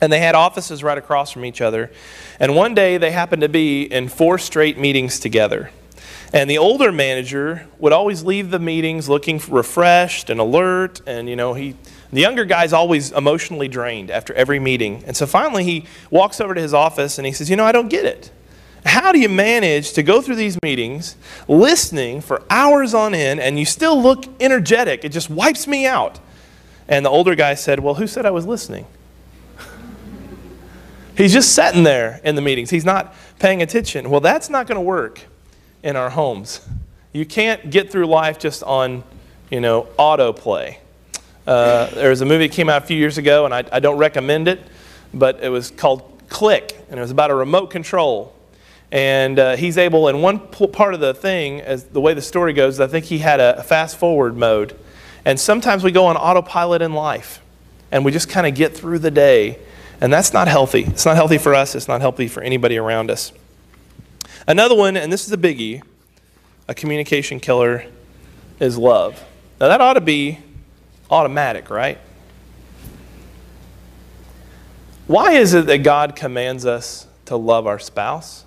And 0.00 0.12
they 0.12 0.20
had 0.20 0.34
offices 0.34 0.82
right 0.82 0.96
across 0.96 1.30
from 1.30 1.44
each 1.44 1.60
other. 1.60 1.90
And 2.38 2.56
one 2.56 2.74
day 2.74 2.96
they 2.96 3.10
happened 3.10 3.42
to 3.42 3.48
be 3.48 3.82
in 3.82 4.08
four 4.08 4.38
straight 4.38 4.78
meetings 4.78 5.20
together. 5.20 5.70
And 6.32 6.48
the 6.48 6.58
older 6.58 6.92
manager 6.92 7.66
would 7.78 7.92
always 7.92 8.22
leave 8.22 8.50
the 8.50 8.60
meetings 8.60 9.08
looking 9.08 9.40
refreshed 9.48 10.30
and 10.30 10.38
alert. 10.38 11.00
And, 11.06 11.28
you 11.28 11.34
know, 11.34 11.54
he, 11.54 11.74
the 12.12 12.20
younger 12.20 12.44
guy's 12.44 12.72
always 12.72 13.10
emotionally 13.10 13.66
drained 13.66 14.10
after 14.10 14.32
every 14.34 14.60
meeting. 14.60 15.02
And 15.06 15.16
so 15.16 15.26
finally 15.26 15.64
he 15.64 15.86
walks 16.10 16.40
over 16.40 16.54
to 16.54 16.60
his 16.60 16.72
office 16.72 17.18
and 17.18 17.26
he 17.26 17.32
says, 17.32 17.50
You 17.50 17.56
know, 17.56 17.64
I 17.64 17.72
don't 17.72 17.88
get 17.88 18.04
it. 18.04 18.30
How 18.86 19.12
do 19.12 19.18
you 19.18 19.28
manage 19.28 19.92
to 19.92 20.02
go 20.02 20.22
through 20.22 20.36
these 20.36 20.56
meetings, 20.62 21.16
listening 21.48 22.20
for 22.22 22.42
hours 22.48 22.94
on 22.94 23.12
end, 23.12 23.38
and 23.38 23.58
you 23.58 23.66
still 23.66 24.00
look 24.00 24.24
energetic? 24.40 25.04
It 25.04 25.10
just 25.10 25.28
wipes 25.28 25.66
me 25.66 25.84
out. 25.84 26.18
And 26.88 27.04
the 27.04 27.10
older 27.10 27.34
guy 27.34 27.54
said, 27.54 27.80
Well, 27.80 27.94
who 27.94 28.06
said 28.06 28.24
I 28.24 28.30
was 28.30 28.46
listening? 28.46 28.86
He's 31.20 31.32
just 31.32 31.54
sitting 31.54 31.82
there 31.82 32.20
in 32.24 32.34
the 32.34 32.42
meetings. 32.42 32.70
He's 32.70 32.84
not 32.84 33.14
paying 33.38 33.62
attention. 33.62 34.10
Well, 34.10 34.20
that's 34.20 34.48
not 34.48 34.66
going 34.66 34.76
to 34.76 34.82
work 34.82 35.20
in 35.82 35.96
our 35.96 36.10
homes. 36.10 36.66
You 37.12 37.26
can't 37.26 37.70
get 37.70 37.90
through 37.90 38.06
life 38.06 38.38
just 38.38 38.62
on, 38.62 39.04
you 39.50 39.60
know, 39.60 39.88
autoplay. 39.98 40.78
Uh, 41.46 41.86
there 41.90 42.10
was 42.10 42.20
a 42.20 42.26
movie 42.26 42.46
that 42.46 42.54
came 42.54 42.68
out 42.68 42.82
a 42.82 42.86
few 42.86 42.96
years 42.96 43.18
ago, 43.18 43.44
and 43.44 43.54
I, 43.54 43.64
I 43.72 43.80
don't 43.80 43.98
recommend 43.98 44.48
it, 44.48 44.60
but 45.12 45.42
it 45.42 45.48
was 45.48 45.70
called 45.70 46.22
Click, 46.28 46.76
and 46.88 46.98
it 46.98 47.02
was 47.02 47.10
about 47.10 47.30
a 47.30 47.34
remote 47.34 47.70
control 47.70 48.34
and 48.92 49.38
uh, 49.38 49.56
he's 49.56 49.78
able, 49.78 50.08
in 50.08 50.20
one 50.20 50.40
part 50.48 50.94
of 50.94 51.00
the 51.00 51.14
thing, 51.14 51.60
as 51.60 51.84
the 51.84 52.00
way 52.00 52.14
the 52.14 52.22
story 52.22 52.52
goes, 52.52 52.80
I 52.80 52.88
think 52.88 53.04
he 53.04 53.18
had 53.18 53.38
a 53.38 53.62
fast 53.62 53.96
forward 53.96 54.36
mode. 54.36 54.76
And 55.24 55.38
sometimes 55.38 55.84
we 55.84 55.92
go 55.92 56.06
on 56.06 56.16
autopilot 56.16 56.82
in 56.82 56.92
life 56.92 57.40
and 57.92 58.04
we 58.04 58.10
just 58.10 58.28
kind 58.28 58.46
of 58.46 58.54
get 58.54 58.76
through 58.76 58.98
the 58.98 59.10
day. 59.10 59.58
And 60.00 60.12
that's 60.12 60.32
not 60.32 60.48
healthy. 60.48 60.84
It's 60.84 61.04
not 61.04 61.16
healthy 61.16 61.38
for 61.38 61.54
us, 61.54 61.74
it's 61.74 61.88
not 61.88 62.00
healthy 62.00 62.28
for 62.28 62.42
anybody 62.42 62.78
around 62.78 63.10
us. 63.10 63.32
Another 64.48 64.74
one, 64.74 64.96
and 64.96 65.12
this 65.12 65.26
is 65.26 65.32
a 65.32 65.36
biggie 65.36 65.82
a 66.70 66.74
communication 66.74 67.40
killer 67.40 67.84
is 68.60 68.78
love. 68.78 69.24
Now, 69.60 69.66
that 69.66 69.80
ought 69.80 69.94
to 69.94 70.00
be 70.00 70.38
automatic, 71.10 71.68
right? 71.68 71.98
Why 75.08 75.32
is 75.32 75.52
it 75.52 75.66
that 75.66 75.78
God 75.78 76.14
commands 76.14 76.64
us 76.64 77.08
to 77.24 77.34
love 77.34 77.66
our 77.66 77.80
spouse? 77.80 78.44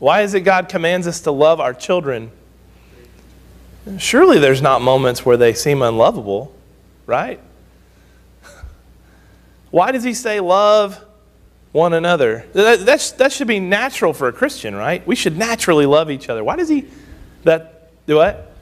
Why 0.00 0.22
is 0.22 0.34
it 0.34 0.40
God 0.40 0.68
commands 0.68 1.06
us 1.06 1.20
to 1.20 1.30
love 1.30 1.60
our 1.60 1.72
children? 1.72 2.32
Surely 3.96 4.40
there's 4.40 4.60
not 4.60 4.82
moments 4.82 5.24
where 5.24 5.36
they 5.36 5.54
seem 5.54 5.82
unlovable, 5.82 6.52
right? 7.06 7.38
Why 9.76 9.92
does 9.92 10.04
he 10.04 10.14
say 10.14 10.40
love 10.40 11.04
one 11.72 11.92
another? 11.92 12.46
That, 12.54 12.86
that's, 12.86 13.10
that 13.12 13.30
should 13.30 13.46
be 13.46 13.60
natural 13.60 14.14
for 14.14 14.26
a 14.26 14.32
Christian, 14.32 14.74
right? 14.74 15.06
We 15.06 15.14
should 15.14 15.36
naturally 15.36 15.84
love 15.84 16.10
each 16.10 16.30
other. 16.30 16.42
Why 16.42 16.56
does 16.56 16.70
he 16.70 16.86
that 17.44 17.90
do 18.06 18.16
what? 18.16 18.56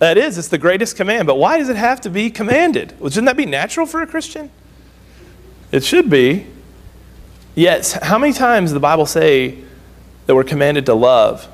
That 0.00 0.18
is, 0.18 0.38
it's 0.38 0.48
the 0.48 0.58
greatest 0.58 0.96
command. 0.96 1.28
But 1.28 1.36
why 1.36 1.58
does 1.58 1.68
it 1.68 1.76
have 1.76 2.00
to 2.00 2.10
be 2.10 2.28
commanded? 2.28 2.92
Well, 2.98 3.08
shouldn't 3.08 3.26
that 3.26 3.36
be 3.36 3.46
natural 3.46 3.86
for 3.86 4.02
a 4.02 4.06
Christian? 4.08 4.50
It 5.70 5.84
should 5.84 6.10
be. 6.10 6.48
Yet, 7.54 7.96
how 8.02 8.18
many 8.18 8.32
times 8.32 8.70
does 8.70 8.74
the 8.74 8.80
Bible 8.80 9.06
say 9.06 9.62
that 10.26 10.34
we're 10.34 10.42
commanded 10.42 10.86
to 10.86 10.94
love. 10.94 11.46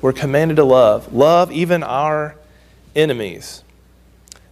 We're 0.00 0.14
commanded 0.14 0.56
to 0.56 0.64
love. 0.64 1.12
Love 1.12 1.52
even 1.52 1.82
our 1.82 2.36
enemies. 2.96 3.64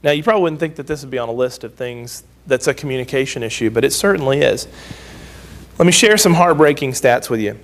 Now, 0.03 0.11
you 0.11 0.23
probably 0.23 0.43
wouldn't 0.43 0.61
think 0.61 0.77
that 0.77 0.87
this 0.87 1.01
would 1.01 1.11
be 1.11 1.17
on 1.17 1.31
a 1.31 1.33
list 1.33 1.65
of 1.65 1.73
things 1.73 2.25
that's 2.47 2.67
a 2.67 2.75
communication 2.75 3.43
issue, 3.43 3.71
but 3.71 3.85
it 3.85 3.93
certainly 3.93 4.41
is. 4.41 4.67
Let 5.79 5.87
me 5.87 5.93
share 5.93 6.17
some 6.17 6.35
heartbreaking 6.35 6.93
stats 6.93 7.31
with 7.31 7.41
you. 7.41 7.59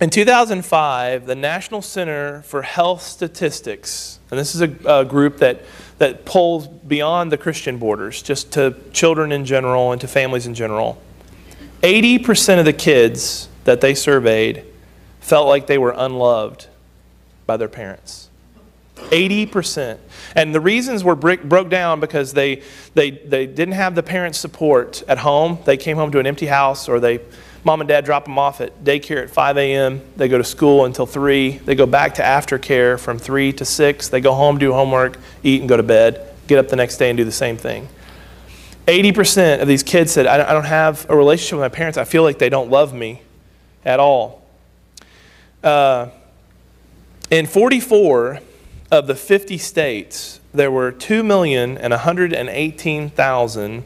In 0.00 0.10
2005, 0.10 1.26
the 1.26 1.34
National 1.36 1.80
Center 1.80 2.42
for 2.42 2.62
Health 2.62 3.02
Statistics, 3.02 4.18
and 4.30 4.40
this 4.40 4.54
is 4.54 4.60
a, 4.60 4.74
a, 4.84 5.04
group 5.04 5.36
that, 5.38 5.60
that 5.98 6.24
pulls 6.24 6.66
beyond 6.66 7.30
the 7.30 7.36
Christian 7.36 7.78
borders, 7.78 8.20
just 8.20 8.52
to 8.54 8.74
children 8.92 9.30
in 9.30 9.44
general 9.44 9.92
and 9.92 10.00
to 10.00 10.08
families 10.08 10.46
in 10.46 10.54
general, 10.54 11.00
80% 11.82 12.58
of 12.58 12.64
the 12.64 12.72
kids 12.72 13.48
that 13.62 13.80
they 13.80 13.94
surveyed 13.94 14.64
felt 15.20 15.46
like 15.46 15.68
they 15.68 15.78
were 15.78 15.94
unloved 15.96 16.66
by 17.46 17.56
their 17.56 17.68
parents. 17.68 18.28
80%. 19.10 19.98
And 20.34 20.54
the 20.54 20.60
reasons 20.60 21.04
were 21.04 21.14
broke 21.14 21.68
down 21.68 22.00
because 22.00 22.32
they, 22.32 22.62
they, 22.94 23.10
they 23.10 23.46
didn't 23.46 23.74
have 23.74 23.94
the 23.94 24.02
parents' 24.02 24.38
support 24.38 25.02
at 25.08 25.18
home. 25.18 25.58
They 25.64 25.76
came 25.76 25.96
home 25.96 26.10
to 26.12 26.18
an 26.18 26.26
empty 26.26 26.46
house, 26.46 26.88
or 26.88 27.00
they, 27.00 27.20
mom 27.64 27.80
and 27.80 27.88
dad 27.88 28.04
drop 28.04 28.24
them 28.24 28.38
off 28.38 28.60
at 28.60 28.84
daycare 28.84 29.22
at 29.22 29.30
5 29.30 29.56
a.m. 29.58 30.00
They 30.16 30.28
go 30.28 30.38
to 30.38 30.44
school 30.44 30.84
until 30.84 31.06
3. 31.06 31.58
They 31.58 31.74
go 31.74 31.86
back 31.86 32.14
to 32.14 32.22
aftercare 32.22 32.98
from 32.98 33.18
3 33.18 33.52
to 33.54 33.64
6. 33.64 34.08
They 34.08 34.20
go 34.20 34.34
home, 34.34 34.58
do 34.58 34.72
homework, 34.72 35.18
eat, 35.42 35.60
and 35.60 35.68
go 35.68 35.76
to 35.76 35.82
bed. 35.82 36.34
Get 36.46 36.58
up 36.58 36.68
the 36.68 36.76
next 36.76 36.96
day 36.96 37.10
and 37.10 37.16
do 37.16 37.24
the 37.24 37.32
same 37.32 37.56
thing. 37.56 37.88
80% 38.86 39.62
of 39.62 39.68
these 39.68 39.82
kids 39.82 40.10
said, 40.10 40.26
I 40.26 40.52
don't 40.52 40.64
have 40.64 41.08
a 41.08 41.16
relationship 41.16 41.58
with 41.58 41.62
my 41.62 41.68
parents. 41.68 41.96
I 41.98 42.04
feel 42.04 42.24
like 42.24 42.38
they 42.38 42.48
don't 42.48 42.68
love 42.68 42.92
me 42.92 43.22
at 43.84 44.00
all. 44.00 44.42
Uh, 45.62 46.08
in 47.30 47.46
44 47.46 48.40
of 48.92 49.06
the 49.06 49.14
50 49.14 49.58
states, 49.58 50.40
there 50.52 50.70
were 50.70 50.92
2,118,000 50.92 53.82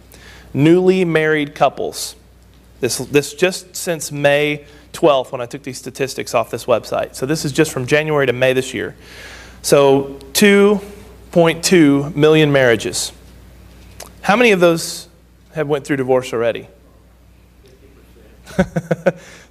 newly 0.52 1.04
married 1.04 1.54
couples. 1.54 2.16
This, 2.80 2.98
this 2.98 3.32
just 3.32 3.76
since 3.76 4.10
May 4.10 4.64
12th 4.92 5.30
when 5.30 5.40
I 5.40 5.46
took 5.46 5.62
these 5.62 5.78
statistics 5.78 6.34
off 6.34 6.50
this 6.50 6.64
website. 6.64 7.14
So 7.14 7.24
this 7.24 7.44
is 7.44 7.52
just 7.52 7.70
from 7.70 7.86
January 7.86 8.26
to 8.26 8.32
May 8.32 8.52
this 8.52 8.74
year. 8.74 8.96
So 9.62 10.18
2.2 10.32 12.16
million 12.16 12.50
marriages. 12.50 13.12
How 14.22 14.34
many 14.34 14.50
of 14.50 14.58
those 14.58 15.06
have 15.52 15.68
went 15.68 15.86
through 15.86 15.98
divorce 15.98 16.32
already? 16.32 16.66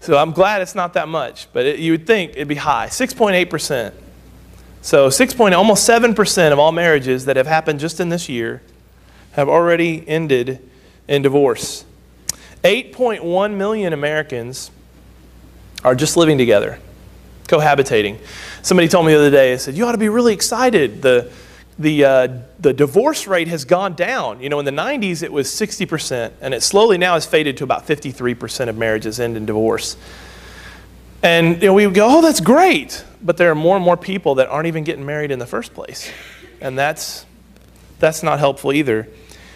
so 0.01 0.17
I'm 0.17 0.31
glad 0.31 0.61
it's 0.61 0.75
not 0.75 0.95
that 0.95 1.07
much, 1.07 1.47
but 1.53 1.65
it, 1.65 1.79
you 1.79 1.93
would 1.93 2.05
think 2.05 2.31
it'd 2.31 2.49
be 2.49 2.55
high. 2.55 2.87
6.8%. 2.87 3.93
So 4.85 5.09
6. 5.09 5.33
Point, 5.33 5.55
almost 5.55 5.89
7% 5.89 6.51
of 6.51 6.59
all 6.59 6.71
marriages 6.71 7.25
that 7.25 7.37
have 7.37 7.47
happened 7.47 7.79
just 7.79 7.99
in 7.99 8.09
this 8.09 8.29
year 8.29 8.61
have 9.31 9.49
already 9.49 10.07
ended 10.07 10.59
in 11.07 11.23
divorce. 11.23 11.85
8.1 12.63 13.55
million 13.55 13.93
Americans 13.93 14.69
are 15.83 15.95
just 15.95 16.15
living 16.17 16.37
together, 16.37 16.77
cohabitating. 17.45 18.19
Somebody 18.61 18.87
told 18.87 19.07
me 19.07 19.13
the 19.13 19.17
other 19.17 19.31
day, 19.31 19.53
I 19.53 19.55
said, 19.55 19.73
You 19.73 19.87
ought 19.87 19.93
to 19.93 19.97
be 19.97 20.09
really 20.09 20.35
excited. 20.35 21.01
The, 21.01 21.31
the, 21.79 22.05
uh, 22.05 22.27
the 22.59 22.71
divorce 22.71 23.25
rate 23.25 23.47
has 23.47 23.65
gone 23.65 23.95
down. 23.95 24.39
You 24.39 24.49
know, 24.49 24.59
in 24.59 24.65
the 24.65 24.71
90s, 24.71 25.23
it 25.23 25.33
was 25.33 25.47
60%, 25.47 26.31
and 26.41 26.53
it 26.53 26.61
slowly 26.61 26.99
now 26.99 27.15
has 27.15 27.25
faded 27.25 27.57
to 27.57 27.63
about 27.63 27.87
53% 27.87 28.69
of 28.69 28.77
marriages 28.77 29.19
end 29.19 29.35
in 29.35 29.47
divorce. 29.47 29.97
And 31.23 31.59
you 31.59 31.69
know, 31.69 31.73
we 31.73 31.87
would 31.87 31.95
go, 31.95 32.19
oh, 32.19 32.21
that's 32.21 32.39
great. 32.39 33.03
But 33.25 33.37
there 33.37 33.51
are 33.51 33.55
more 33.55 33.75
and 33.75 33.83
more 33.83 33.97
people 33.97 34.35
that 34.35 34.47
aren't 34.47 34.67
even 34.67 34.83
getting 34.83 35.05
married 35.05 35.31
in 35.31 35.39
the 35.39 35.47
first 35.47 35.73
place. 35.73 36.11
And 36.61 36.77
that's, 36.77 37.25
that's 37.99 38.21
not 38.21 38.37
helpful 38.37 38.71
either. 38.71 39.09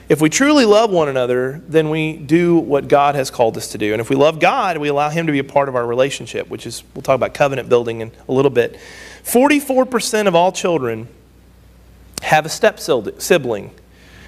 If 0.10 0.22
we 0.22 0.30
truly 0.30 0.66
love 0.66 0.90
one 0.90 1.08
another, 1.08 1.62
then 1.68 1.92
we 1.92 2.18
do 2.18 2.58
what 2.58 2.88
God 2.88 3.14
has 3.14 3.30
called 3.30 3.56
us 3.58 3.68
to 3.74 3.78
do. 3.78 3.94
And 3.94 4.02
if 4.02 4.10
we 4.10 4.16
love 4.16 4.40
God, 4.40 4.80
we 4.80 4.88
allow 4.88 5.12
Him 5.12 5.28
to 5.28 5.32
be 5.32 5.38
a 5.38 5.44
part 5.44 5.70
of 5.70 5.76
our 5.76 5.86
relationship, 5.86 6.50
which 6.50 6.66
is, 6.66 6.84
we'll 6.96 7.04
talk 7.04 7.14
about 7.14 7.36
covenant 7.36 7.70
building 7.70 8.02
in 8.02 8.12
a 8.28 8.32
little 8.32 8.50
bit. 8.50 8.80
44% 9.24 10.26
of 10.26 10.34
all 10.34 10.52
children 10.52 11.08
have 12.24 12.48
a 12.48 12.50
step 12.50 12.80
sibling. 12.80 13.72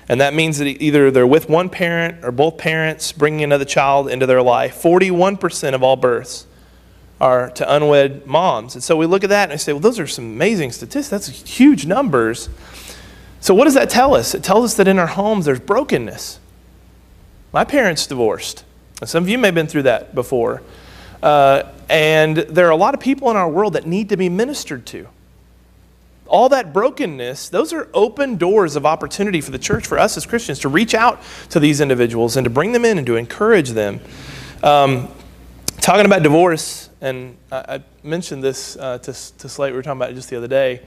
And 0.08 0.22
that 0.22 0.36
means 0.36 0.60
that 0.60 0.66
either 0.66 1.10
they're 1.10 1.26
with 1.26 1.50
one 1.50 1.68
parent 1.68 2.24
or 2.24 2.32
both 2.32 2.60
parents 2.60 3.12
bringing 3.12 3.44
another 3.44 3.66
child 3.66 4.08
into 4.08 4.28
their 4.28 4.44
life. 4.44 4.80
41% 4.84 5.74
of 5.74 5.82
all 5.82 5.96
births 5.96 6.46
are 7.22 7.52
to 7.52 7.74
unwed 7.74 8.26
moms. 8.26 8.74
And 8.74 8.84
so 8.84 8.98
we 8.98 9.06
look 9.06 9.24
at 9.24 9.30
that 9.30 9.44
and 9.44 9.54
I 9.54 9.56
say, 9.58 9.74
well, 9.74 9.80
those 9.80 10.00
are 10.00 10.08
some 10.08 10.26
amazing 10.26 10.72
statistics. 10.72 11.08
That's 11.08 11.48
huge 11.48 11.86
numbers. 11.86 12.50
So 13.40 13.54
what 13.54 13.66
does 13.66 13.76
that 13.76 13.92
tell 13.92 14.16
us? 14.16 14.34
It 14.34 14.44
tells 14.44 14.66
us 14.66 14.74
that 14.78 14.88
in 14.88 14.98
our 14.98 15.08
homes 15.08 15.46
there's 15.46 15.60
brokenness. 15.60 16.40
My 17.54 17.64
parents 17.64 18.08
divorced. 18.08 18.66
Some 19.04 19.24
of 19.24 19.30
you 19.30 19.38
may 19.38 19.50
have 19.50 19.56
been 19.56 19.68
through 19.68 19.84
that 19.84 20.16
before. 20.16 20.64
Uh, 21.22 21.72
and 21.90 22.38
there 22.38 22.68
are 22.68 22.72
a 22.72 22.76
lot 22.76 22.96
of 22.96 23.00
people 23.00 23.30
in 23.30 23.38
our 23.38 23.50
world 23.50 23.74
that 23.74 23.86
need 23.86 24.10
to 24.10 24.18
be 24.18 24.28
ministered 24.28 24.88
to. 24.88 25.08
All 26.26 26.50
that 26.50 26.74
brokenness, 26.74 27.50
those 27.50 27.72
are 27.72 27.88
open 27.94 28.38
doors 28.38 28.76
of 28.76 28.86
opportunity 28.86 29.42
for 29.42 29.52
the 29.52 29.60
church, 29.60 29.86
for 29.86 30.00
us 30.00 30.18
as 30.18 30.26
Christians, 30.26 30.60
to 30.60 30.70
reach 30.70 30.96
out 30.96 31.22
to 31.50 31.60
these 31.60 31.82
individuals 31.82 32.36
and 32.36 32.46
to 32.46 32.50
bring 32.50 32.72
them 32.72 32.86
in 32.86 32.98
and 32.98 33.06
to 33.06 33.16
encourage 33.16 33.72
them. 33.72 34.00
Um, 34.64 35.10
talking 35.82 36.06
about 36.06 36.24
divorce, 36.24 36.91
and 37.02 37.36
I, 37.52 37.76
I 37.76 37.84
mentioned 38.04 38.44
this 38.44 38.78
uh, 38.78 39.00
to, 39.00 39.14
to 39.14 39.50
Slate, 39.50 39.74
we 39.74 39.78
were 39.78 39.84
talking 39.84 40.00
about 40.00 40.12
it 40.12 40.14
just 40.14 40.30
the 40.30 40.38
other 40.38 40.48
day. 40.48 40.82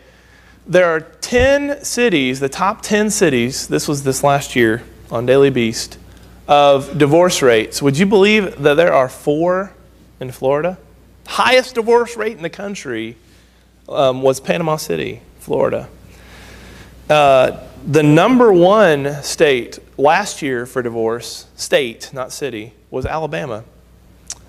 There 0.66 0.86
are 0.86 1.00
10 1.00 1.84
cities, 1.84 2.40
the 2.40 2.48
top 2.48 2.80
10 2.82 3.10
cities, 3.10 3.68
this 3.68 3.86
was 3.86 4.04
this 4.04 4.22
last 4.22 4.56
year 4.56 4.82
on 5.10 5.26
Daily 5.26 5.50
Beast, 5.50 5.98
of 6.48 6.96
divorce 6.96 7.42
rates. 7.42 7.82
Would 7.82 7.98
you 7.98 8.06
believe 8.06 8.62
that 8.62 8.74
there 8.74 8.92
are 8.92 9.08
four 9.08 9.72
in 10.20 10.30
Florida? 10.30 10.78
Highest 11.26 11.74
divorce 11.74 12.16
rate 12.16 12.36
in 12.36 12.42
the 12.42 12.50
country 12.50 13.16
um, 13.88 14.22
was 14.22 14.40
Panama 14.40 14.76
City, 14.76 15.20
Florida. 15.40 15.88
Uh, 17.10 17.60
the 17.86 18.02
number 18.02 18.52
one 18.52 19.22
state 19.22 19.78
last 19.98 20.40
year 20.40 20.64
for 20.64 20.80
divorce, 20.80 21.46
state, 21.56 22.10
not 22.14 22.32
city, 22.32 22.72
was 22.90 23.04
Alabama. 23.04 23.64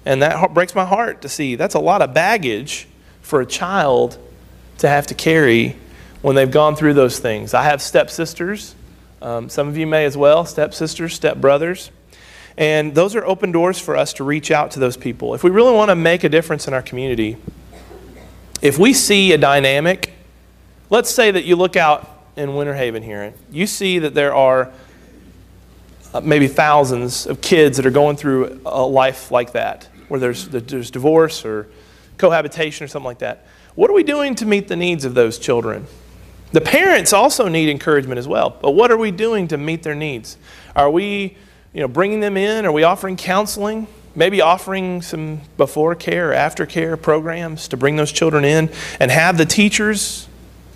And 0.05 0.21
that 0.21 0.53
breaks 0.53 0.75
my 0.75 0.85
heart 0.85 1.23
to 1.23 1.29
see. 1.29 1.55
That's 1.55 1.75
a 1.75 1.79
lot 1.79 2.01
of 2.01 2.13
baggage 2.13 2.87
for 3.21 3.41
a 3.41 3.45
child 3.45 4.19
to 4.77 4.87
have 4.87 5.07
to 5.07 5.15
carry 5.15 5.75
when 6.21 6.35
they've 6.35 6.51
gone 6.51 6.75
through 6.75 6.93
those 6.93 7.19
things. 7.19 7.53
I 7.53 7.63
have 7.63 7.81
stepsisters. 7.81 8.75
Um, 9.21 9.49
some 9.49 9.67
of 9.67 9.77
you 9.77 9.87
may 9.87 10.05
as 10.05 10.15
well, 10.15 10.45
stepsisters, 10.45 11.19
stepbrothers. 11.19 11.89
And 12.57 12.93
those 12.93 13.15
are 13.15 13.25
open 13.25 13.51
doors 13.51 13.79
for 13.79 13.97
us 13.97 14.13
to 14.13 14.23
reach 14.23 14.51
out 14.51 14.71
to 14.71 14.79
those 14.79 14.95
people. 14.95 15.33
If 15.33 15.43
we 15.43 15.49
really 15.49 15.73
want 15.73 15.89
to 15.89 15.95
make 15.95 16.23
a 16.23 16.29
difference 16.29 16.67
in 16.67 16.73
our 16.73 16.81
community, 16.81 17.37
if 18.61 18.77
we 18.77 18.93
see 18.93 19.33
a 19.33 19.37
dynamic, 19.37 20.13
let's 20.89 21.09
say 21.09 21.31
that 21.31 21.45
you 21.45 21.55
look 21.55 21.75
out 21.75 22.09
in 22.35 22.55
Winter 22.55 22.73
Haven 22.73 23.01
here, 23.01 23.23
and 23.23 23.35
you 23.51 23.65
see 23.65 23.99
that 23.99 24.13
there 24.13 24.33
are 24.33 24.71
uh, 26.13 26.21
maybe 26.21 26.47
thousands 26.47 27.25
of 27.25 27.41
kids 27.41 27.77
that 27.77 27.85
are 27.85 27.91
going 27.91 28.15
through 28.15 28.61
a 28.65 28.85
life 28.85 29.31
like 29.31 29.53
that 29.53 29.89
where 30.07 30.19
there's, 30.19 30.47
there's 30.47 30.91
divorce 30.91 31.45
or 31.45 31.67
cohabitation 32.17 32.85
or 32.85 32.87
something 32.87 33.05
like 33.05 33.19
that. 33.19 33.45
What 33.75 33.89
are 33.89 33.93
we 33.93 34.03
doing 34.03 34.35
to 34.35 34.45
meet 34.45 34.67
the 34.67 34.75
needs 34.75 35.05
of 35.05 35.13
those 35.13 35.37
children? 35.37 35.85
The 36.51 36.61
parents 36.61 37.11
also 37.11 37.47
need 37.47 37.69
encouragement 37.69 38.17
as 38.17 38.27
well, 38.27 38.55
but 38.61 38.71
what 38.71 38.91
are 38.91 38.97
we 38.97 39.11
doing 39.11 39.47
to 39.49 39.57
meet 39.57 39.83
their 39.83 39.95
needs? 39.95 40.37
Are 40.75 40.89
we 40.89 41.35
you 41.73 41.81
know, 41.81 41.87
bringing 41.87 42.21
them 42.21 42.37
in? 42.37 42.65
Are 42.65 42.71
we 42.71 42.83
offering 42.83 43.17
counseling? 43.17 43.87
Maybe 44.15 44.39
offering 44.39 45.01
some 45.01 45.41
before 45.57 45.93
care 45.95 46.33
after 46.33 46.65
care 46.65 46.95
programs 46.95 47.67
to 47.67 47.77
bring 47.77 47.97
those 47.97 48.13
children 48.13 48.45
in 48.45 48.71
and 49.01 49.11
have 49.11 49.37
the 49.37 49.45
teachers 49.45 50.29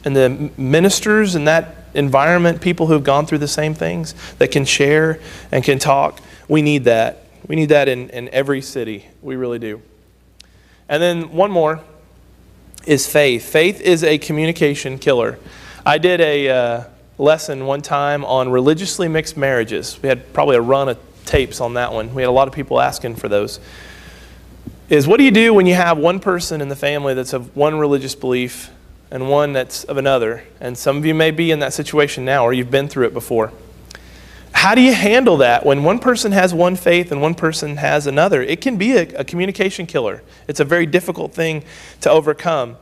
and 0.04 0.14
the 0.14 0.52
ministers 0.58 1.36
in 1.36 1.46
that 1.46 1.76
environment, 1.94 2.62
people 2.62 2.88
who've 2.88 3.04
gone 3.04 3.26
through 3.26 3.38
the 3.38 3.48
same 3.48 3.74
things, 3.74 4.14
that 4.40 4.52
can 4.52 4.66
share 4.66 5.22
and 5.54 5.64
can 5.64 5.80
talk. 5.80 6.20
We 6.50 6.62
need 6.62 6.84
that. 6.84 7.24
We 7.48 7.56
need 7.56 7.70
that 7.70 7.88
in, 7.88 8.10
in 8.10 8.30
every 8.30 8.62
city. 8.62 9.08
We 9.22 9.36
really 9.36 9.60
do. 9.60 9.82
And 10.88 11.02
then 11.02 11.32
one 11.32 11.52
more 11.52 11.82
is 12.86 13.08
faith. 13.08 13.50
Faith 13.50 13.82
is 13.82 14.04
a 14.04 14.18
communication 14.18 14.98
killer. 14.98 15.38
I 15.86 15.98
did 15.98 16.22
a 16.22 16.50
uh, 16.50 16.84
lesson 17.18 17.66
one 17.66 17.82
time 17.82 18.26
on 18.26 18.50
religiously 18.50 19.08
mixed 19.08 19.38
marriages. 19.38 20.00
We 20.02 20.10
had 20.10 20.34
probably 20.34 20.56
a 20.56 20.62
run 20.62 20.90
of 20.90 20.98
tapes 21.26 21.62
on 21.62 21.76
that 21.76 21.94
one. 21.94 22.14
We 22.16 22.24
had 22.24 22.30
a 22.30 22.32
lot 22.32 22.48
of 22.48 22.54
people 22.54 22.80
asking 22.82 23.16
for 23.18 23.30
those. 23.30 23.60
Is 24.90 25.08
what 25.08 25.18
do 25.18 25.24
you 25.24 25.32
do 25.32 25.54
when 25.54 25.68
you 25.68 25.76
have 25.76 26.00
one 26.00 26.20
person 26.20 26.62
in 26.62 26.70
the 26.70 26.76
family 26.76 27.14
that's 27.14 27.34
of 27.34 27.56
one 27.56 27.78
religious 27.78 28.16
belief 28.16 28.72
and 29.12 29.30
one 29.30 29.54
that's 29.54 29.84
of 29.84 29.98
another? 29.98 30.44
And 30.60 30.76
some 30.76 30.98
of 30.98 31.06
you 31.06 31.14
may 31.14 31.30
be 31.30 31.52
in 31.52 31.60
that 31.60 31.74
situation 31.74 32.26
now 32.26 32.44
or 32.44 32.54
you've 32.54 32.72
been 32.72 32.88
through 32.88 33.06
it 33.06 33.14
before. 33.14 33.52
How 34.60 34.76
do 34.76 34.82
you 34.82 34.94
handle 34.94 35.38
that 35.38 35.66
when 35.66 35.86
one 35.86 36.00
person 36.00 36.34
has 36.34 36.54
one 36.54 36.76
faith 36.76 37.14
and 37.14 37.22
one 37.22 37.34
person 37.34 37.78
has 37.78 38.08
another? 38.08 38.42
It 38.42 38.60
can 38.60 38.76
be 38.76 38.98
a, 38.98 39.04
a 39.20 39.24
communication 39.24 39.86
killer. 39.86 40.22
It's 40.50 40.60
a 40.60 40.66
very 40.66 40.86
difficult 40.86 41.34
thing 41.34 41.64
to 42.02 42.12
overcome. 42.12 42.76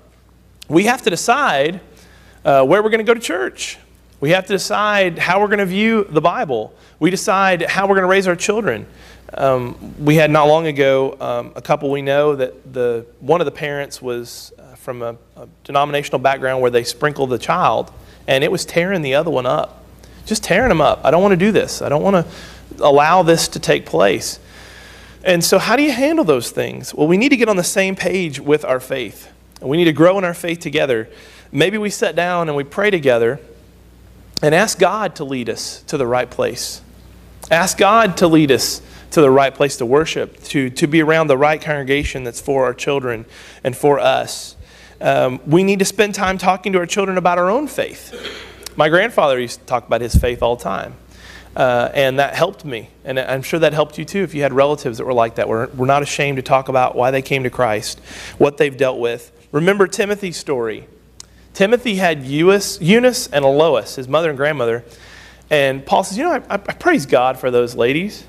We 0.67 0.85
have 0.85 1.03
to 1.03 1.11
decide 1.11 1.79
uh, 2.43 2.65
where 2.65 2.81
we're 2.81 2.89
going 2.89 3.05
to 3.05 3.07
go 3.07 3.13
to 3.13 3.19
church. 3.19 3.77
We 4.19 4.31
have 4.31 4.47
to 4.47 4.53
decide 4.53 5.19
how 5.19 5.39
we're 5.39 5.49
going 5.49 5.59
to 5.59 5.67
view 5.67 6.05
the 6.05 6.19
Bible. 6.19 6.73
We 6.97 7.11
decide 7.11 7.61
how 7.61 7.85
we're 7.85 7.93
going 7.93 8.07
to 8.07 8.11
raise 8.11 8.27
our 8.27 8.35
children. 8.35 8.87
Um, 9.35 10.03
we 10.03 10.15
had 10.15 10.31
not 10.31 10.47
long 10.47 10.65
ago 10.65 11.15
um, 11.21 11.51
a 11.55 11.61
couple 11.61 11.91
we 11.91 12.01
know 12.01 12.35
that 12.35 12.73
the 12.73 13.05
one 13.19 13.39
of 13.39 13.45
the 13.45 13.51
parents 13.51 14.01
was 14.01 14.51
uh, 14.57 14.73
from 14.73 15.03
a, 15.03 15.15
a 15.35 15.47
denominational 15.63 16.17
background 16.17 16.59
where 16.59 16.71
they 16.71 16.83
sprinkled 16.83 17.29
the 17.29 17.37
child, 17.37 17.91
and 18.25 18.43
it 18.43 18.51
was 18.51 18.65
tearing 18.65 19.03
the 19.03 19.13
other 19.13 19.29
one 19.29 19.45
up 19.45 19.83
just 20.27 20.43
tearing 20.43 20.69
them 20.69 20.81
up. 20.81 21.01
I 21.03 21.11
don't 21.11 21.21
want 21.21 21.31
to 21.31 21.37
do 21.37 21.51
this. 21.51 21.81
I 21.81 21.89
don't 21.89 22.03
want 22.03 22.15
to 22.15 22.83
allow 22.83 23.23
this 23.23 23.47
to 23.49 23.59
take 23.59 23.85
place. 23.85 24.39
And 25.23 25.43
so, 25.43 25.57
how 25.57 25.75
do 25.75 25.83
you 25.83 25.91
handle 25.91 26.23
those 26.23 26.51
things? 26.51 26.93
Well, 26.93 27.07
we 27.07 27.17
need 27.17 27.29
to 27.29 27.37
get 27.37 27.49
on 27.49 27.55
the 27.55 27.63
same 27.63 27.95
page 27.95 28.39
with 28.39 28.63
our 28.63 28.79
faith. 28.79 29.31
We 29.61 29.77
need 29.77 29.85
to 29.85 29.93
grow 29.93 30.17
in 30.17 30.23
our 30.23 30.33
faith 30.33 30.59
together. 30.59 31.09
Maybe 31.51 31.77
we 31.77 31.89
sit 31.89 32.15
down 32.15 32.49
and 32.49 32.55
we 32.55 32.63
pray 32.63 32.91
together 32.91 33.39
and 34.43 34.53
ask 34.53 34.77
God 34.77 35.15
to 35.15 35.23
lead 35.23 35.49
us 35.49 35.81
to 35.83 35.97
the 35.97 36.05
right 36.05 36.29
place. 36.29 36.81
Ask 37.49 37.77
God 37.77 38.17
to 38.17 38.27
lead 38.27 38.51
us 38.51 38.81
to 39.11 39.21
the 39.21 39.31
right 39.31 39.53
place 39.53 39.77
to 39.77 39.85
worship, 39.85 40.43
to, 40.43 40.69
to 40.69 40.87
be 40.87 41.01
around 41.01 41.27
the 41.27 41.37
right 41.37 41.61
congregation 41.61 42.23
that's 42.23 42.41
for 42.41 42.65
our 42.65 42.73
children 42.73 43.25
and 43.63 43.75
for 43.75 43.99
us. 43.99 44.55
Um, 44.99 45.39
we 45.45 45.63
need 45.63 45.79
to 45.79 45.85
spend 45.85 46.13
time 46.13 46.37
talking 46.37 46.73
to 46.73 46.79
our 46.79 46.85
children 46.85 47.17
about 47.17 47.37
our 47.37 47.49
own 47.49 47.67
faith. 47.67 48.13
My 48.77 48.89
grandfather 48.89 49.39
used 49.39 49.59
to 49.59 49.65
talk 49.65 49.87
about 49.87 50.01
his 50.01 50.15
faith 50.15 50.41
all 50.41 50.55
the 50.55 50.63
time. 50.63 50.93
Uh, 51.55 51.89
and 51.95 52.19
that 52.19 52.35
helped 52.35 52.63
me. 52.63 52.91
And 53.03 53.19
I'm 53.19 53.41
sure 53.41 53.59
that 53.59 53.73
helped 53.73 53.97
you 53.97 54.05
too 54.05 54.21
if 54.21 54.35
you 54.35 54.43
had 54.43 54.53
relatives 54.53 54.99
that 54.99 55.05
were 55.05 55.13
like 55.13 55.35
that. 55.35 55.49
We're, 55.49 55.65
we're 55.69 55.87
not 55.87 56.03
ashamed 56.03 56.35
to 56.35 56.43
talk 56.43 56.69
about 56.69 56.95
why 56.95 57.09
they 57.09 57.23
came 57.23 57.43
to 57.43 57.49
Christ, 57.49 57.99
what 58.37 58.57
they've 58.57 58.77
dealt 58.77 58.99
with. 58.99 59.31
Remember 59.51 59.87
Timothy's 59.87 60.37
story. 60.37 60.87
Timothy 61.55 61.95
had 61.95 62.23
Eunice, 62.23 63.27
and 63.27 63.43
Lois, 63.43 63.95
his 63.95 64.07
mother 64.07 64.29
and 64.29 64.37
grandmother. 64.37 64.85
And 65.49 65.83
Paul 65.83 66.03
says, 66.03 66.19
You 66.19 66.25
know, 66.25 66.43
I, 66.47 66.53
I 66.53 66.57
praise 66.57 67.07
God 67.07 67.39
for 67.39 67.49
those 67.49 67.73
ladies, 67.73 68.25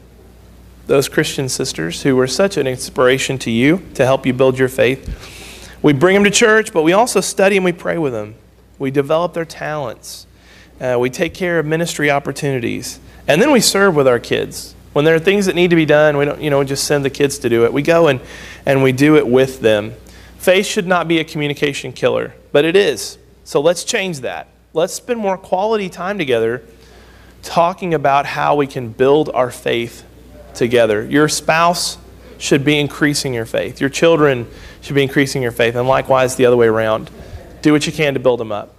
those 0.87 1.11
Christian 1.11 1.51
sisters 1.51 2.03
who 2.03 2.17
were 2.17 2.27
such 2.27 2.57
an 2.57 2.67
inspiration 2.67 3.37
to 3.41 3.51
you 3.51 3.87
to 3.93 4.07
help 4.07 4.25
you 4.25 4.33
build 4.33 4.59
your 4.59 4.71
faith. 4.71 5.77
We 5.83 5.93
bring 5.93 6.15
them 6.15 6.25
to 6.25 6.31
church, 6.31 6.73
but 6.73 6.85
we 6.85 6.95
also 6.95 7.21
study 7.21 7.57
and 7.57 7.65
we 7.67 7.73
pray 7.73 7.99
with 7.99 8.15
them. 8.15 8.37
We 8.79 8.91
develop 8.91 9.35
their 9.35 9.45
talents. 9.45 10.27
Uh, 10.81 10.97
we 10.99 11.11
take 11.11 11.35
care 11.35 11.59
of 11.59 11.67
ministry 11.67 12.11
opportunities. 12.11 13.01
And 13.27 13.43
then 13.43 13.51
we 13.51 13.61
serve 13.61 13.97
with 13.97 14.07
our 14.07 14.19
kids. 14.19 14.75
When 14.93 15.05
there 15.05 15.15
are 15.15 15.21
things 15.21 15.47
that 15.47 15.55
need 15.55 15.71
to 15.71 15.77
be 15.77 15.87
done, 15.87 16.17
we 16.17 16.25
don't, 16.25 16.41
you 16.41 16.51
know, 16.51 16.65
just 16.65 16.85
send 16.85 17.05
the 17.05 17.11
kids 17.11 17.39
to 17.41 17.49
do 17.49 17.65
it. 17.65 17.73
We 17.73 17.83
go 17.83 18.09
and, 18.09 18.21
and 18.65 18.83
we 18.83 18.93
do 18.93 19.17
it 19.17 19.27
with 19.27 19.61
them. 19.61 19.95
Faith 20.39 20.67
should 20.67 20.87
not 20.87 21.09
be 21.09 21.19
a 21.19 21.25
communication 21.25 21.93
killer, 21.93 22.35
but 22.53 22.65
it 22.65 22.77
is. 22.77 23.19
So 23.45 23.61
let's 23.61 23.85
change 23.85 24.21
that. 24.21 24.49
Let's 24.73 24.95
spend 24.95 25.19
more 25.19 25.37
quality 25.37 25.89
time 25.89 26.19
together 26.19 26.63
talking 27.43 27.95
about 27.95 28.27
how 28.27 28.57
we 28.57 28.67
can 28.67 28.89
build 28.91 29.31
our 29.35 29.51
faith 29.51 30.05
together. 30.55 31.05
Your 31.05 31.29
spouse 31.29 31.99
should 32.39 32.65
be 32.65 32.79
increasing 32.79 33.35
your 33.35 33.47
faith. 33.47 33.81
Your 33.81 33.91
children 33.91 34.49
should 34.81 34.95
be 34.95 35.03
increasing 35.03 35.43
your 35.43 35.53
faith, 35.53 35.75
and 35.75 35.89
likewise 35.89 36.37
the 36.37 36.47
other 36.47 36.57
way 36.57 36.67
around. 36.67 37.11
Do 37.63 37.73
what 37.73 37.87
you 37.87 37.93
can 37.93 38.15
to 38.15 38.21
build 38.21 38.41
them 38.41 38.53
up. 38.53 38.75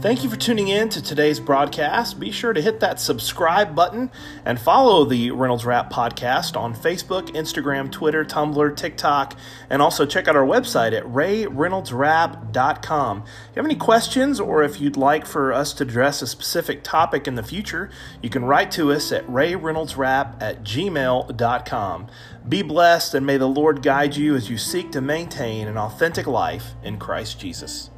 Thank 0.00 0.22
you 0.22 0.28
for 0.28 0.36
tuning 0.36 0.68
in 0.68 0.90
to 0.90 1.02
today's 1.02 1.40
broadcast. 1.40 2.20
Be 2.20 2.30
sure 2.30 2.52
to 2.52 2.60
hit 2.60 2.80
that 2.80 3.00
subscribe 3.00 3.74
button 3.74 4.10
and 4.44 4.60
follow 4.60 5.06
the 5.06 5.30
Reynolds 5.30 5.64
Wrap 5.64 5.90
podcast 5.90 6.54
on 6.54 6.74
Facebook, 6.74 7.30
Instagram, 7.30 7.90
Twitter, 7.90 8.22
Tumblr, 8.22 8.76
TikTok, 8.76 9.38
and 9.70 9.80
also 9.80 10.04
check 10.04 10.28
out 10.28 10.36
our 10.36 10.44
website 10.44 10.92
at 10.92 11.04
rayreynoldswrap.com. 11.04 13.22
If 13.22 13.56
you 13.56 13.56
have 13.56 13.64
any 13.64 13.74
questions 13.74 14.38
or 14.38 14.62
if 14.62 14.82
you'd 14.82 14.98
like 14.98 15.24
for 15.24 15.54
us 15.54 15.72
to 15.72 15.84
address 15.84 16.20
a 16.20 16.26
specific 16.26 16.84
topic 16.84 17.26
in 17.26 17.34
the 17.34 17.42
future, 17.42 17.88
you 18.22 18.28
can 18.28 18.44
write 18.44 18.70
to 18.72 18.92
us 18.92 19.10
at 19.12 19.26
rayreynoldswrap 19.26 20.42
at 20.42 20.62
gmail.com. 20.62 22.06
Be 22.46 22.60
blessed 22.60 23.14
and 23.14 23.24
may 23.24 23.38
the 23.38 23.48
Lord 23.48 23.82
guide 23.82 24.14
you 24.14 24.36
as 24.36 24.50
you 24.50 24.58
seek 24.58 24.92
to 24.92 25.00
maintain 25.00 25.68
an 25.68 25.78
authentic 25.78 26.26
life 26.26 26.74
in 26.84 26.98
Christ 26.98 27.40
Jesus. 27.40 27.88